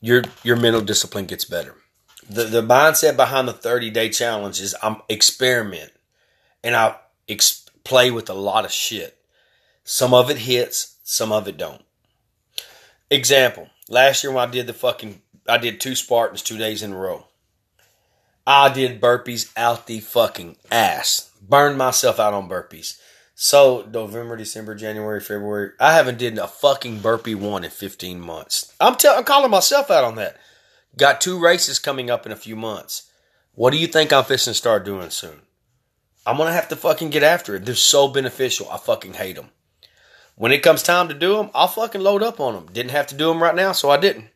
your 0.00 0.22
your 0.42 0.56
mental 0.56 0.82
discipline 0.82 1.26
gets 1.26 1.44
better. 1.44 1.74
The 2.28 2.44
the 2.44 2.62
mindset 2.62 3.16
behind 3.16 3.48
the 3.48 3.52
30 3.52 3.90
day 3.90 4.08
challenge 4.10 4.60
is 4.60 4.74
I'm 4.82 4.96
experiment 5.08 5.92
and 6.62 6.76
I 6.76 6.96
ex- 7.28 7.66
play 7.84 8.10
with 8.10 8.28
a 8.28 8.34
lot 8.34 8.64
of 8.64 8.72
shit. 8.72 9.16
Some 9.84 10.12
of 10.12 10.30
it 10.30 10.38
hits, 10.38 10.96
some 11.04 11.32
of 11.32 11.48
it 11.48 11.56
don't. 11.56 11.82
Example: 13.10 13.68
Last 13.88 14.22
year 14.22 14.32
when 14.32 14.46
I 14.46 14.50
did 14.50 14.66
the 14.66 14.74
fucking, 14.74 15.22
I 15.48 15.56
did 15.56 15.80
two 15.80 15.94
Spartans 15.94 16.42
two 16.42 16.58
days 16.58 16.82
in 16.82 16.92
a 16.92 16.96
row. 16.96 17.26
I 18.46 18.70
did 18.70 19.00
burpees 19.00 19.52
out 19.56 19.86
the 19.86 20.00
fucking 20.00 20.56
ass. 20.70 21.30
Burned 21.40 21.78
myself 21.78 22.18
out 22.18 22.32
on 22.34 22.48
burpees. 22.48 22.98
So 23.34 23.86
November, 23.92 24.36
December, 24.36 24.74
January, 24.74 25.20
February, 25.20 25.72
I 25.78 25.92
haven't 25.92 26.18
did 26.18 26.38
a 26.38 26.48
fucking 26.48 27.00
burpee 27.00 27.34
one 27.34 27.62
in 27.62 27.70
15 27.70 28.18
months. 28.18 28.74
I'm, 28.80 28.96
tell, 28.96 29.16
I'm 29.16 29.24
calling 29.24 29.50
myself 29.50 29.90
out 29.90 30.02
on 30.02 30.16
that. 30.16 30.38
Got 30.98 31.20
two 31.20 31.38
races 31.38 31.78
coming 31.78 32.10
up 32.10 32.26
in 32.26 32.32
a 32.32 32.36
few 32.36 32.56
months. 32.56 33.10
What 33.54 33.70
do 33.70 33.78
you 33.78 33.86
think 33.86 34.12
I'm 34.12 34.24
fixing 34.24 34.50
to 34.50 34.54
start 34.58 34.84
doing 34.84 35.10
soon? 35.10 35.42
I'm 36.26 36.36
gonna 36.36 36.52
have 36.52 36.68
to 36.68 36.76
fucking 36.76 37.10
get 37.10 37.22
after 37.22 37.54
it. 37.54 37.64
They're 37.64 37.76
so 37.76 38.08
beneficial. 38.08 38.68
I 38.68 38.78
fucking 38.78 39.14
hate 39.14 39.36
them. 39.36 39.50
When 40.34 40.50
it 40.50 40.62
comes 40.62 40.82
time 40.82 41.06
to 41.06 41.14
do 41.14 41.36
them, 41.36 41.50
I'll 41.54 41.68
fucking 41.68 42.00
load 42.00 42.24
up 42.24 42.40
on 42.40 42.54
them. 42.54 42.66
Didn't 42.72 42.90
have 42.90 43.06
to 43.08 43.14
do 43.14 43.28
them 43.28 43.40
right 43.40 43.54
now, 43.54 43.70
so 43.70 43.90
I 43.90 43.96
didn't. 43.96 44.26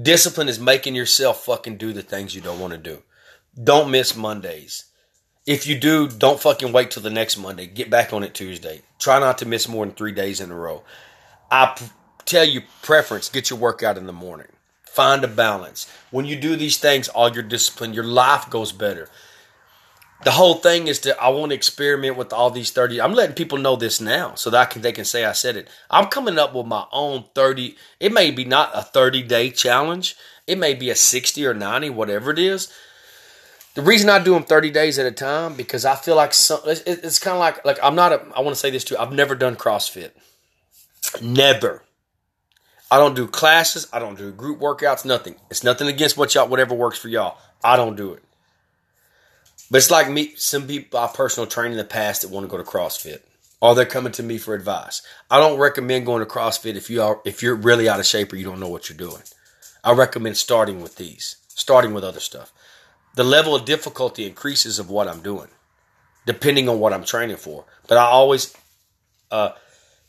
Discipline 0.00 0.48
is 0.48 0.60
making 0.60 0.94
yourself 0.94 1.44
fucking 1.44 1.76
do 1.76 1.92
the 1.92 2.02
things 2.02 2.36
you 2.36 2.40
don't 2.40 2.60
want 2.60 2.72
to 2.72 2.78
do. 2.78 3.02
Don't 3.60 3.90
miss 3.90 4.16
Mondays. 4.16 4.84
If 5.44 5.66
you 5.66 5.76
do, 5.76 6.08
don't 6.08 6.40
fucking 6.40 6.72
wait 6.72 6.92
till 6.92 7.02
the 7.02 7.10
next 7.10 7.36
Monday. 7.36 7.66
Get 7.66 7.90
back 7.90 8.12
on 8.12 8.22
it 8.22 8.32
Tuesday. 8.32 8.82
Try 9.00 9.18
not 9.18 9.38
to 9.38 9.46
miss 9.46 9.68
more 9.68 9.84
than 9.84 9.94
three 9.94 10.12
days 10.12 10.40
in 10.40 10.52
a 10.52 10.56
row. 10.56 10.84
I 11.50 11.74
p- 11.76 11.86
tell 12.24 12.44
you, 12.44 12.62
preference, 12.80 13.28
get 13.28 13.50
your 13.50 13.58
workout 13.58 13.98
in 13.98 14.06
the 14.06 14.12
morning. 14.12 14.46
Find 14.92 15.24
a 15.24 15.28
balance. 15.28 15.90
When 16.10 16.24
you 16.24 16.36
do 16.36 16.56
these 16.56 16.78
things, 16.78 17.08
all 17.08 17.32
your 17.32 17.42
discipline, 17.42 17.94
your 17.94 18.04
life 18.04 18.50
goes 18.50 18.72
better. 18.72 19.08
The 20.24 20.32
whole 20.32 20.54
thing 20.54 20.86
is 20.86 21.00
that 21.00 21.20
I 21.20 21.30
want 21.30 21.50
to 21.50 21.56
experiment 21.56 22.16
with 22.16 22.32
all 22.32 22.50
these 22.50 22.70
30. 22.70 23.00
I'm 23.00 23.14
letting 23.14 23.34
people 23.34 23.58
know 23.58 23.74
this 23.74 24.00
now 24.00 24.34
so 24.34 24.50
that 24.50 24.60
I 24.60 24.64
can, 24.66 24.82
they 24.82 24.92
can 24.92 25.04
say 25.04 25.24
I 25.24 25.32
said 25.32 25.56
it. 25.56 25.68
I'm 25.90 26.06
coming 26.06 26.38
up 26.38 26.54
with 26.54 26.66
my 26.66 26.84
own 26.92 27.24
30. 27.34 27.76
It 27.98 28.12
may 28.12 28.30
be 28.30 28.44
not 28.44 28.70
a 28.74 28.82
30 28.82 29.22
day 29.24 29.50
challenge. 29.50 30.16
It 30.46 30.58
may 30.58 30.74
be 30.74 30.90
a 30.90 30.94
60 30.94 31.44
or 31.46 31.54
90, 31.54 31.90
whatever 31.90 32.30
it 32.30 32.38
is 32.38 32.72
the 33.74 33.82
reason 33.82 34.10
I 34.10 34.22
do 34.22 34.34
them 34.34 34.44
30 34.44 34.70
days 34.70 34.98
at 34.98 35.06
a 35.06 35.12
time 35.12 35.54
because 35.54 35.84
I 35.84 35.94
feel 35.94 36.16
like 36.16 36.34
some, 36.34 36.60
it's, 36.66 36.82
it's 36.82 37.18
kind 37.18 37.34
of 37.34 37.40
like 37.40 37.64
like 37.64 37.78
I'm 37.82 37.94
not 37.94 38.12
a 38.12 38.22
I 38.34 38.40
want 38.40 38.54
to 38.54 38.60
say 38.60 38.70
this 38.70 38.84
too. 38.84 38.96
I've 38.98 39.12
never 39.12 39.34
done 39.34 39.56
CrossFit. 39.56 40.10
Never. 41.20 41.82
I 42.92 42.98
don't 42.98 43.16
do 43.16 43.26
classes. 43.26 43.88
I 43.92 43.98
don't 43.98 44.18
do 44.18 44.30
group 44.32 44.60
workouts. 44.60 45.06
Nothing. 45.06 45.36
It's 45.50 45.64
nothing 45.64 45.88
against 45.88 46.18
what 46.18 46.34
y'all 46.34 46.46
whatever 46.46 46.74
works 46.74 46.98
for 46.98 47.08
y'all. 47.08 47.38
I 47.64 47.76
don't 47.76 47.96
do 47.96 48.12
it. 48.12 48.22
But 49.70 49.78
it's 49.78 49.90
like 49.90 50.10
me. 50.10 50.34
Some 50.36 50.66
people 50.66 51.00
I 51.00 51.08
personal 51.08 51.46
trained 51.46 51.72
in 51.72 51.78
the 51.78 51.84
past 51.84 52.20
that 52.20 52.30
want 52.30 52.44
to 52.44 52.50
go 52.50 52.58
to 52.58 52.62
CrossFit, 52.62 53.20
or 53.62 53.74
they're 53.74 53.86
coming 53.86 54.12
to 54.12 54.22
me 54.22 54.36
for 54.36 54.54
advice. 54.54 55.00
I 55.30 55.40
don't 55.40 55.58
recommend 55.58 56.04
going 56.04 56.20
to 56.20 56.30
CrossFit 56.30 56.76
if 56.76 56.90
you 56.90 57.00
are 57.00 57.20
if 57.24 57.42
you're 57.42 57.54
really 57.54 57.88
out 57.88 57.98
of 57.98 58.04
shape 58.06 58.32
or 58.32 58.36
you 58.36 58.44
don't 58.44 58.60
know 58.60 58.68
what 58.68 58.90
you're 58.90 58.98
doing. 58.98 59.22
I 59.82 59.94
recommend 59.94 60.36
starting 60.36 60.82
with 60.82 60.96
these, 60.96 61.36
starting 61.48 61.94
with 61.94 62.04
other 62.04 62.20
stuff 62.20 62.52
the 63.14 63.24
level 63.24 63.54
of 63.54 63.64
difficulty 63.64 64.26
increases 64.26 64.78
of 64.78 64.90
what 64.90 65.08
I'm 65.08 65.20
doing, 65.20 65.48
depending 66.26 66.68
on 66.68 66.80
what 66.80 66.92
I'm 66.92 67.04
training 67.04 67.36
for. 67.36 67.64
But 67.86 67.98
I 67.98 68.04
always 68.04 68.54
uh, 69.30 69.52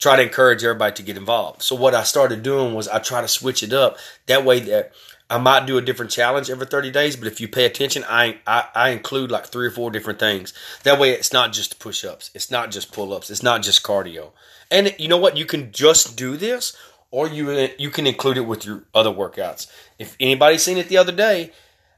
try 0.04 0.18
to 0.18 0.22
encourage 0.24 0.64
everybody 0.64 0.94
to 0.96 1.02
get 1.02 1.18
involved. 1.18 1.62
So 1.62 1.76
what 1.76 1.96
I 1.96 2.04
started 2.04 2.44
doing 2.44 2.74
was 2.74 2.90
I 2.90 3.00
try 3.00 3.22
to 3.22 3.28
switch 3.28 3.64
it 3.64 3.72
up. 3.72 3.98
That 4.26 4.44
way 4.44 4.60
that 4.60 4.92
I 5.30 5.38
might 5.38 5.66
do 5.66 5.78
a 5.78 5.82
different 5.82 6.12
challenge 6.12 6.50
every 6.50 6.68
30 6.68 6.92
days, 6.92 7.16
but 7.16 7.28
if 7.28 7.40
you 7.40 7.48
pay 7.48 7.66
attention, 7.66 8.04
I, 8.10 8.40
I, 8.46 8.66
I 8.76 8.90
include 8.90 9.32
like 9.32 9.46
three 9.46 9.66
or 9.66 9.72
four 9.72 9.90
different 9.92 10.20
things. 10.20 10.54
That 10.84 11.00
way 11.00 11.12
it's 11.12 11.32
not 11.32 11.54
just 11.54 11.80
push 11.80 12.04
ups, 12.04 12.32
it's 12.34 12.52
not 12.52 12.70
just 12.70 12.92
pull 12.92 13.14
ups, 13.14 13.30
it's 13.30 13.42
not 13.42 13.64
just 13.64 13.82
cardio. 13.82 14.32
And 14.70 14.94
you 15.00 15.08
know 15.08 15.18
what? 15.18 15.38
You 15.38 15.46
can 15.46 15.72
just 15.72 16.18
do 16.18 16.36
this 16.36 16.76
or 17.10 17.28
you 17.28 17.70
you 17.80 17.90
can 17.90 18.06
include 18.06 18.38
it 18.38 18.42
with 18.42 18.66
your 18.66 18.84
other 18.94 19.12
workouts. 19.12 19.72
If 19.98 20.18
anybody's 20.20 20.64
seen 20.64 20.78
it 20.78 20.90
the 20.90 20.98
other 20.98 21.14
day, 21.14 21.52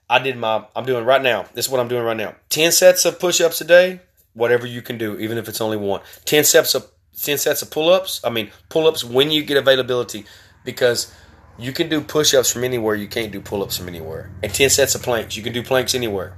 I 0.07 0.19
did 0.19 0.37
my, 0.37 0.65
I'm 0.75 0.85
doing 0.85 1.05
right 1.05 1.21
now. 1.21 1.45
This 1.55 1.65
is 1.65 1.71
what 1.71 1.81
I'm 1.81 1.87
doing 1.87 2.03
right 2.03 2.17
now. 2.17 2.35
10 2.49 2.71
sets 2.71 3.03
of 3.05 3.19
push 3.19 3.41
ups 3.41 3.59
a 3.61 3.65
day, 3.65 4.01
whatever 4.33 4.67
you 4.67 4.83
can 4.83 4.99
do, 4.99 5.17
even 5.17 5.39
if 5.39 5.47
it's 5.49 5.61
only 5.61 5.77
one. 5.77 6.01
10 6.25 6.43
sets 6.43 6.75
of, 6.75 6.85
10 7.21 7.37
sets 7.37 7.61
of 7.61 7.71
pull 7.71 7.89
ups. 7.89 8.21
I 8.23 8.29
mean, 8.29 8.51
pull 8.69 8.87
ups 8.87 9.03
when 9.03 9.31
you 9.31 9.43
get 9.43 9.57
availability 9.57 10.25
because 10.63 11.13
you 11.57 11.71
can 11.71 11.89
do 11.89 12.01
push 12.01 12.33
ups 12.33 12.51
from 12.51 12.63
anywhere. 12.63 12.95
You 12.95 13.07
can't 13.07 13.31
do 13.31 13.39
pull 13.39 13.63
ups 13.63 13.77
from 13.77 13.87
anywhere. 13.87 14.31
And 14.43 14.53
10 14.53 14.69
sets 14.69 14.95
of 14.95 15.03
planks. 15.03 15.37
You 15.37 15.43
can 15.43 15.53
do 15.53 15.63
planks 15.63 15.95
anywhere. 15.95 16.37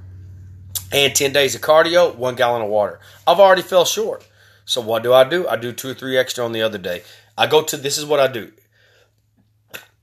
And 0.91 1.13
10 1.13 1.33
days 1.33 1.55
of 1.55 1.61
cardio, 1.61 2.15
one 2.15 2.35
gallon 2.35 2.61
of 2.61 2.69
water. 2.69 2.99
I've 3.25 3.39
already 3.39 3.61
fell 3.61 3.85
short. 3.85 4.27
So 4.65 4.81
what 4.81 5.03
do 5.03 5.13
I 5.13 5.23
do? 5.23 5.47
I 5.47 5.55
do 5.55 5.71
two 5.71 5.89
or 5.89 5.93
three 5.93 6.17
extra 6.17 6.45
on 6.45 6.51
the 6.51 6.61
other 6.61 6.77
day. 6.77 7.03
I 7.37 7.47
go 7.47 7.61
to, 7.63 7.77
this 7.77 7.97
is 7.97 8.05
what 8.05 8.19
I 8.19 8.27
do. 8.27 8.51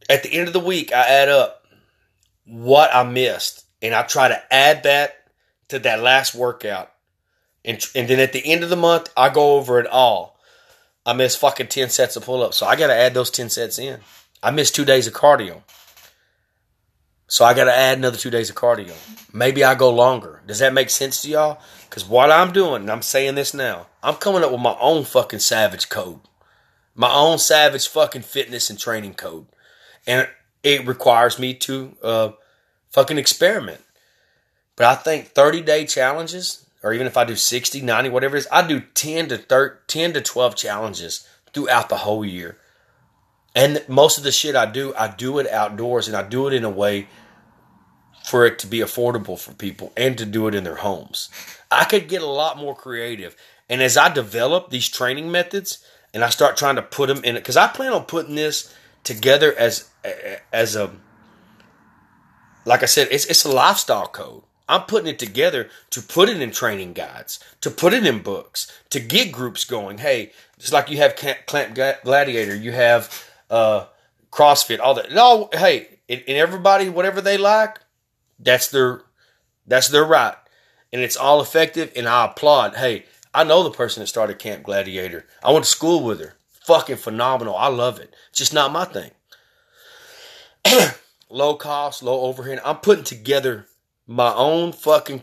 At 0.09 0.23
the 0.23 0.33
end 0.33 0.47
of 0.49 0.53
the 0.53 0.61
week, 0.61 0.93
I 0.93 1.07
add 1.07 1.29
up 1.29 1.67
what 2.47 2.95
I 2.95 3.03
missed, 3.05 3.65
and 3.81 3.95
I 3.95 4.03
try 4.03 4.29
to 4.29 4.55
add 4.55 4.83
that 4.83 5.15
to 5.69 5.79
that 5.81 6.03
last 6.03 6.35
workout. 6.35 6.91
And, 7.65 7.85
and 7.95 8.09
then 8.09 8.21
at 8.21 8.33
the 8.33 8.53
end 8.53 8.63
of 8.63 8.71
the 8.71 8.77
month, 8.77 9.11
I 9.17 9.31
go 9.31 9.57
over 9.57 9.81
it 9.81 9.87
all. 9.87 10.34
I 11.07 11.13
missed 11.13 11.39
fucking 11.39 11.69
10 11.69 11.91
sets 11.91 12.17
of 12.17 12.25
pull 12.25 12.43
ups. 12.43 12.57
So 12.57 12.67
I 12.67 12.77
got 12.77 12.87
to 12.89 12.95
add 12.95 13.15
those 13.15 13.31
10 13.31 13.51
sets 13.51 13.79
in. 13.79 14.01
I 14.43 14.51
missed 14.51 14.75
two 14.75 14.85
days 14.85 15.07
of 15.07 15.13
cardio. 15.13 15.63
So 17.27 17.45
I 17.45 17.55
got 17.55 17.65
to 17.65 17.77
add 17.77 17.99
another 17.99 18.17
two 18.17 18.31
days 18.31 18.51
of 18.51 18.57
cardio. 18.57 18.95
Maybe 19.33 19.65
I 19.65 19.75
go 19.75 19.93
longer. 19.93 20.43
Does 20.47 20.59
that 20.61 20.75
make 20.75 20.91
sense 20.91 21.23
to 21.23 21.31
y'all? 21.31 21.61
Because 21.89 22.05
what 22.05 22.31
I'm 22.31 22.53
doing, 22.53 22.83
and 22.83 22.91
I'm 22.91 23.03
saying 23.03 23.35
this 23.35 23.55
now, 23.55 23.87
I'm 24.03 24.15
coming 24.17 24.45
up 24.45 24.53
with 24.53 24.61
my 24.61 24.77
own 24.81 25.05
fucking 25.05 25.41
savage 25.41 25.89
code. 25.89 26.21
My 26.95 27.13
own 27.13 27.39
savage 27.39 27.89
fucking 27.89 28.23
fitness 28.23 28.71
and 28.71 28.79
training 28.79 29.15
code. 29.15 29.47
And 30.07 30.29
it 30.63 30.87
requires 30.87 31.39
me 31.39 31.55
to 31.55 31.97
uh, 32.03 32.31
fucking 32.91 33.19
experiment. 33.19 33.81
But 34.77 34.87
I 34.87 34.95
think 34.95 35.29
30 35.29 35.63
day 35.63 35.87
challenges, 35.87 36.67
or 36.85 36.93
even 36.93 37.07
if 37.07 37.17
I 37.17 37.25
do 37.25 37.35
60, 37.35 37.81
90, 37.81 38.11
whatever 38.11 38.37
it 38.37 38.41
is, 38.41 38.49
I 38.53 38.65
do 38.67 38.81
10 38.81 39.29
to 39.31 39.39
30, 39.39 39.77
10 39.87 40.13
to 40.13 40.21
12 40.21 40.55
challenges 40.55 41.27
throughout 41.55 41.89
the 41.89 41.97
whole 41.97 42.25
year. 42.25 42.59
And 43.55 43.83
most 43.89 44.19
of 44.19 44.25
the 44.25 44.31
shit 44.31 44.55
I 44.55 44.67
do, 44.67 44.95
I 44.95 45.09
do 45.09 45.39
it 45.39 45.49
outdoors 45.49 46.09
and 46.09 46.17
I 46.17 46.23
do 46.23 46.47
it 46.47 46.53
in 46.53 46.63
a 46.63 46.71
way 46.71 47.09
for 48.27 48.45
it 48.45 48.59
to 48.59 48.67
be 48.67 48.81
affordable 48.81 49.39
for 49.39 49.53
people 49.53 49.93
and 49.97 50.19
to 50.19 50.27
do 50.27 50.47
it 50.47 50.55
in 50.55 50.65
their 50.65 50.77
homes. 50.77 51.31
I 51.71 51.85
could 51.85 52.07
get 52.07 52.21
a 52.21 52.27
lot 52.27 52.59
more 52.59 52.77
creative. 52.77 53.35
And 53.71 53.81
as 53.81 53.97
I 53.97 54.13
develop 54.13 54.69
these 54.69 54.89
training 54.89 55.31
methods 55.31 55.83
and 56.13 56.23
I 56.23 56.29
start 56.29 56.59
trying 56.59 56.77
to 56.77 56.83
put 56.83 57.07
them 57.07 57.25
in 57.25 57.37
it, 57.37 57.41
because 57.41 57.57
I 57.57 57.67
plan 57.69 57.95
on 57.95 58.05
putting 58.05 58.35
this 58.35 58.75
together 59.05 59.55
as 59.55 59.89
as 60.53 60.77
a 60.77 60.91
like 62.67 62.83
I 62.83 62.87
said, 62.87 63.09
it's 63.11 63.25
it's 63.25 63.45
a 63.45 63.51
lifestyle 63.51 64.09
code. 64.09 64.43
I'm 64.69 64.83
putting 64.83 65.09
it 65.09 65.19
together 65.19 65.69
to 65.91 66.01
put 66.01 66.29
it 66.29 66.41
in 66.41 66.51
training 66.51 66.95
guides, 66.95 67.39
to 67.61 67.71
put 67.71 67.93
it 67.93 68.07
in 68.07 68.23
books, 68.23 68.71
to 68.91 69.01
get 69.01 69.33
groups 69.33 69.65
going. 69.65 69.99
Hey, 69.99 70.33
just 70.59 70.73
like 70.73 70.91
you 70.91 70.97
have 70.99 71.17
Camp 71.17 71.39
Gladiator, 72.05 72.55
you 72.55 72.73
have 72.73 73.25
uh, 73.51 73.87
CrossFit, 74.31 74.81
all 74.81 74.95
that. 74.95 75.13
No, 75.13 75.51
hey, 75.53 75.99
and 76.09 76.23
everybody, 76.29 76.89
whatever 76.89 77.21
they 77.21 77.37
like, 77.37 77.79
that's 78.39 78.69
their 78.69 79.03
that's 79.67 79.89
their 79.89 80.05
right, 80.05 80.37
and 80.93 81.03
it's 81.03 81.17
all 81.17 81.41
effective. 81.41 81.93
And 81.95 82.09
I 82.09 82.27
applaud. 82.27 82.77
Hey, 82.77 83.05
I 83.33 83.45
know 83.45 83.63
the 83.63 83.71
person 83.71 84.01
that 84.01 84.07
started 84.07 84.39
Camp 84.39 84.63
Gladiator. 84.63 85.27
I 85.43 85.53
went 85.53 85.65
to 85.65 85.71
school 85.71 86.03
with 86.03 86.21
her 86.21 86.35
fucking 86.65 86.97
phenomenal. 86.97 87.57
I 87.57 87.69
love 87.69 88.01
it. 88.01 88.15
Just 88.33 88.55
not 88.55 88.73
my 88.73 88.85
thing. 88.85 89.11
low 91.29 91.55
cost, 91.57 92.03
low 92.03 92.23
overhead. 92.23 92.61
I'm 92.65 92.77
putting 92.77 93.05
together 93.05 93.67
my 94.07 94.33
own 94.35 94.73
fucking 94.73 95.23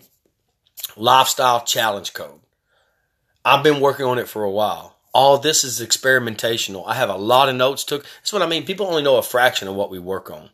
lifestyle 0.95 1.63
challenge 1.63 2.13
code. 2.13 2.39
I've 3.43 3.63
been 3.63 3.79
working 3.79 4.05
on 4.05 4.19
it 4.19 4.27
for 4.27 4.43
a 4.43 4.51
while. 4.51 4.97
All 5.13 5.37
this 5.37 5.63
is 5.63 5.81
experimentational. 5.81 6.83
I 6.87 6.93
have 6.95 7.09
a 7.09 7.17
lot 7.17 7.49
of 7.49 7.55
notes 7.55 7.83
took. 7.83 8.03
That's 8.03 8.31
what 8.31 8.41
I 8.41 8.47
mean. 8.47 8.65
People 8.65 8.87
only 8.87 9.03
know 9.03 9.17
a 9.17 9.23
fraction 9.23 9.67
of 9.67 9.75
what 9.75 9.91
we 9.91 9.99
work 9.99 10.31
on. 10.31 10.51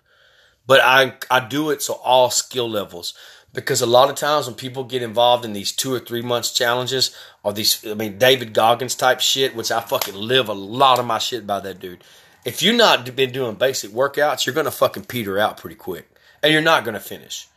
But 0.66 0.82
I 0.84 1.14
I 1.30 1.46
do 1.46 1.70
it 1.70 1.82
so 1.82 1.94
all 2.04 2.30
skill 2.30 2.70
levels 2.70 3.14
because 3.54 3.82
a 3.82 3.86
lot 3.86 4.10
of 4.10 4.16
times 4.16 4.46
when 4.46 4.56
people 4.56 4.84
get 4.84 5.02
involved 5.02 5.46
in 5.46 5.54
these 5.54 5.72
two 5.72 5.94
or 5.94 6.00
three 6.00 6.22
months 6.22 6.52
challenges 6.52 7.16
or 7.44 7.54
these 7.54 7.86
I 7.86 7.94
mean 7.94 8.18
David 8.18 8.54
Goggins 8.54 8.96
type 8.96 9.22
shit, 9.22 9.56
which 9.56 9.72
I 9.72 9.80
fucking 9.80 10.16
live 10.16 10.50
a 10.50 10.54
lot 10.54 11.00
of 11.00 11.06
my 11.06 11.20
shit 11.20 11.48
by 11.48 11.60
that 11.62 11.80
dude. 11.80 12.04
If 12.44 12.62
you're 12.62 12.76
not 12.76 13.16
been 13.16 13.32
doing 13.32 13.56
basic 13.56 13.92
workouts, 13.92 14.46
you're 14.46 14.56
gonna 14.56 14.72
fucking 14.72 15.06
peter 15.06 15.40
out 15.40 15.58
pretty 15.58 15.76
quick. 15.76 16.10
And 16.44 16.52
you're 16.52 16.62
not 16.62 16.84
gonna 16.84 17.00
finish. 17.00 17.48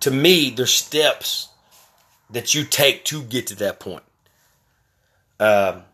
To 0.00 0.10
me, 0.10 0.50
there's 0.50 0.72
steps 0.72 1.48
that 2.30 2.54
you 2.54 2.64
take 2.64 3.04
to 3.06 3.22
get 3.22 3.46
to 3.48 3.54
that 3.56 3.80
point. 3.80 4.04
Um 5.38 5.84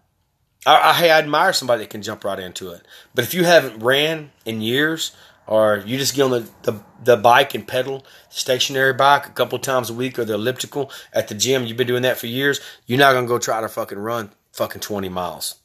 I, 0.67 0.77
I, 0.77 1.07
I 1.07 1.19
admire 1.19 1.53
somebody 1.53 1.85
that 1.85 1.91
can 1.91 2.03
jump 2.03 2.25
right 2.25 2.39
into 2.39 2.71
it. 2.71 2.83
But 3.15 3.25
if 3.25 3.35
you 3.35 3.45
haven't 3.45 3.83
ran 3.83 4.33
in 4.45 4.61
years, 4.61 5.13
or 5.47 5.83
you 5.87 5.97
just 5.97 6.15
get 6.15 6.25
on 6.25 6.31
the, 6.33 6.49
the, 6.63 6.81
the 7.05 7.17
bike 7.17 7.55
and 7.55 7.67
pedal 7.67 8.05
stationary 8.29 8.93
bike 8.93 9.27
a 9.27 9.31
couple 9.31 9.59
times 9.59 9.91
a 9.91 9.95
week 9.95 10.19
or 10.19 10.25
the 10.25 10.35
elliptical 10.35 10.91
at 11.13 11.29
the 11.29 11.35
gym, 11.35 11.65
you've 11.65 11.77
been 11.77 11.87
doing 11.87 12.03
that 12.03 12.19
for 12.19 12.27
years, 12.27 12.61
you're 12.87 12.99
not 12.99 13.13
gonna 13.13 13.29
go 13.29 13.39
try 13.39 13.61
to 13.61 13.69
fucking 13.69 13.99
run 13.99 14.31
fucking 14.53 14.81
20 14.81 15.09
miles. 15.09 15.57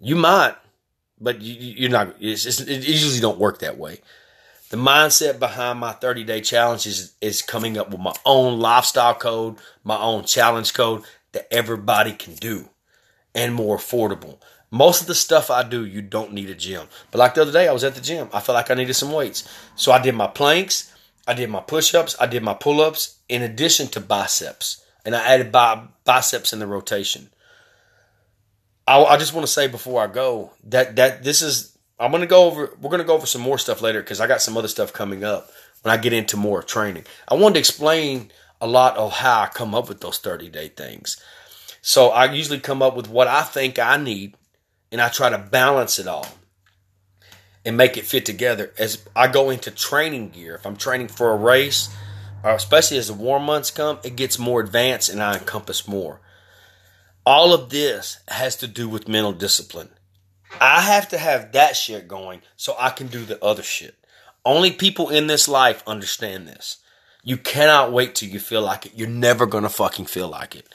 You 0.00 0.16
might, 0.16 0.56
but 1.20 1.40
you, 1.40 1.86
are 1.86 1.90
not. 1.90 2.20
Just, 2.20 2.60
it 2.60 2.86
usually 2.86 3.20
don't 3.20 3.38
work 3.38 3.60
that 3.60 3.78
way. 3.78 4.00
The 4.70 4.76
mindset 4.76 5.38
behind 5.38 5.78
my 5.78 5.92
30 5.92 6.24
day 6.24 6.40
challenge 6.40 6.86
is, 6.86 7.14
is 7.20 7.40
coming 7.40 7.78
up 7.78 7.90
with 7.90 8.00
my 8.00 8.14
own 8.26 8.58
lifestyle 8.58 9.14
code, 9.14 9.56
my 9.82 9.98
own 9.98 10.24
challenge 10.24 10.74
code 10.74 11.02
that 11.32 11.52
everybody 11.52 12.12
can 12.12 12.34
do 12.34 12.68
and 13.34 13.54
more 13.54 13.76
affordable. 13.76 14.38
Most 14.70 15.00
of 15.00 15.06
the 15.06 15.14
stuff 15.14 15.50
I 15.50 15.62
do, 15.62 15.86
you 15.86 16.02
don't 16.02 16.34
need 16.34 16.50
a 16.50 16.54
gym. 16.54 16.86
But 17.10 17.18
like 17.18 17.34
the 17.34 17.42
other 17.42 17.52
day, 17.52 17.68
I 17.68 17.72
was 17.72 17.84
at 17.84 17.94
the 17.94 18.02
gym. 18.02 18.28
I 18.32 18.40
felt 18.40 18.56
like 18.56 18.70
I 18.70 18.74
needed 18.74 18.94
some 18.94 19.12
weights. 19.12 19.48
So 19.76 19.92
I 19.92 20.02
did 20.02 20.14
my 20.14 20.26
planks, 20.26 20.92
I 21.26 21.32
did 21.32 21.48
my 21.48 21.60
push 21.60 21.94
ups, 21.94 22.16
I 22.20 22.26
did 22.26 22.42
my 22.42 22.54
pull 22.54 22.82
ups, 22.82 23.18
in 23.28 23.42
addition 23.42 23.88
to 23.88 24.00
biceps. 24.00 24.84
And 25.04 25.16
I 25.16 25.26
added 25.26 25.50
bi- 25.50 25.86
biceps 26.04 26.52
in 26.52 26.58
the 26.58 26.66
rotation. 26.66 27.30
I, 28.86 29.02
I 29.02 29.16
just 29.16 29.32
want 29.32 29.46
to 29.46 29.52
say 29.52 29.68
before 29.68 30.02
I 30.02 30.06
go 30.06 30.52
that, 30.64 30.96
that 30.96 31.22
this 31.22 31.40
is, 31.40 31.77
I'm 32.00 32.12
to 32.12 32.26
go 32.26 32.44
over, 32.44 32.76
we're 32.80 32.96
to 32.96 33.04
go 33.04 33.14
over 33.14 33.26
some 33.26 33.42
more 33.42 33.58
stuff 33.58 33.82
later 33.82 34.00
because 34.00 34.20
I 34.20 34.26
got 34.26 34.42
some 34.42 34.56
other 34.56 34.68
stuff 34.68 34.92
coming 34.92 35.24
up 35.24 35.50
when 35.82 35.92
I 35.92 36.00
get 36.00 36.12
into 36.12 36.36
more 36.36 36.62
training. 36.62 37.04
I 37.28 37.34
wanted 37.34 37.54
to 37.54 37.60
explain 37.60 38.30
a 38.60 38.66
lot 38.66 38.96
of 38.96 39.12
how 39.12 39.42
I 39.42 39.46
come 39.48 39.74
up 39.74 39.88
with 39.88 40.00
those 40.00 40.18
30 40.18 40.48
day 40.48 40.68
things. 40.68 41.20
So 41.82 42.08
I 42.08 42.32
usually 42.32 42.60
come 42.60 42.82
up 42.82 42.96
with 42.96 43.08
what 43.08 43.28
I 43.28 43.42
think 43.42 43.78
I 43.78 43.96
need 43.96 44.36
and 44.92 45.00
I 45.00 45.08
try 45.08 45.30
to 45.30 45.38
balance 45.38 45.98
it 45.98 46.06
all 46.06 46.26
and 47.64 47.76
make 47.76 47.96
it 47.96 48.06
fit 48.06 48.24
together 48.24 48.72
as 48.78 49.04
I 49.14 49.28
go 49.28 49.50
into 49.50 49.70
training 49.70 50.30
gear. 50.30 50.54
If 50.54 50.66
I'm 50.66 50.76
training 50.76 51.08
for 51.08 51.32
a 51.32 51.36
race, 51.36 51.94
or 52.42 52.52
especially 52.52 52.98
as 52.98 53.08
the 53.08 53.14
warm 53.14 53.44
months 53.44 53.70
come, 53.70 53.98
it 54.04 54.16
gets 54.16 54.38
more 54.38 54.60
advanced 54.60 55.08
and 55.08 55.22
I 55.22 55.34
encompass 55.34 55.88
more. 55.88 56.20
All 57.26 57.52
of 57.52 57.70
this 57.70 58.20
has 58.28 58.56
to 58.56 58.66
do 58.66 58.88
with 58.88 59.08
mental 59.08 59.32
discipline. 59.32 59.90
I 60.60 60.80
have 60.80 61.08
to 61.10 61.18
have 61.18 61.52
that 61.52 61.76
shit 61.76 62.08
going 62.08 62.42
so 62.56 62.74
I 62.78 62.90
can 62.90 63.06
do 63.06 63.24
the 63.24 63.42
other 63.44 63.62
shit. 63.62 63.94
Only 64.44 64.70
people 64.70 65.10
in 65.10 65.26
this 65.26 65.48
life 65.48 65.82
understand 65.86 66.48
this. 66.48 66.78
You 67.22 67.36
cannot 67.36 67.92
wait 67.92 68.14
till 68.14 68.28
you 68.28 68.40
feel 68.40 68.62
like 68.62 68.86
it. 68.86 68.92
You're 68.94 69.08
never 69.08 69.46
gonna 69.46 69.68
fucking 69.68 70.06
feel 70.06 70.28
like 70.28 70.56
it. 70.56 70.66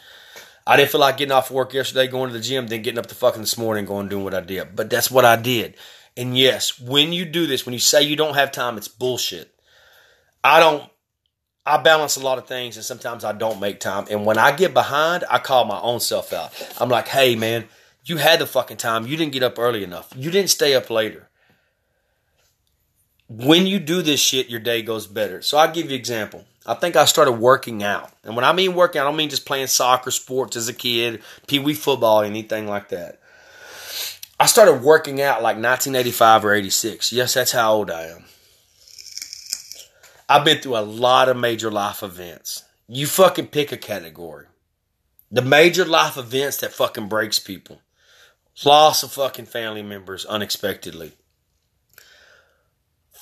I 0.65 0.77
didn't 0.77 0.91
feel 0.91 1.01
like 1.01 1.17
getting 1.17 1.31
off 1.31 1.51
work 1.51 1.73
yesterday, 1.73 2.07
going 2.07 2.29
to 2.29 2.37
the 2.37 2.43
gym, 2.43 2.67
then 2.67 2.81
getting 2.81 2.99
up 2.99 3.07
the 3.07 3.15
fucking 3.15 3.41
this 3.41 3.57
morning, 3.57 3.85
going 3.85 4.07
doing 4.07 4.23
what 4.23 4.33
I 4.33 4.41
did. 4.41 4.75
But 4.75 4.89
that's 4.89 5.11
what 5.11 5.25
I 5.25 5.35
did. 5.35 5.75
And 6.15 6.37
yes, 6.37 6.79
when 6.79 7.11
you 7.11 7.25
do 7.25 7.47
this, 7.47 7.65
when 7.65 7.73
you 7.73 7.79
say 7.79 8.03
you 8.03 8.15
don't 8.15 8.35
have 8.35 8.51
time, 8.51 8.77
it's 8.77 8.87
bullshit. 8.87 9.53
I 10.43 10.59
don't. 10.59 10.89
I 11.65 11.77
balance 11.77 12.17
a 12.17 12.19
lot 12.19 12.37
of 12.37 12.45
things, 12.45 12.75
and 12.75 12.85
sometimes 12.85 13.23
I 13.23 13.31
don't 13.31 13.61
make 13.61 13.79
time. 13.79 14.05
And 14.11 14.25
when 14.25 14.37
I 14.37 14.51
get 14.51 14.73
behind, 14.73 15.23
I 15.29 15.39
call 15.39 15.63
my 15.63 15.79
own 15.79 16.01
self 16.01 16.33
out. 16.33 16.51
I'm 16.79 16.89
like, 16.89 17.07
"Hey, 17.07 17.35
man, 17.35 17.69
you 18.05 18.17
had 18.17 18.39
the 18.39 18.47
fucking 18.47 18.77
time. 18.77 19.07
You 19.07 19.17
didn't 19.17 19.33
get 19.33 19.43
up 19.43 19.57
early 19.57 19.83
enough. 19.83 20.13
You 20.15 20.31
didn't 20.31 20.49
stay 20.49 20.73
up 20.75 20.89
later." 20.89 21.29
When 23.27 23.65
you 23.65 23.79
do 23.79 24.01
this 24.01 24.19
shit, 24.19 24.49
your 24.49 24.59
day 24.59 24.81
goes 24.81 25.07
better. 25.07 25.41
So 25.41 25.57
I'll 25.57 25.71
give 25.71 25.85
you 25.85 25.95
an 25.95 25.99
example. 25.99 26.45
I 26.65 26.75
think 26.75 26.95
I 26.95 27.05
started 27.05 27.33
working 27.33 27.81
out. 27.81 28.11
And 28.23 28.35
when 28.35 28.45
I 28.45 28.53
mean 28.53 28.75
working 28.75 28.99
out, 28.99 29.05
I 29.05 29.09
don't 29.09 29.17
mean 29.17 29.29
just 29.29 29.45
playing 29.45 29.67
soccer 29.67 30.11
sports 30.11 30.55
as 30.55 30.67
a 30.67 30.73
kid, 30.73 31.23
pee 31.47 31.59
wee 31.59 31.73
football, 31.73 32.21
anything 32.21 32.67
like 32.67 32.89
that. 32.89 33.19
I 34.39 34.45
started 34.45 34.83
working 34.83 35.21
out 35.21 35.41
like 35.41 35.55
1985 35.55 36.45
or 36.45 36.53
86. 36.53 37.11
Yes, 37.11 37.33
that's 37.33 37.51
how 37.51 37.73
old 37.73 37.89
I 37.89 38.03
am. 38.03 38.25
I've 40.29 40.45
been 40.45 40.59
through 40.59 40.77
a 40.77 40.79
lot 40.79 41.29
of 41.29 41.37
major 41.37 41.71
life 41.71 42.01
events. 42.01 42.63
You 42.87 43.07
fucking 43.07 43.47
pick 43.47 43.71
a 43.71 43.77
category. 43.77 44.47
The 45.31 45.41
major 45.41 45.85
life 45.85 46.17
events 46.17 46.57
that 46.57 46.73
fucking 46.73 47.09
breaks 47.09 47.39
people. 47.39 47.79
Loss 48.63 49.03
of 49.03 49.11
fucking 49.11 49.45
family 49.45 49.81
members 49.81 50.25
unexpectedly 50.25 51.13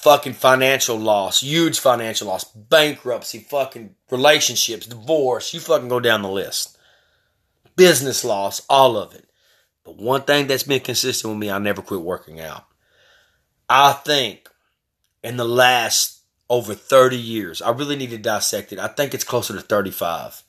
fucking 0.02 0.34
financial 0.34 0.98
loss, 0.98 1.42
huge 1.42 1.80
financial 1.80 2.28
loss, 2.28 2.44
bankruptcy, 2.44 3.38
fucking 3.38 3.96
relationships, 4.10 4.88
divorce, 4.88 5.54
you 5.54 5.60
fucking 5.60 5.90
go 5.90 6.00
down 6.00 6.24
the 6.24 6.30
list. 6.30 6.78
Business 7.76 8.26
loss, 8.26 8.64
all 8.68 8.98
of 8.98 9.14
it. 9.14 9.30
But 9.84 9.98
one 9.98 10.24
thing 10.24 10.48
that's 10.48 10.64
been 10.64 10.80
consistent 10.80 11.32
with 11.32 11.40
me, 11.40 11.52
I 11.52 11.60
never 11.60 11.84
quit 11.84 12.02
working 12.02 12.40
out. 12.40 12.66
I 13.70 13.94
think 13.94 14.50
in 15.24 15.38
the 15.38 15.46
last 15.46 16.22
over 16.50 16.74
30 16.74 17.18
years, 17.18 17.62
I 17.62 17.70
really 17.70 17.96
need 17.96 18.10
to 18.10 18.18
dissect 18.18 18.74
it. 18.74 18.80
I 18.80 18.88
think 18.88 19.14
it's 19.14 19.24
closer 19.24 19.54
to 19.54 19.62
35. 19.62 20.42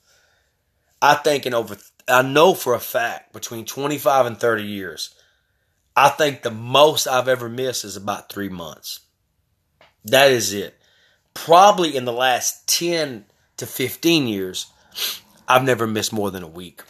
I 0.99 1.13
think 1.15 1.45
in 1.45 1.53
over, 1.53 1.77
I 2.07 2.21
know 2.21 2.53
for 2.53 2.73
a 2.73 2.79
fact 2.79 3.33
between 3.33 3.65
25 3.65 4.25
and 4.25 4.37
30 4.37 4.63
years, 4.63 5.15
I 5.95 6.09
think 6.09 6.41
the 6.41 6.51
most 6.51 7.07
I've 7.07 7.27
ever 7.27 7.47
missed 7.47 7.85
is 7.85 7.95
about 7.95 8.29
three 8.29 8.49
months. 8.49 9.01
That 10.05 10.31
is 10.31 10.53
it. 10.53 10.77
Probably 11.33 11.95
in 11.95 12.05
the 12.05 12.13
last 12.13 12.67
10 12.67 13.25
to 13.57 13.65
15 13.65 14.27
years, 14.27 14.67
I've 15.47 15.63
never 15.63 15.87
missed 15.87 16.13
more 16.13 16.31
than 16.31 16.43
a 16.43 16.47
week. 16.47 16.81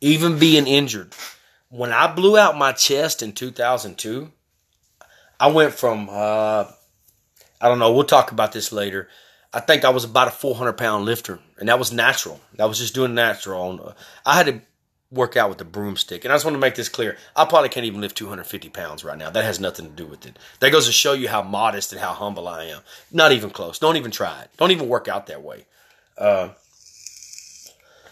Even 0.00 0.38
being 0.38 0.66
injured. 0.66 1.14
When 1.70 1.92
I 1.92 2.12
blew 2.12 2.38
out 2.38 2.56
my 2.56 2.72
chest 2.72 3.22
in 3.22 3.32
2002, 3.32 4.32
I 5.40 5.48
went 5.48 5.74
from, 5.74 6.08
uh, 6.10 6.64
I 7.60 7.68
don't 7.68 7.78
know, 7.78 7.92
we'll 7.92 8.04
talk 8.04 8.32
about 8.32 8.52
this 8.52 8.72
later. 8.72 9.08
I 9.52 9.60
think 9.60 9.84
I 9.84 9.90
was 9.90 10.04
about 10.04 10.28
a 10.28 10.32
400 10.32 10.74
pound 10.74 11.04
lifter, 11.04 11.40
and 11.58 11.68
that 11.68 11.78
was 11.78 11.92
natural. 11.92 12.40
That 12.54 12.66
was 12.66 12.78
just 12.78 12.94
doing 12.94 13.14
natural. 13.14 13.94
I 14.24 14.36
had 14.36 14.46
to 14.46 14.60
work 15.10 15.36
out 15.36 15.48
with 15.48 15.58
the 15.58 15.64
broomstick. 15.64 16.24
And 16.24 16.32
I 16.32 16.34
just 16.34 16.44
want 16.44 16.54
to 16.54 16.60
make 16.60 16.74
this 16.74 16.88
clear. 16.88 17.16
I 17.34 17.44
probably 17.46 17.70
can't 17.70 17.86
even 17.86 18.00
lift 18.00 18.16
250 18.16 18.68
pounds 18.68 19.04
right 19.04 19.16
now. 19.16 19.30
That 19.30 19.44
has 19.44 19.58
nothing 19.58 19.86
to 19.86 19.92
do 19.92 20.06
with 20.06 20.26
it. 20.26 20.38
That 20.60 20.70
goes 20.70 20.86
to 20.86 20.92
show 20.92 21.14
you 21.14 21.28
how 21.28 21.42
modest 21.42 21.92
and 21.92 22.00
how 22.00 22.12
humble 22.12 22.46
I 22.46 22.64
am. 22.64 22.80
Not 23.10 23.32
even 23.32 23.50
close. 23.50 23.78
Don't 23.78 23.96
even 23.96 24.10
try 24.10 24.42
it. 24.42 24.50
Don't 24.58 24.70
even 24.70 24.88
work 24.88 25.08
out 25.08 25.26
that 25.26 25.42
way. 25.42 25.66
Uh, 26.16 26.50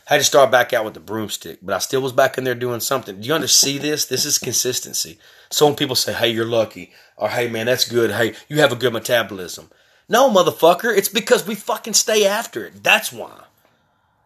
had 0.06 0.18
to 0.18 0.24
start 0.24 0.52
back 0.52 0.72
out 0.72 0.84
with 0.84 0.94
the 0.94 1.00
broomstick, 1.00 1.58
but 1.62 1.74
I 1.74 1.78
still 1.78 2.00
was 2.00 2.12
back 2.12 2.38
in 2.38 2.44
there 2.44 2.54
doing 2.54 2.80
something. 2.80 3.20
Do 3.20 3.26
you 3.26 3.34
understand 3.34 3.80
this? 3.80 4.06
This 4.06 4.24
is 4.24 4.38
consistency. 4.38 5.18
So 5.50 5.66
when 5.66 5.74
people 5.74 5.96
say, 5.96 6.12
hey, 6.12 6.28
you're 6.28 6.44
lucky, 6.44 6.92
or 7.16 7.28
hey, 7.28 7.48
man, 7.48 7.66
that's 7.66 7.88
good, 7.88 8.12
hey, 8.12 8.34
you 8.48 8.60
have 8.60 8.72
a 8.72 8.76
good 8.76 8.92
metabolism. 8.92 9.68
No, 10.08 10.30
motherfucker, 10.30 10.96
it's 10.96 11.08
because 11.08 11.46
we 11.46 11.54
fucking 11.54 11.94
stay 11.94 12.26
after 12.26 12.66
it. 12.66 12.82
That's 12.82 13.12
why. 13.12 13.44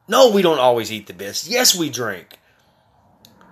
No, 0.08 0.30
we 0.30 0.42
don't 0.42 0.58
always 0.58 0.92
eat 0.92 1.06
the 1.06 1.14
best. 1.14 1.48
Yes, 1.48 1.76
we 1.76 1.88
drink. 1.88 2.38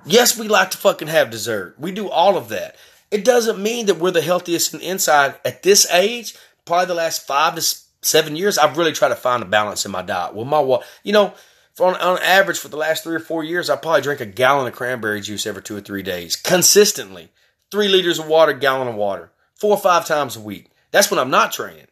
Yes, 0.05 0.39
we 0.39 0.49
like 0.49 0.71
to 0.73 0.79
fucking 0.79 1.09
have 1.09 1.31
dessert. 1.31 1.77
We 1.79 1.93
do 1.93 2.09
all 2.09 2.37
of 2.37 2.49
that. 2.49 2.77
It 3.11 3.25
doesn't 3.25 3.63
mean 3.63 3.87
that 3.87 3.99
we're 3.99 4.11
the 4.11 4.21
healthiest 4.21 4.75
in 4.75 4.81
the 4.81 4.89
inside 4.89 5.37
at 5.45 5.63
this 5.63 5.91
age. 5.91 6.37
Probably 6.65 6.87
the 6.87 6.95
last 6.95 7.27
five 7.27 7.55
to 7.55 7.63
seven 8.03 8.37
years, 8.37 8.59
I've 8.59 8.77
really 8.77 8.93
tried 8.93 9.09
to 9.09 9.17
find 9.17 9.43
a 9.43 9.47
balance 9.47 9.85
in 9.87 9.93
my 9.93 10.03
diet. 10.03 10.35
Well, 10.35 10.45
my 10.45 10.81
you 11.03 11.13
know, 11.13 11.35
on, 11.81 11.95
on 11.97 12.19
average 12.19 12.59
for 12.59 12.69
the 12.69 12.77
last 12.77 13.05
three 13.05 13.17
or 13.17 13.21
four 13.21 13.45
years, 13.45 13.71
I 13.71 13.77
probably 13.77 14.03
drink 14.03 14.21
a 14.21 14.27
gallon 14.27 14.67
of 14.67 14.75
cranberry 14.75 15.21
juice 15.21 15.47
every 15.47 15.63
two 15.63 15.77
or 15.77 15.81
three 15.81 16.03
days 16.03 16.37
consistently. 16.37 17.31
Three 17.71 17.89
liters 17.89 18.19
of 18.19 18.27
water, 18.27 18.53
gallon 18.53 18.89
of 18.89 18.95
water, 18.95 19.31
four 19.55 19.73
or 19.73 19.81
five 19.81 20.07
times 20.07 20.37
a 20.37 20.41
week. 20.41 20.71
That's 20.91 21.11
when 21.11 21.21
I'm 21.21 21.31
not 21.31 21.53
training. 21.53 21.87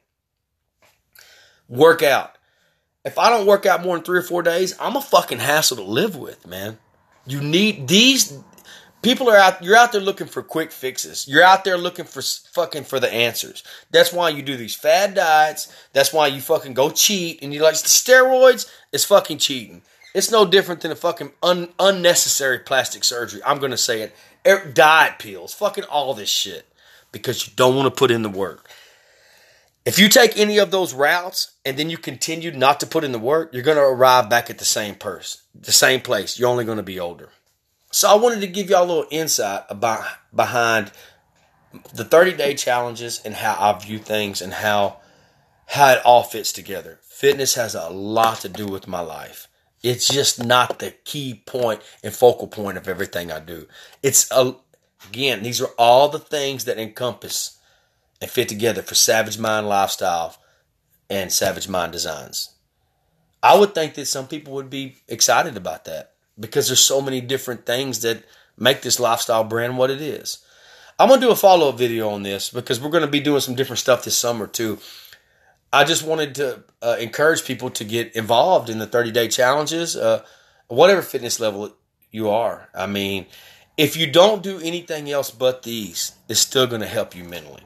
Work 1.68 2.02
out. 2.02 2.36
If 3.04 3.18
I 3.18 3.30
don't 3.30 3.46
work 3.46 3.66
out 3.66 3.82
more 3.82 3.96
than 3.96 4.04
three 4.04 4.18
or 4.18 4.22
four 4.22 4.42
days, 4.42 4.74
I'm 4.80 4.96
a 4.96 5.00
fucking 5.00 5.38
hassle 5.38 5.76
to 5.76 5.82
live 5.82 6.16
with, 6.16 6.46
man. 6.46 6.78
You 7.26 7.40
need 7.40 7.88
these 7.88 8.38
People 9.06 9.30
are 9.30 9.36
out. 9.36 9.62
You're 9.62 9.76
out 9.76 9.92
there 9.92 10.00
looking 10.00 10.26
for 10.26 10.42
quick 10.42 10.72
fixes. 10.72 11.28
You're 11.28 11.44
out 11.44 11.62
there 11.62 11.78
looking 11.78 12.06
for 12.06 12.22
fucking 12.22 12.82
for 12.82 12.98
the 12.98 13.12
answers. 13.12 13.62
That's 13.92 14.12
why 14.12 14.30
you 14.30 14.42
do 14.42 14.56
these 14.56 14.74
fad 14.74 15.14
diets. 15.14 15.72
That's 15.92 16.12
why 16.12 16.26
you 16.26 16.40
fucking 16.40 16.74
go 16.74 16.90
cheat. 16.90 17.40
And 17.40 17.54
you 17.54 17.62
like 17.62 17.74
steroids 17.74 18.68
is 18.90 19.04
fucking 19.04 19.38
cheating. 19.38 19.82
It's 20.12 20.32
no 20.32 20.44
different 20.44 20.80
than 20.80 20.90
a 20.90 20.96
fucking 20.96 21.30
un, 21.40 21.68
unnecessary 21.78 22.58
plastic 22.58 23.04
surgery. 23.04 23.40
I'm 23.46 23.60
gonna 23.60 23.76
say 23.76 24.00
it. 24.02 24.16
Er, 24.44 24.72
diet 24.72 25.20
pills, 25.20 25.54
fucking 25.54 25.84
all 25.84 26.12
this 26.12 26.28
shit, 26.28 26.66
because 27.12 27.46
you 27.46 27.52
don't 27.54 27.76
want 27.76 27.86
to 27.86 27.96
put 27.96 28.10
in 28.10 28.22
the 28.22 28.28
work. 28.28 28.65
If 29.86 30.00
you 30.00 30.08
take 30.08 30.36
any 30.36 30.58
of 30.58 30.72
those 30.72 30.92
routes 30.92 31.52
and 31.64 31.76
then 31.76 31.90
you 31.90 31.96
continue 31.96 32.50
not 32.50 32.80
to 32.80 32.86
put 32.86 33.04
in 33.04 33.12
the 33.12 33.20
work, 33.20 33.54
you're 33.54 33.62
going 33.62 33.76
to 33.76 33.84
arrive 33.84 34.28
back 34.28 34.50
at 34.50 34.58
the 34.58 34.64
same 34.64 34.96
person, 34.96 35.40
the 35.54 35.70
same 35.70 36.00
place. 36.00 36.38
You're 36.38 36.48
only 36.48 36.64
going 36.64 36.78
to 36.78 36.82
be 36.82 36.98
older. 36.98 37.30
So 37.92 38.10
I 38.10 38.16
wanted 38.16 38.40
to 38.40 38.48
give 38.48 38.68
y'all 38.68 38.84
a 38.84 38.86
little 38.86 39.06
insight 39.12 39.62
about 39.70 40.04
behind 40.34 40.90
the 41.94 42.04
30 42.04 42.32
day 42.32 42.54
challenges 42.54 43.22
and 43.24 43.34
how 43.34 43.56
I 43.58 43.78
view 43.78 43.98
things 43.98 44.42
and 44.42 44.52
how 44.54 44.98
how 45.66 45.92
it 45.92 46.04
all 46.04 46.24
fits 46.24 46.52
together. 46.52 46.98
Fitness 47.02 47.54
has 47.54 47.74
a 47.74 47.88
lot 47.88 48.40
to 48.40 48.48
do 48.48 48.66
with 48.66 48.88
my 48.88 49.00
life. 49.00 49.48
It's 49.82 50.08
just 50.08 50.44
not 50.44 50.78
the 50.80 50.90
key 50.90 51.42
point 51.46 51.80
and 52.02 52.12
focal 52.12 52.48
point 52.48 52.76
of 52.76 52.88
everything 52.88 53.30
I 53.30 53.40
do. 53.40 53.66
It's 54.02 54.30
a, 54.30 54.56
again, 55.08 55.42
these 55.42 55.60
are 55.60 55.70
all 55.78 56.08
the 56.08 56.18
things 56.18 56.64
that 56.64 56.78
encompass 56.78 57.55
and 58.20 58.30
fit 58.30 58.48
together 58.48 58.82
for 58.82 58.94
Savage 58.94 59.38
Mind 59.38 59.68
Lifestyle 59.68 60.36
and 61.08 61.32
Savage 61.32 61.68
Mind 61.68 61.92
Designs. 61.92 62.50
I 63.42 63.58
would 63.58 63.74
think 63.74 63.94
that 63.94 64.06
some 64.06 64.26
people 64.26 64.54
would 64.54 64.70
be 64.70 64.96
excited 65.08 65.56
about 65.56 65.84
that 65.84 66.12
because 66.38 66.68
there's 66.68 66.80
so 66.80 67.00
many 67.00 67.20
different 67.20 67.66
things 67.66 68.00
that 68.00 68.24
make 68.58 68.82
this 68.82 68.98
lifestyle 68.98 69.44
brand 69.44 69.78
what 69.78 69.90
it 69.90 70.00
is. 70.00 70.38
I'm 70.98 71.08
gonna 71.08 71.20
do 71.20 71.30
a 71.30 71.36
follow 71.36 71.68
up 71.68 71.78
video 71.78 72.08
on 72.08 72.22
this 72.22 72.50
because 72.50 72.80
we're 72.80 72.90
gonna 72.90 73.06
be 73.06 73.20
doing 73.20 73.40
some 73.40 73.54
different 73.54 73.78
stuff 73.78 74.04
this 74.04 74.16
summer 74.16 74.46
too. 74.46 74.78
I 75.72 75.84
just 75.84 76.04
wanted 76.04 76.34
to 76.36 76.64
uh, 76.80 76.96
encourage 76.98 77.44
people 77.44 77.70
to 77.70 77.84
get 77.84 78.16
involved 78.16 78.70
in 78.70 78.78
the 78.78 78.86
30 78.86 79.12
day 79.12 79.28
challenges, 79.28 79.94
uh, 79.94 80.24
whatever 80.68 81.02
fitness 81.02 81.38
level 81.38 81.72
you 82.10 82.30
are. 82.30 82.68
I 82.74 82.86
mean, 82.86 83.26
if 83.76 83.96
you 83.96 84.10
don't 84.10 84.42
do 84.42 84.58
anything 84.60 85.10
else 85.10 85.30
but 85.30 85.62
these, 85.62 86.12
it's 86.28 86.40
still 86.40 86.66
going 86.66 86.80
to 86.80 86.86
help 86.86 87.14
you 87.14 87.24
mentally. 87.24 87.62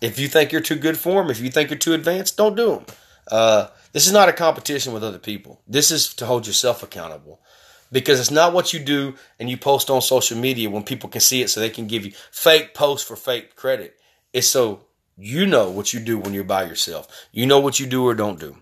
If 0.00 0.18
you 0.18 0.28
think 0.28 0.52
you're 0.52 0.60
too 0.60 0.76
good 0.76 0.96
for 0.96 1.22
them, 1.22 1.30
if 1.30 1.40
you 1.40 1.50
think 1.50 1.70
you're 1.70 1.78
too 1.78 1.94
advanced, 1.94 2.36
don't 2.36 2.56
do 2.56 2.76
them. 2.76 2.86
Uh, 3.30 3.68
this 3.92 4.06
is 4.06 4.12
not 4.12 4.28
a 4.28 4.32
competition 4.32 4.92
with 4.92 5.04
other 5.04 5.18
people. 5.18 5.60
This 5.66 5.90
is 5.90 6.14
to 6.14 6.26
hold 6.26 6.46
yourself 6.46 6.82
accountable 6.82 7.40
because 7.90 8.20
it's 8.20 8.30
not 8.30 8.52
what 8.52 8.72
you 8.72 8.80
do 8.80 9.14
and 9.38 9.50
you 9.50 9.56
post 9.56 9.90
on 9.90 10.00
social 10.00 10.38
media 10.38 10.70
when 10.70 10.82
people 10.82 11.08
can 11.08 11.20
see 11.20 11.42
it 11.42 11.48
so 11.48 11.60
they 11.60 11.70
can 11.70 11.86
give 11.86 12.04
you 12.04 12.12
fake 12.30 12.74
posts 12.74 13.06
for 13.06 13.16
fake 13.16 13.56
credit. 13.56 13.98
It's 14.32 14.46
so 14.46 14.84
you 15.16 15.46
know 15.46 15.70
what 15.70 15.92
you 15.92 16.00
do 16.00 16.18
when 16.18 16.32
you're 16.32 16.44
by 16.44 16.64
yourself. 16.64 17.26
You 17.32 17.46
know 17.46 17.58
what 17.58 17.80
you 17.80 17.86
do 17.86 18.06
or 18.06 18.14
don't 18.14 18.38
do. 18.38 18.56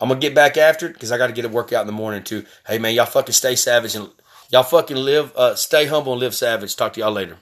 I'm 0.00 0.08
gonna 0.08 0.20
get 0.20 0.34
back 0.34 0.56
after 0.56 0.86
it 0.86 0.92
because 0.92 1.12
I 1.12 1.18
got 1.18 1.26
to 1.28 1.32
get 1.32 1.44
a 1.44 1.48
workout 1.48 1.82
in 1.82 1.86
the 1.86 1.92
morning 1.92 2.22
too. 2.22 2.44
Hey 2.66 2.78
man, 2.78 2.94
y'all 2.94 3.06
fucking 3.06 3.32
stay 3.32 3.56
savage 3.56 3.94
and 3.94 4.08
y'all 4.50 4.62
fucking 4.62 4.96
live, 4.96 5.32
uh, 5.36 5.54
stay 5.54 5.86
humble 5.86 6.12
and 6.12 6.20
live 6.20 6.34
savage. 6.34 6.76
Talk 6.76 6.92
to 6.94 7.00
y'all 7.00 7.12
later. 7.12 7.38